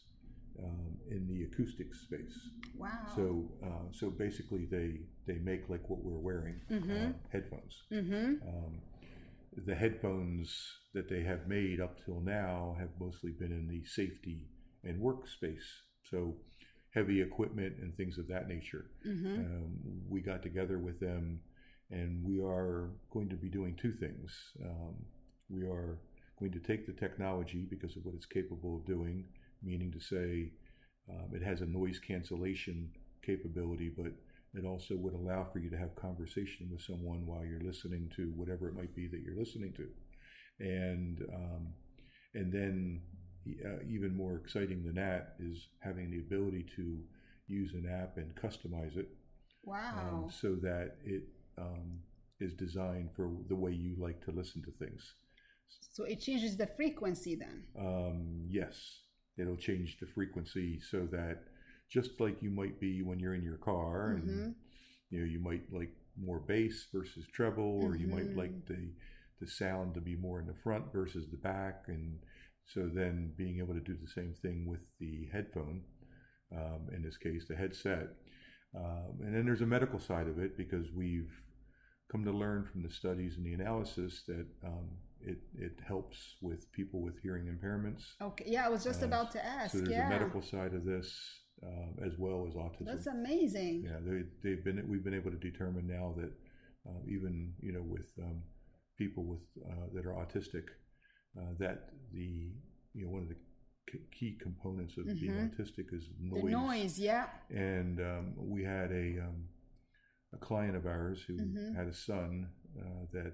um, 0.63 0.97
in 1.10 1.28
the 1.28 1.43
acoustics 1.43 2.01
space. 2.01 2.49
Wow. 2.78 2.89
So, 3.15 3.45
uh, 3.63 3.91
so 3.91 4.10
basically, 4.10 4.65
they 4.65 4.99
they 5.28 5.39
make 5.39 5.69
like 5.69 5.89
what 5.89 5.99
we're 6.04 6.19
wearing, 6.19 6.62
uh, 6.71 7.13
headphones. 7.32 7.84
mm-hmm. 7.91 8.47
Um, 8.47 8.82
the 9.65 9.75
headphones 9.75 10.54
that 10.93 11.10
they 11.10 11.23
have 11.23 11.47
made 11.47 11.80
up 11.80 12.04
till 12.04 12.19
now 12.19 12.75
have 12.78 12.89
mostly 12.99 13.32
been 13.32 13.51
in 13.51 13.67
the 13.67 13.86
safety 13.86 14.47
and 14.84 15.01
workspace. 15.01 15.63
So, 16.10 16.36
heavy 16.93 17.21
equipment 17.21 17.75
and 17.82 17.95
things 17.95 18.17
of 18.17 18.28
that 18.28 18.47
nature. 18.47 18.86
Mm-hmm. 19.08 19.36
Um, 19.36 19.78
we 20.10 20.21
got 20.21 20.43
together 20.43 20.78
with 20.78 20.99
them, 20.99 21.39
and 21.91 22.24
we 22.24 22.39
are 22.41 22.89
going 23.12 23.30
to 23.30 23.36
be 23.36 23.50
doing 23.50 23.76
two 23.76 23.93
things. 23.93 24.52
Um, 24.63 24.95
we 25.50 25.63
are 25.63 26.00
going 26.39 26.52
to 26.52 26.60
take 26.60 26.86
the 26.86 26.93
technology 26.93 27.65
because 27.69 27.95
of 27.95 28.06
what 28.06 28.15
it's 28.15 28.26
capable 28.26 28.76
of 28.78 28.86
doing, 28.86 29.26
meaning 29.63 29.91
to 29.91 30.00
say 30.00 30.52
um, 31.10 31.30
it 31.34 31.43
has 31.43 31.62
a 31.62 31.65
noise 31.65 32.00
cancellation 32.00 32.89
capability, 33.24 33.89
but 33.95 34.08
it 34.54 34.65
also 34.65 34.95
would 34.95 35.13
allow 35.13 35.45
for 35.52 35.60
you 35.60 35.69
to 35.69 35.78
have 35.78 35.95
conversation 35.95 36.69
with 36.71 36.82
someone 36.82 37.26
while 37.26 37.45
you're 37.45 37.62
listening 37.62 38.12
to 38.15 38.32
whatever 38.36 38.67
it 38.67 38.76
might 38.76 38.95
be 38.95 39.08
that 39.08 39.21
you're 39.21 39.38
listening 39.38 39.74
to, 39.74 39.88
and 40.60 41.24
um, 41.34 41.67
and 42.34 42.52
then 42.52 43.02
uh, 43.65 43.84
even 43.88 44.15
more 44.15 44.36
exciting 44.38 44.84
than 44.84 44.95
that 44.95 45.36
is 45.39 45.67
having 45.80 46.10
the 46.10 46.19
ability 46.19 46.65
to 46.76 46.98
use 47.48 47.74
an 47.74 47.88
app 47.88 48.17
and 48.17 48.34
customize 48.36 48.98
it 48.98 49.08
Wow. 49.63 49.93
um, 49.98 50.26
so 50.41 50.56
that 50.56 50.95
it 51.04 51.24
um, 51.58 52.00
is 52.39 52.54
designed 52.54 53.10
for 53.15 53.30
the 53.48 53.56
way 53.56 53.72
you 53.72 53.96
like 53.98 54.24
to 54.26 54.32
listen 54.32 54.62
to 54.63 54.72
things. 54.72 55.15
so 55.91 56.04
it 56.04 56.20
changes 56.20 56.58
the 56.58 56.68
frequency 56.68 57.36
then. 57.36 57.63
Um, 57.80 58.46
yes, 58.50 59.02
it'll 59.38 59.56
change 59.58 59.98
the 60.00 60.08
frequency 60.08 60.80
so 60.80 61.08
that 61.12 61.44
just 61.89 62.20
like 62.20 62.41
you 62.41 62.50
might 62.50 62.80
be 62.80 63.02
when 63.02 63.20
you're 63.20 63.36
in 63.36 63.44
your 63.44 63.58
car, 63.58 64.12
and 64.12 64.28
Mhm. 64.28 64.56
you 65.10 65.20
know 65.20 65.26
you 65.26 65.39
might 65.39 65.72
like 65.72 65.94
more 66.18 66.39
bass 66.39 66.88
versus 66.94 67.26
treble, 67.28 67.63
or 67.84 67.96
you 67.96 68.08
might 68.08 68.30
Mhm. 68.34 68.38
like 68.38 68.65
the 68.65 68.91
the 69.39 69.48
sound 69.48 69.94
to 69.94 70.02
be 70.02 70.15
more 70.15 70.39
in 70.39 70.48
the 70.48 70.54
front 70.63 70.91
versus 70.94 71.30
the 71.30 71.38
back, 71.38 71.86
and 71.88 72.20
so 72.65 72.88
then 72.88 73.34
being 73.38 73.60
able 73.60 73.74
to 73.74 73.82
do 73.82 73.96
the 73.96 74.08
same 74.08 74.34
thing 74.34 74.65
with 74.65 74.82
the 75.00 75.26
headphone, 75.32 75.84
um, 76.52 76.89
in 76.94 77.02
this 77.02 77.18
case 77.18 77.46
the 77.48 77.56
headset, 77.56 78.10
um, 78.76 79.20
and 79.22 79.34
then 79.36 79.46
there's 79.46 79.62
a 79.62 79.65
medical 79.65 80.00
side 80.00 80.28
of 80.28 80.39
it 80.39 80.58
because 80.58 80.91
we've 80.91 81.32
come 82.12 82.24
to 82.26 82.32
learn 82.32 82.65
from 82.72 82.82
the 82.84 82.89
studies 82.89 83.38
and 83.38 83.46
the 83.46 83.54
analysis 83.54 84.24
that 84.28 84.46
um, 84.63 84.89
it 85.22 85.39
it 85.58 85.80
helps 85.88 86.36
with 86.41 86.72
people 86.72 87.02
with 87.02 87.15
hearing 87.22 87.46
impairments. 87.48 88.04
Okay. 88.22 88.46
Yeah, 88.48 88.65
I 88.65 88.70
was 88.70 88.84
just 88.84 89.02
Uh, 89.04 89.08
about 89.08 89.32
to 89.32 89.44
ask. 89.46 89.72
So 89.72 89.80
there's 89.80 89.89
yeah. 89.89 90.08
a 90.08 90.10
medical 90.10 90.41
side 90.41 90.74
of 90.74 90.86
this 90.86 91.08
um, 91.63 91.96
as 92.06 92.13
well 92.18 92.46
as 92.48 92.54
autism. 92.56 92.86
That's 92.86 93.08
amazing. 93.08 93.84
yeah, 93.86 94.00
they, 94.06 94.24
they've 94.44 94.63
been 94.63 94.88
we've 94.88 95.04
been 95.04 95.13
able 95.22 95.32
to 95.32 95.38
determine 95.38 95.88
now 95.88 96.13
that 96.18 96.32
uh, 96.88 97.00
even 97.08 97.54
you 97.62 97.72
know 97.74 97.82
with 97.82 98.10
um, 98.22 98.44
people 98.98 99.24
with 99.24 99.41
uh, 99.70 99.88
that 99.94 100.06
are 100.06 100.13
autistic, 100.13 100.65
uh, 101.39 101.52
that 101.60 101.89
the 102.13 102.52
you 102.94 103.06
know 103.06 103.12
one 103.12 103.24
of 103.24 103.30
the 103.30 103.36
key 104.12 104.38
components 104.41 104.98
of 104.98 105.06
being 105.06 105.32
Mhm. 105.32 105.56
autistic 105.56 105.94
is 105.94 106.10
noise. 106.20 106.44
The 106.44 106.50
noise, 106.50 107.00
yeah. 107.00 107.28
and 107.50 108.00
um, 108.02 108.34
we 108.38 108.63
had 108.63 108.91
a 108.91 109.20
um, 109.28 109.48
a 110.36 110.45
client 110.45 110.76
of 110.76 110.86
ours 110.86 111.21
who 111.28 111.38
Mhm. 111.39 111.78
had 111.78 111.88
a 111.88 111.93
son 111.93 112.50
uh, 112.80 113.06
that 113.13 113.34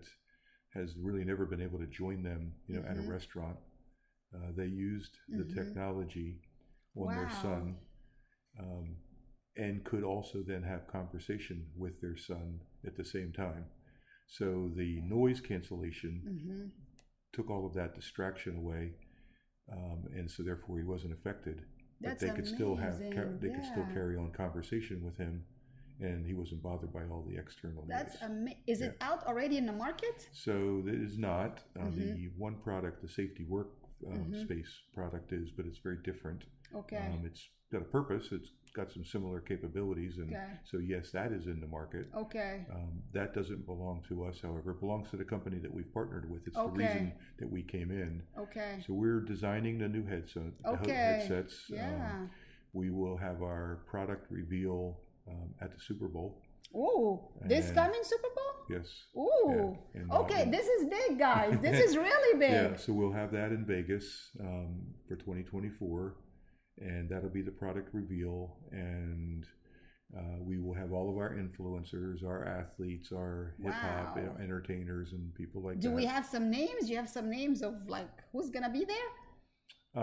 has 0.74 0.96
really 0.98 1.26
never 1.26 1.46
been 1.46 1.62
able 1.62 1.80
to 1.80 1.88
join 1.88 2.24
them, 2.24 2.54
you 2.68 2.76
know, 2.76 2.84
at 2.88 2.96
Mhm. 2.96 3.08
a 3.08 3.12
restaurant. 3.12 3.58
Uh, 4.36 4.52
they 4.56 4.66
used 4.68 5.18
the 5.30 5.44
Mhm. 5.44 5.54
technology 5.56 6.40
on 6.96 7.14
their 7.16 7.30
son, 7.30 7.78
um, 8.60 8.96
and 9.58 9.84
could 9.84 10.04
also 10.04 10.44
then 10.44 10.64
have 10.64 10.88
conversation 10.88 11.66
with 11.78 12.00
their 12.02 12.18
son 12.18 12.62
at 12.86 12.96
the 12.98 13.06
same 13.06 13.32
time. 13.34 13.66
So 14.28 14.72
the 14.76 15.02
noise 15.02 15.42
cancellation 15.42 16.24
hmm 16.24 16.72
took 17.34 17.50
all 17.50 17.66
of 17.66 17.74
that 17.74 17.96
distraction 17.96 18.58
away, 18.58 18.92
um, 19.72 20.08
and 20.16 20.30
so 20.30 20.44
therefore 20.44 20.78
he 20.78 20.84
wasn't 20.84 21.14
affected. 21.14 21.64
That's 22.02 22.22
but 22.22 22.28
they 22.30 22.36
could 22.36 22.48
still 22.48 22.76
have 22.76 23.02
amazing, 23.04 23.40
they 23.42 23.50
could 23.50 23.66
still 23.66 23.86
carry 23.86 24.18
on 24.18 24.32
conversation 24.32 25.04
with 25.04 25.18
him, 25.18 25.44
and 26.02 26.26
he 26.26 26.34
wasn't 26.34 26.62
bothered 26.62 26.92
by 26.92 27.04
all 27.04 27.24
the 27.30 27.38
external 27.38 27.86
That's 27.88 28.20
noise. 28.22 28.30
amazing. 28.32 28.62
Is 28.68 28.82
it 28.82 28.98
out 29.02 29.26
already 29.26 29.58
in 29.58 29.66
the 29.66 29.72
market? 29.74 30.28
so 30.34 30.84
it 30.88 30.96
is 30.96 31.18
not 31.18 31.64
uh, 31.80 31.84
Mhm. 31.86 31.96
the 32.16 32.28
one 32.38 32.56
product, 32.56 33.02
the 33.02 33.08
safety 33.08 33.44
work 33.46 33.70
um, 34.08 34.32
Mhm. 34.32 34.42
space 34.42 34.82
product 34.94 35.32
is, 35.32 35.52
but 35.52 35.66
it's 35.66 35.78
very 35.78 35.98
different. 36.04 36.44
Okay. 36.74 36.98
Um, 36.98 37.24
it's 37.26 37.50
got 37.72 37.82
a 37.82 37.86
purpose. 37.86 38.32
It's 38.32 38.52
got 38.74 38.92
some 38.92 39.06
similar 39.06 39.40
capabilities, 39.42 40.18
and 40.18 40.34
Okay. 40.34 40.54
so 40.64 40.78
yes, 40.80 41.12
that 41.12 41.32
is 41.32 41.46
in 41.48 41.60
the 41.62 41.68
market. 41.68 42.08
okay. 42.16 42.66
Um, 42.72 43.04
that 43.12 43.34
doesn't 43.36 43.66
belong 43.66 44.02
to 44.10 44.24
us, 44.24 44.42
however, 44.42 44.72
it 44.72 44.80
belongs 44.80 45.10
to 45.12 45.18
the 45.18 45.26
company 45.26 45.60
that 45.60 45.72
we've 45.72 45.94
partnered 45.94 46.28
with. 46.32 46.48
It's 46.48 46.58
Okay. 46.58 46.72
the 46.72 46.78
reason 46.78 47.14
that 47.38 47.50
we 47.50 47.62
came 47.64 47.92
in. 47.92 48.24
Okay. 48.38 48.82
So 48.88 48.94
we're 48.94 49.20
designing 49.22 49.78
the 49.78 49.88
new 49.90 50.06
headset, 50.06 50.54
Okay. 50.66 50.94
headsets. 50.94 51.70
Um, 51.70 51.76
Yeah. 51.78 52.28
we 52.74 52.90
will 52.90 53.18
have 53.18 53.44
our 53.44 53.84
product 53.86 54.32
reveal 54.32 55.00
um, 55.32 55.54
at 55.62 55.72
the 55.72 55.80
Super 55.80 56.08
Bowl. 56.08 56.42
Ooh, 56.76 57.20
this 57.46 57.68
And- 57.68 57.76
coming 57.78 58.00
Super 58.04 58.28
Bowl? 58.36 58.54
Yes. 58.70 58.88
Ooh. 59.18 59.78
Yeah, 59.94 60.16
Okay, 60.20 60.50
this 60.50 60.66
is 60.68 60.88
big, 60.88 61.20
guys. 61.20 61.60
This 61.62 61.80
is 61.90 61.98
really 61.98 62.40
big. 62.40 62.52
Yeah, 62.52 62.76
so 62.78 62.94
we'll 62.94 63.12
have 63.12 63.32
that 63.34 63.52
in 63.52 63.66
Vegas 63.66 64.30
um, 64.40 64.82
for 65.08 65.16
2024, 65.18 66.16
and 66.80 67.10
that'll 67.10 67.30
be 67.30 67.42
the 67.42 67.52
product 67.52 67.90
reveal. 67.94 68.56
And 68.72 69.46
uh, 70.18 70.38
we 70.40 70.60
will 70.60 70.74
have 70.74 70.94
all 70.94 71.10
of 71.10 71.18
our 71.18 71.36
influencers, 71.36 72.24
our 72.26 72.46
athletes, 72.48 73.12
our 73.12 73.56
hip 73.62 73.74
hop 73.74 74.16
Wow. 74.16 74.38
entertainers, 74.42 75.12
and 75.12 75.34
people 75.36 75.62
like 75.62 75.80
Do 75.82 75.90
that. 75.90 75.96
we 75.96 76.06
have 76.06 76.26
some 76.26 76.50
names? 76.50 76.90
You 76.90 76.96
have 76.98 77.10
some 77.10 77.30
names 77.30 77.62
of 77.62 77.74
like 77.88 78.10
who's 78.32 78.50
gonna 78.50 78.70
be 78.72 78.86
there? 78.86 79.10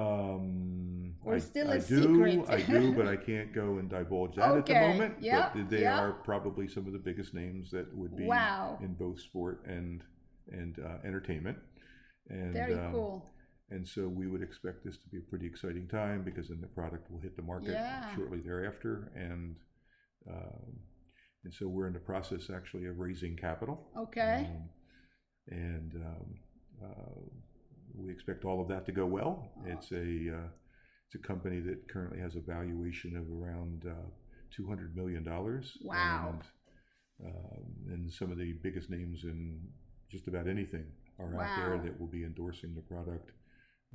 Um, 0.01 1.08
Or 1.25 1.35
I, 1.35 1.39
still 1.39 1.71
I 1.71 1.75
a 1.75 1.81
do, 1.81 2.03
secret? 2.03 2.49
I 2.49 2.61
do, 2.63 2.93
but 2.93 3.07
I 3.07 3.17
can't 3.31 3.53
go 3.53 3.79
and 3.79 3.89
divulge 3.91 4.37
that 4.37 4.57
at 4.57 4.67
the 4.67 4.75
moment. 4.75 5.15
yep, 5.21 5.53
but 5.55 5.69
they 5.69 5.81
yep. 5.81 5.99
are 6.01 6.13
probably 6.13 6.69
some 6.69 6.87
of 6.87 6.93
the 6.93 6.99
biggest 6.99 7.35
names 7.35 7.71
that 7.73 7.95
would 7.95 8.17
be 8.17 8.25
Wow. 8.25 8.79
in 8.81 8.95
both 8.95 9.21
sport 9.21 9.63
and 9.67 10.03
and 10.51 10.79
uh, 10.79 10.97
entertainment. 11.07 11.59
And 12.31 12.55
Very 12.55 12.75
um, 12.75 12.93
cool. 12.93 13.31
And 13.71 13.87
so 13.87 14.09
we 14.09 14.27
would 14.27 14.43
expect 14.43 14.85
this 14.85 14.97
to 14.97 15.09
be 15.09 15.19
a 15.19 15.29
pretty 15.29 15.47
exciting 15.47 15.89
time 15.89 16.23
because 16.25 16.49
then 16.49 16.61
the 16.63 16.67
product 16.69 17.11
will 17.11 17.21
hit 17.21 17.37
the 17.37 17.43
market 17.43 17.73
Yeah. 17.73 18.15
shortly 18.15 18.41
thereafter, 18.41 19.13
and 19.15 19.57
um, 20.31 20.79
and 21.45 21.53
so 21.53 21.67
we're 21.69 21.87
in 21.87 21.93
the 21.93 21.99
process 21.99 22.49
actually 22.55 22.87
of 22.87 22.99
raising 22.99 23.37
capital. 23.37 23.89
Okay. 23.97 24.47
Um, 24.49 24.69
and 25.51 25.95
um, 25.97 26.35
uh, 26.83 27.21
we 27.95 28.11
expect 28.11 28.45
all 28.45 28.61
of 28.61 28.69
that 28.69 28.87
to 28.87 28.93
go 28.93 29.07
well. 29.07 29.51
It's 29.67 29.91
a 29.93 30.37
uh, 30.37 30.49
it's 31.09 31.23
a 31.23 31.27
company 31.27 31.61
that 31.61 31.89
currently 31.89 32.19
has 32.21 32.37
a 32.37 32.41
valuation 32.41 33.17
of 33.17 33.25
around 33.43 33.85
uh, 33.87 33.95
two 34.55 34.67
hundred 34.67 34.95
million 34.95 35.23
dollars. 35.25 35.79
Wow. 35.83 36.39
And, 37.21 37.29
um, 37.35 37.65
and 37.93 38.13
some 38.13 38.31
of 38.31 38.39
the 38.39 38.53
biggest 38.63 38.91
names 38.91 39.25
in 39.25 39.61
just 40.11 40.29
about 40.29 40.47
anything 40.47 40.85
are 41.19 41.35
out 41.43 41.57
there 41.57 41.79
that 41.83 41.99
will 41.99 42.07
be 42.07 42.25
endorsing 42.25 42.75
the 42.75 42.83
product. 42.83 43.31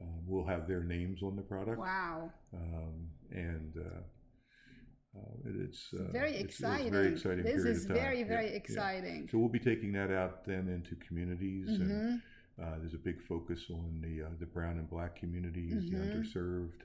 Um, 0.01 0.21
we'll 0.25 0.45
have 0.45 0.67
their 0.67 0.83
names 0.83 1.21
on 1.21 1.35
the 1.35 1.41
product. 1.43 1.77
Wow. 1.79 2.31
Um, 2.53 3.07
and 3.31 3.73
uh, 3.77 5.19
uh, 5.19 5.49
it- 5.49 5.61
it's 5.69 5.93
uh, 5.93 6.11
very 6.11 6.29
it's- 6.31 6.43
it's 6.45 6.59
exciting. 6.59 6.91
very 6.91 7.11
exciting. 7.13 7.43
This 7.45 7.63
is 7.63 7.85
very, 7.85 8.19
Yeah, 8.21 8.27
very 8.27 8.49
yeah. 8.49 8.57
exciting. 8.57 9.29
So 9.31 9.37
we'll 9.37 9.49
be 9.49 9.59
taking 9.59 9.91
that 9.93 10.09
out 10.11 10.45
then 10.45 10.67
into 10.67 10.95
communities, 11.07 11.69
and 11.69 11.91
Mhm. 11.91 12.21
uh, 12.59 12.79
there's 12.79 12.95
a 12.95 12.97
big 12.97 13.21
focus 13.21 13.69
on 13.69 14.01
the 14.01 14.23
uh, 14.23 14.29
the 14.39 14.47
brown 14.47 14.79
and 14.79 14.89
black 14.89 15.15
communities, 15.15 15.89
the 15.91 15.97
Mhm. 15.97 16.15
underserved, 16.15 16.81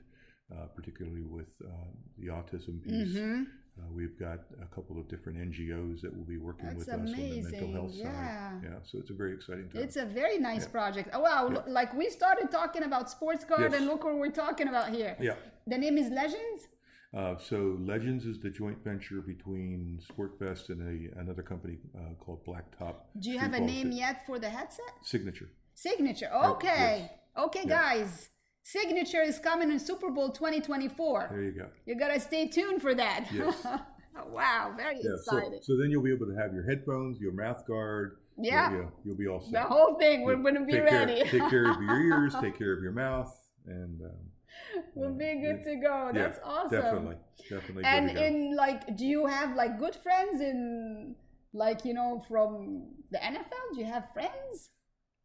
uh, 0.51 0.65
particularly 0.75 1.23
with 1.23 1.47
uh, 1.63 1.69
the 2.17 2.27
autism 2.27 2.81
piece. 2.83 3.15
Mhm. 3.17 3.45
Uh, 3.77 3.83
we've 3.93 4.17
got 4.19 4.39
a 4.61 4.65
couple 4.75 4.99
of 4.99 5.07
different 5.07 5.37
NGOs 5.39 6.01
that 6.01 6.11
will 6.15 6.25
be 6.25 6.37
working 6.37 6.65
That's 6.65 6.79
with 6.79 6.89
us 6.89 6.95
on 6.95 7.05
the 7.05 7.41
mental 7.41 7.71
health 7.71 7.91
yeah. 7.93 8.11
side. 8.11 8.61
Yeah, 8.63 8.79
so 8.83 8.97
it's 8.99 9.09
a 9.09 9.13
very 9.13 9.33
exciting 9.33 9.69
time. 9.69 9.81
It's 9.83 9.95
a 9.95 10.05
very 10.05 10.37
nice 10.37 10.65
Yeah. 10.65 10.71
project. 10.77 11.09
Oh, 11.13 11.21
wow. 11.21 11.49
Yeah. 11.49 11.61
Like 11.67 11.93
we 11.93 12.09
started 12.09 12.51
talking 12.51 12.83
about 12.83 13.09
sports 13.09 13.45
guard 13.45 13.61
Yes. 13.71 13.75
and 13.75 13.85
look 13.87 14.03
what 14.03 14.17
we're 14.17 14.31
talking 14.45 14.67
about 14.67 14.89
here. 14.89 15.15
yeah. 15.21 15.35
The 15.65 15.77
name 15.77 15.97
is 15.97 16.09
Legends? 16.09 16.67
Uh, 17.13 17.37
so 17.37 17.77
Legends 17.79 18.25
is 18.25 18.39
the 18.39 18.49
joint 18.49 18.83
venture 18.83 19.21
between 19.21 19.99
SportVest 20.09 20.69
and 20.69 20.79
a 20.91 21.19
another 21.19 21.41
company 21.41 21.77
uh, 21.97 22.13
called 22.19 22.43
Blacktop. 22.45 22.95
Do 23.17 23.31
you 23.31 23.39
have 23.39 23.53
a 23.53 23.59
name 23.59 23.89
Fit- 23.91 23.97
yet 24.03 24.25
for 24.27 24.37
the 24.39 24.49
headset? 24.49 24.93
Signature. 25.03 25.49
Signature. 25.73 26.29
Oh, 26.33 26.51
Okay. 26.53 27.07
yes. 27.07 27.11
Okay, 27.45 27.63
Yeah. 27.65 27.77
guys. 27.81 28.29
Signature 28.71 29.23
is 29.23 29.39
coming 29.39 29.71
in 29.71 29.79
Super 29.79 30.11
Bowl 30.11 30.29
2024. 30.29 31.29
There 31.31 31.41
you 31.41 31.51
go. 31.51 31.65
You 31.87 31.95
gotta 31.95 32.19
stay 32.19 32.47
tuned 32.47 32.81
for 32.83 32.93
that. 32.93 33.25
Yes. 33.33 33.65
wow, 34.27 34.73
very 34.77 34.97
Yeah, 34.97 35.15
so, 35.23 35.37
exciting. 35.37 35.59
so 35.63 35.75
then 35.75 35.89
you'll 35.89 36.03
be 36.03 36.13
able 36.13 36.27
to 36.27 36.35
have 36.35 36.53
your 36.53 36.63
headphones, 36.69 37.19
your 37.19 37.31
mouth 37.31 37.65
guard. 37.65 38.17
Yeah. 38.37 38.71
You'll, 38.71 38.91
you'll 39.03 39.17
be 39.17 39.27
all 39.27 39.41
set. 39.41 39.53
the 39.53 39.61
whole 39.61 39.95
thing, 39.95 40.21
we're 40.21 40.35
You'll 40.35 40.43
gonna 40.43 40.65
be 40.65 40.73
take 40.73 40.83
ready. 40.83 41.15
Care, 41.15 41.39
take 41.39 41.49
care 41.49 41.71
of 41.71 41.81
your 41.81 41.99
ears, 41.99 42.35
take 42.41 42.57
care 42.59 42.71
of 42.73 42.83
your 42.83 42.91
mouth, 42.91 43.35
and 43.65 44.01
um, 44.01 44.83
we'll 44.93 45.13
be 45.17 45.31
uh, 45.31 45.33
good 45.41 45.63
to 45.63 45.75
go. 45.77 46.11
yeah, 46.13 46.21
That's 46.21 46.39
awesome. 46.43 46.69
Definitely, 46.79 47.15
definitely. 47.49 47.83
And 47.85 48.07
good 48.09 48.13
to 48.13 48.19
go. 48.19 48.25
in 48.27 48.55
like, 48.55 48.95
do 48.95 49.05
you 49.05 49.25
have 49.25 49.55
like 49.55 49.79
good 49.79 49.95
friends 49.95 50.41
in 50.41 51.15
like 51.53 51.85
you 51.85 51.95
know 51.95 52.23
from 52.27 52.87
the 53.09 53.17
NFL? 53.17 53.73
Do 53.73 53.79
you 53.79 53.85
have 53.85 54.13
friends? 54.13 54.69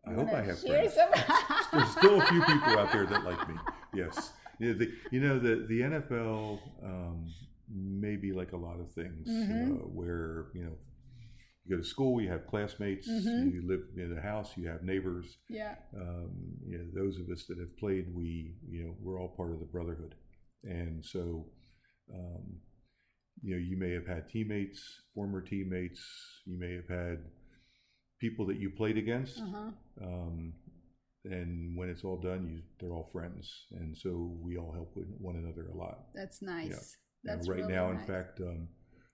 I 0.07 0.13
hope 0.13 0.29
I 0.33 0.43
have 0.43 0.61
friends. 0.61 0.95
some? 0.95 1.09
There's 1.73 1.91
still 1.93 2.21
a 2.21 2.27
few 2.27 2.43
people 2.43 2.79
out 2.79 2.93
there 2.93 3.07
that 3.07 3.25
like 3.25 3.49
me. 3.49 3.55
Yes. 3.95 4.33
You 4.59 4.69
know, 4.73 4.79
the, 4.79 4.93
you 5.11 5.21
know, 5.21 5.39
the, 5.39 5.67
the 5.69 5.81
NFL 5.81 6.61
um, 6.85 7.33
may 7.75 8.17
be 8.17 8.33
like 8.33 8.53
a 8.53 8.57
lot 8.57 8.79
of 8.81 8.93
things 8.93 9.29
Mhm. 9.29 9.71
uh, 9.81 9.85
where, 9.89 10.47
you 10.55 10.65
know, 10.65 10.77
you 11.65 11.77
go 11.77 11.83
to 11.83 11.89
school, 11.89 12.21
you 12.21 12.29
have 12.29 12.47
classmates, 12.47 13.09
Mhm. 13.09 13.53
you 13.53 13.63
live 13.67 13.81
in 13.97 14.17
a 14.17 14.21
house, 14.21 14.57
you 14.57 14.69
have 14.69 14.83
neighbors. 14.83 15.39
yeah. 15.49 15.77
Um, 15.99 16.31
you 16.67 16.79
know, 16.79 16.85
those 16.95 17.19
of 17.19 17.29
us 17.31 17.47
that 17.47 17.59
have 17.59 17.77
played, 17.79 18.15
we, 18.15 18.55
you 18.69 18.85
know, 18.85 18.95
we're 19.01 19.19
all 19.21 19.29
part 19.37 19.53
of 19.53 19.59
the 19.61 19.67
brotherhood. 19.67 20.15
And 20.63 21.05
so, 21.05 21.47
um, 22.13 22.61
you 23.43 23.55
know, 23.55 23.61
you 23.61 23.77
may 23.77 23.91
have 23.93 24.07
had 24.07 24.29
teammates, 24.29 24.81
former 25.15 25.41
teammates, 25.41 26.01
you 26.45 26.59
may 26.59 26.75
have 26.75 26.89
had 26.89 27.19
people 28.21 28.47
that 28.47 28.59
you 28.59 28.71
played 28.71 28.97
against. 28.99 29.39
Uh-huh. 29.41 29.71
Um, 30.03 30.53
and 31.25 31.77
when 31.77 31.89
it's 31.89 32.05
all 32.05 32.19
done, 32.21 32.47
you 32.47 32.61
they're 32.81 32.95
all 32.95 33.09
friends, 33.13 33.51
and 33.73 33.97
so 33.97 34.37
we 34.43 34.59
all 34.59 34.73
help 34.73 34.95
with 34.95 35.07
one 35.19 35.37
another 35.37 35.69
a 35.73 35.77
lot. 35.77 36.01
That's 36.15 36.43
nice. 36.43 36.97
Now, 37.25 37.35
That's 37.37 37.49
right 37.49 37.61
really 37.61 37.73
now, 37.73 37.91
nice. 37.93 38.01
in 38.03 38.07
fact, 38.07 38.41
um, 38.41 38.69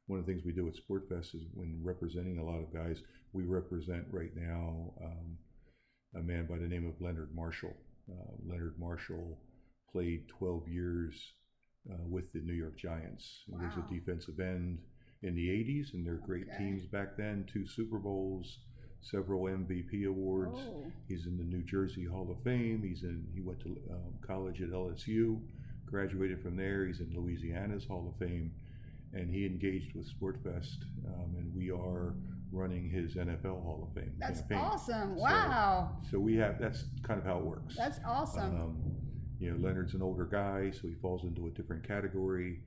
one 0.07 0.19
of 0.19 0.27
the 0.27 0.33
things 0.33 0.45
we 0.45 0.53
do 0.53 0.67
at 0.67 0.75
SportVest 0.75 1.37
is 1.37 1.43
when 1.55 1.79
representing 1.85 2.39
a 2.39 2.45
lot 2.45 2.59
of 2.59 2.75
guys, 2.75 3.01
we 3.33 3.45
represent 3.45 4.07
right 4.11 4.35
now 4.35 4.93
um, 5.05 5.37
a 6.17 6.21
man 6.21 6.47
by 6.47 6.59
the 6.59 6.67
name 6.67 6.85
of 6.89 7.01
Leonard 7.01 7.31
Marshall. 7.33 7.77
Uh, 8.11 8.33
Leonard 8.45 8.75
Marshall 8.81 9.39
played 9.93 10.27
12 10.37 10.67
years 10.67 11.15
uh, 11.89 12.03
with 12.09 12.33
the 12.33 12.41
New 12.41 12.55
York 12.55 12.77
Giants. 12.77 13.45
He 13.47 13.53
was 13.55 13.75
a 13.77 13.95
defensive 13.95 14.41
end 14.41 14.79
in 15.23 15.37
the 15.37 15.47
80s, 15.49 15.95
and 15.95 16.05
they're 16.05 16.21
great 16.27 16.47
Okay. 16.53 16.59
teams 16.59 16.87
back 16.87 17.17
then. 17.17 17.47
Two 17.53 17.65
Super 17.69 17.99
Bowls, 18.01 18.59
several 19.01 19.43
MVP 19.45 20.07
awards. 20.07 20.59
Oh. 20.59 20.85
He's 21.09 21.27
in 21.27 21.37
the 21.37 21.45
New 21.45 21.63
Jersey 21.63 22.05
Hall 22.05 22.29
of 22.31 22.43
Fame. 22.45 22.83
He's 22.87 23.03
in. 23.03 23.27
He 23.35 23.41
went 23.41 23.61
to 23.61 23.69
um, 23.91 24.15
college 24.27 24.61
at 24.63 24.71
LSU, 24.71 25.41
graduated 25.87 26.43
from 26.43 26.57
there. 26.57 26.87
He's 26.87 27.01
in 27.01 27.13
Louisiana's 27.15 27.85
Hall 27.87 28.07
of 28.13 28.19
Fame, 28.27 28.53
and 29.13 29.33
he 29.33 29.47
engaged 29.47 29.95
with 29.95 30.07
SportVest, 30.21 30.83
um, 31.07 31.35
and 31.37 31.53
we 31.55 31.71
are 31.71 32.15
running 32.53 32.89
his 32.91 33.15
NFL 33.15 33.63
Hall 33.63 33.89
of 33.89 33.95
Fame 33.95 34.13
That's 34.19 34.41
campaign. 34.41 34.59
awesome. 34.59 35.15
So- 35.17 35.23
Wow. 35.23 35.97
So 36.11 36.19
we 36.19 36.37
have. 36.37 36.59
That's 36.59 36.85
kind 37.03 37.19
of 37.19 37.25
how 37.25 37.39
it 37.39 37.45
works. 37.45 37.77
That's 37.77 38.01
awesome. 38.05 38.61
Um, 38.61 38.77
you 39.39 39.51
know, 39.53 39.57
Leonard's 39.67 39.95
an 39.95 40.03
older 40.03 40.27
guy, 40.27 40.71
so 40.71 40.87
he 40.89 40.95
falls 40.95 41.25
into 41.25 41.47
a 41.47 41.51
different 41.51 41.87
category. 41.87 42.61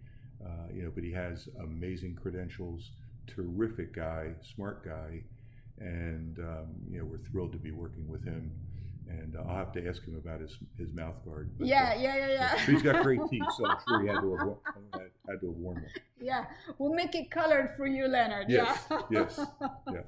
Uh, 0.44 0.68
you 0.74 0.84
know, 0.84 0.92
but 0.94 1.04
he 1.04 1.12
has 1.12 1.48
amazing 1.64 2.16
credentials. 2.16 2.92
Terrific 3.28 3.94
guy, 3.96 4.32
smart 4.42 4.84
guy, 4.84 5.22
and 5.80 6.40
um, 6.40 6.68
you 6.90 7.00
know 7.00 7.06
we're 7.06 7.20
thrilled 7.32 7.52
to 7.54 7.58
be 7.60 7.72
working 7.72 8.08
with 8.08 8.24
him. 8.24 8.52
And 9.10 9.36
uh, 9.36 9.42
I'll 9.42 9.58
have 9.58 9.74
to 9.74 9.86
ask 9.88 10.02
him 10.06 10.16
about 10.16 10.40
his 10.40 10.58
his 10.78 10.94
mouth 10.94 11.16
guard. 11.26 11.52
but, 11.58 11.68
yeah, 11.68 11.94
uh, 11.96 12.02
yeah, 12.02 12.16
yeah, 12.16 12.28
yeah. 12.34 12.66
he's 12.66 12.82
got 12.82 13.04
great 13.04 13.20
teeth, 13.30 13.44
so 13.58 13.68
I'm 13.68 13.78
sure 13.86 14.02
he 14.02 14.08
had 14.08 14.22
to 14.22 14.32
have, 14.94 15.02
had, 15.28 15.42
to 15.42 15.48
have 15.48 15.56
worn 15.58 15.76
them. 15.76 15.86
yeah. 16.22 16.46
We'll 16.78 16.94
make 16.94 17.14
it 17.14 17.30
colored 17.30 17.74
for 17.76 17.86
you, 17.86 18.08
Leonard. 18.08 18.46
Yes, 18.50 18.82
yeah. 18.90 19.02
yes, 19.12 19.40
yeah, 19.92 20.02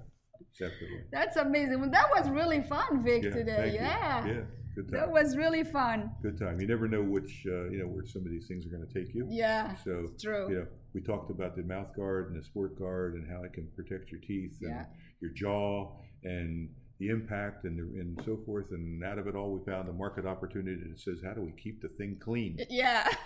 definitely. 0.58 1.02
That's 1.12 1.36
amazing. 1.36 1.82
Well, 1.82 1.92
that 1.92 2.10
was 2.16 2.30
really 2.30 2.62
fun, 2.62 3.04
Vic, 3.04 3.24
Yeah, 3.24 3.30
today. 3.32 3.56
thank 3.58 3.74
you. 3.74 3.80
Yeah. 3.80 4.26
yeah, 4.28 4.34
good 4.76 4.90
time. 4.90 5.00
That 5.00 5.12
was 5.12 5.36
really 5.36 5.66
fun. 5.66 6.12
Good 6.22 6.40
time. 6.40 6.62
You 6.62 6.68
never 6.68 6.88
know 6.88 7.04
which 7.04 7.46
uh, 7.48 7.66
you 7.70 7.80
know 7.80 7.88
where 7.88 8.06
some 8.06 8.22
of 8.26 8.32
these 8.32 8.48
things 8.48 8.66
are 8.66 8.70
going 8.70 8.88
to 8.88 8.94
take 8.94 9.14
you. 9.14 9.28
Yeah. 9.30 9.76
So 9.84 10.08
It's 10.14 10.24
true. 10.24 10.50
you 10.50 10.56
know, 10.60 10.68
we 10.94 11.02
talked 11.02 11.32
about 11.32 11.58
the 11.58 11.64
mouth 11.64 11.94
guard 11.98 12.32
and 12.32 12.40
the 12.42 12.46
sport 12.46 12.80
guard 12.80 13.16
and 13.16 13.30
how 13.30 13.44
it 13.44 13.52
can 13.52 13.68
protect 13.76 14.10
your 14.10 14.22
teeth 14.22 14.54
and 14.62 14.70
Yeah. 14.72 14.86
Your 15.22 15.32
jaw 15.32 15.92
and 16.24 16.70
the 17.00 17.10
impact 17.10 17.66
and 17.66 17.78
the, 17.78 18.00
and 18.00 18.22
so 18.26 18.38
forth. 18.46 18.68
And 18.72 19.04
out 19.04 19.18
of 19.20 19.28
it 19.28 19.36
all, 19.36 19.52
we 19.52 19.66
found 19.72 19.90
a 19.90 19.94
market 19.94 20.26
opportunity 20.26 20.82
that 20.90 21.00
says, 21.00 21.20
how 21.26 21.34
do 21.34 21.42
we 21.42 21.52
keep 21.52 21.82
the 21.82 21.90
thing 21.90 22.18
clean? 22.24 22.58
Yeah. 22.70 23.08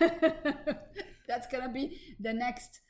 That's 1.28 1.46
going 1.46 1.62
to 1.64 1.70
be 1.70 2.00
the 2.18 2.32
next 2.32 2.80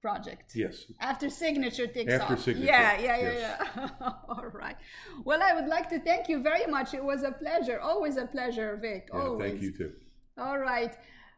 project. 0.00 0.52
Yes. 0.54 0.84
After 1.00 1.28
signature 1.28 1.86
takes 1.86 2.12
After 2.12 2.34
off. 2.34 2.40
signature, 2.42 2.66
Yeah, 2.72 2.98
yeah, 3.00 3.16
yeah, 3.18 3.32
yes. 3.32 3.68
yeah. 3.76 3.88
All 4.28 4.46
right. 4.54 4.76
Well, 5.24 5.42
I 5.42 5.52
would 5.54 5.66
like 5.66 5.88
to 5.90 5.98
thank 5.98 6.28
you 6.28 6.42
very 6.42 6.66
much. 6.66 6.94
It 6.94 7.04
was 7.04 7.22
a 7.22 7.32
pleasure. 7.32 7.80
Always 7.80 8.16
a 8.16 8.26
pleasure, 8.26 8.78
Vic. 8.80 9.08
Yeah, 9.12 9.20
Always. 9.20 9.50
thank 9.50 9.62
you 9.62 9.76
too. 9.76 9.92
All 10.38 10.58
right. 10.58 10.94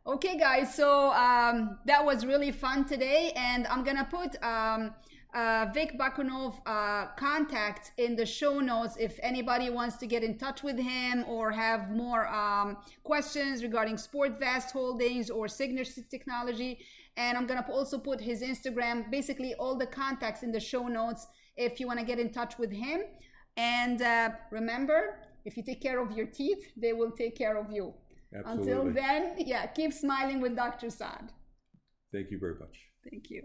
Okay, 0.07 0.37
guys. 0.39 0.75
So 0.75 1.13
um, 1.13 1.79
that 1.87 2.05
was 2.05 2.27
really 2.27 2.53
fun 2.53 2.85
today, 2.85 3.33
and 3.37 3.67
I'm 3.69 3.85
gonna 3.85 4.07
put 4.11 4.37
um, 4.45 4.95
uh, 5.35 5.67
Vic 5.73 5.99
Bakunoff 5.99 6.61
uh, 6.67 7.07
contacts 7.17 7.91
in 7.97 8.17
the 8.17 8.27
show 8.27 8.61
notes 8.61 8.97
if 9.01 9.19
anybody 9.23 9.71
wants 9.71 9.97
to 9.97 10.07
get 10.07 10.23
in 10.23 10.37
touch 10.37 10.63
with 10.63 10.79
him 10.79 11.25
or 11.27 11.51
have 11.51 11.91
more 11.91 12.27
um, 12.29 12.77
questions 13.03 13.63
regarding 13.63 13.97
SportVest 13.97 14.73
Holdings 14.73 15.31
or 15.31 15.49
Signature 15.49 16.03
Technology. 16.11 16.81
And 17.17 17.39
I'm 17.39 17.47
gonna 17.47 17.67
also 17.71 17.99
put 17.99 18.21
his 18.21 18.43
Instagram, 18.43 19.11
basically 19.11 19.55
all 19.55 19.77
the 19.77 19.87
contacts 19.87 20.43
in 20.43 20.53
the 20.53 20.61
show 20.61 20.87
notes 20.87 21.27
if 21.57 21.81
you 21.81 21.87
want 21.87 21.99
to 21.99 22.05
get 22.05 22.19
in 22.19 22.31
touch 22.31 22.59
with 22.59 22.71
him. 22.71 23.03
And 23.57 24.03
uh, 24.03 24.31
remember, 24.51 25.19
if 25.45 25.57
you 25.57 25.63
take 25.63 25.81
care 25.81 26.01
of 26.01 26.13
your 26.13 26.27
teeth, 26.27 26.73
they 26.77 26.93
will 26.93 27.11
take 27.11 27.37
care 27.37 27.57
of 27.57 27.73
you. 27.73 27.95
Absolutely. 28.35 28.73
Until 28.73 28.93
then, 28.93 29.35
yeah, 29.39 29.67
keep 29.67 29.93
smiling 29.93 30.41
with 30.41 30.57
Dr. 30.57 30.89
Saad. 30.91 31.33
Thank 32.13 32.31
you 32.31 32.39
very 32.39 32.55
much. 32.55 32.77
Thank 33.11 33.31
you. 33.31 33.43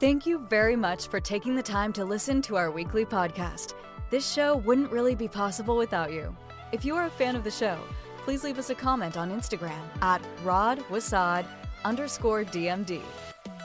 Thank 0.00 0.24
you 0.24 0.38
very 0.38 0.76
much 0.76 1.08
for 1.08 1.20
taking 1.20 1.54
the 1.54 1.62
time 1.62 1.92
to 1.92 2.06
listen 2.06 2.40
to 2.42 2.56
our 2.56 2.70
weekly 2.70 3.04
podcast. 3.04 3.74
This 4.08 4.26
show 4.26 4.56
wouldn't 4.56 4.90
really 4.90 5.14
be 5.14 5.28
possible 5.28 5.76
without 5.76 6.10
you. 6.10 6.34
If 6.72 6.86
you 6.86 6.96
are 6.96 7.04
a 7.04 7.10
fan 7.10 7.36
of 7.36 7.44
the 7.44 7.50
show, 7.50 7.76
please 8.24 8.42
leave 8.42 8.58
us 8.58 8.70
a 8.70 8.74
comment 8.74 9.18
on 9.18 9.30
Instagram 9.30 9.82
at 10.00 10.22
radwasaad 10.42 11.44
underscore 11.84 12.44
DMD. 12.44 13.02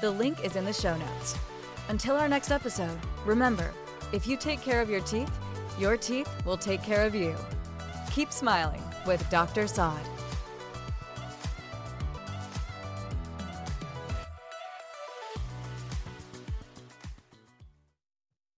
The 0.02 0.12
link 0.12 0.44
is 0.44 0.58
in 0.58 0.66
the 0.66 0.74
show 0.74 0.98
notes. 0.98 1.38
Until 1.88 2.18
our 2.18 2.28
next 2.28 2.52
episode, 2.52 3.00
remember, 3.26 3.72
if 4.12 4.28
you 4.28 4.36
take 4.36 4.60
care 4.60 4.82
of 4.82 4.90
your 4.90 5.02
teeth, 5.02 5.32
your 5.80 5.96
teeth 5.96 6.30
will 6.46 6.58
take 6.58 6.84
care 6.84 7.06
of 7.06 7.16
you. 7.16 7.34
Keep 8.12 8.34
smiling 8.34 8.84
with 9.08 9.26
Dr. 9.30 9.68
Saad. 9.68 10.15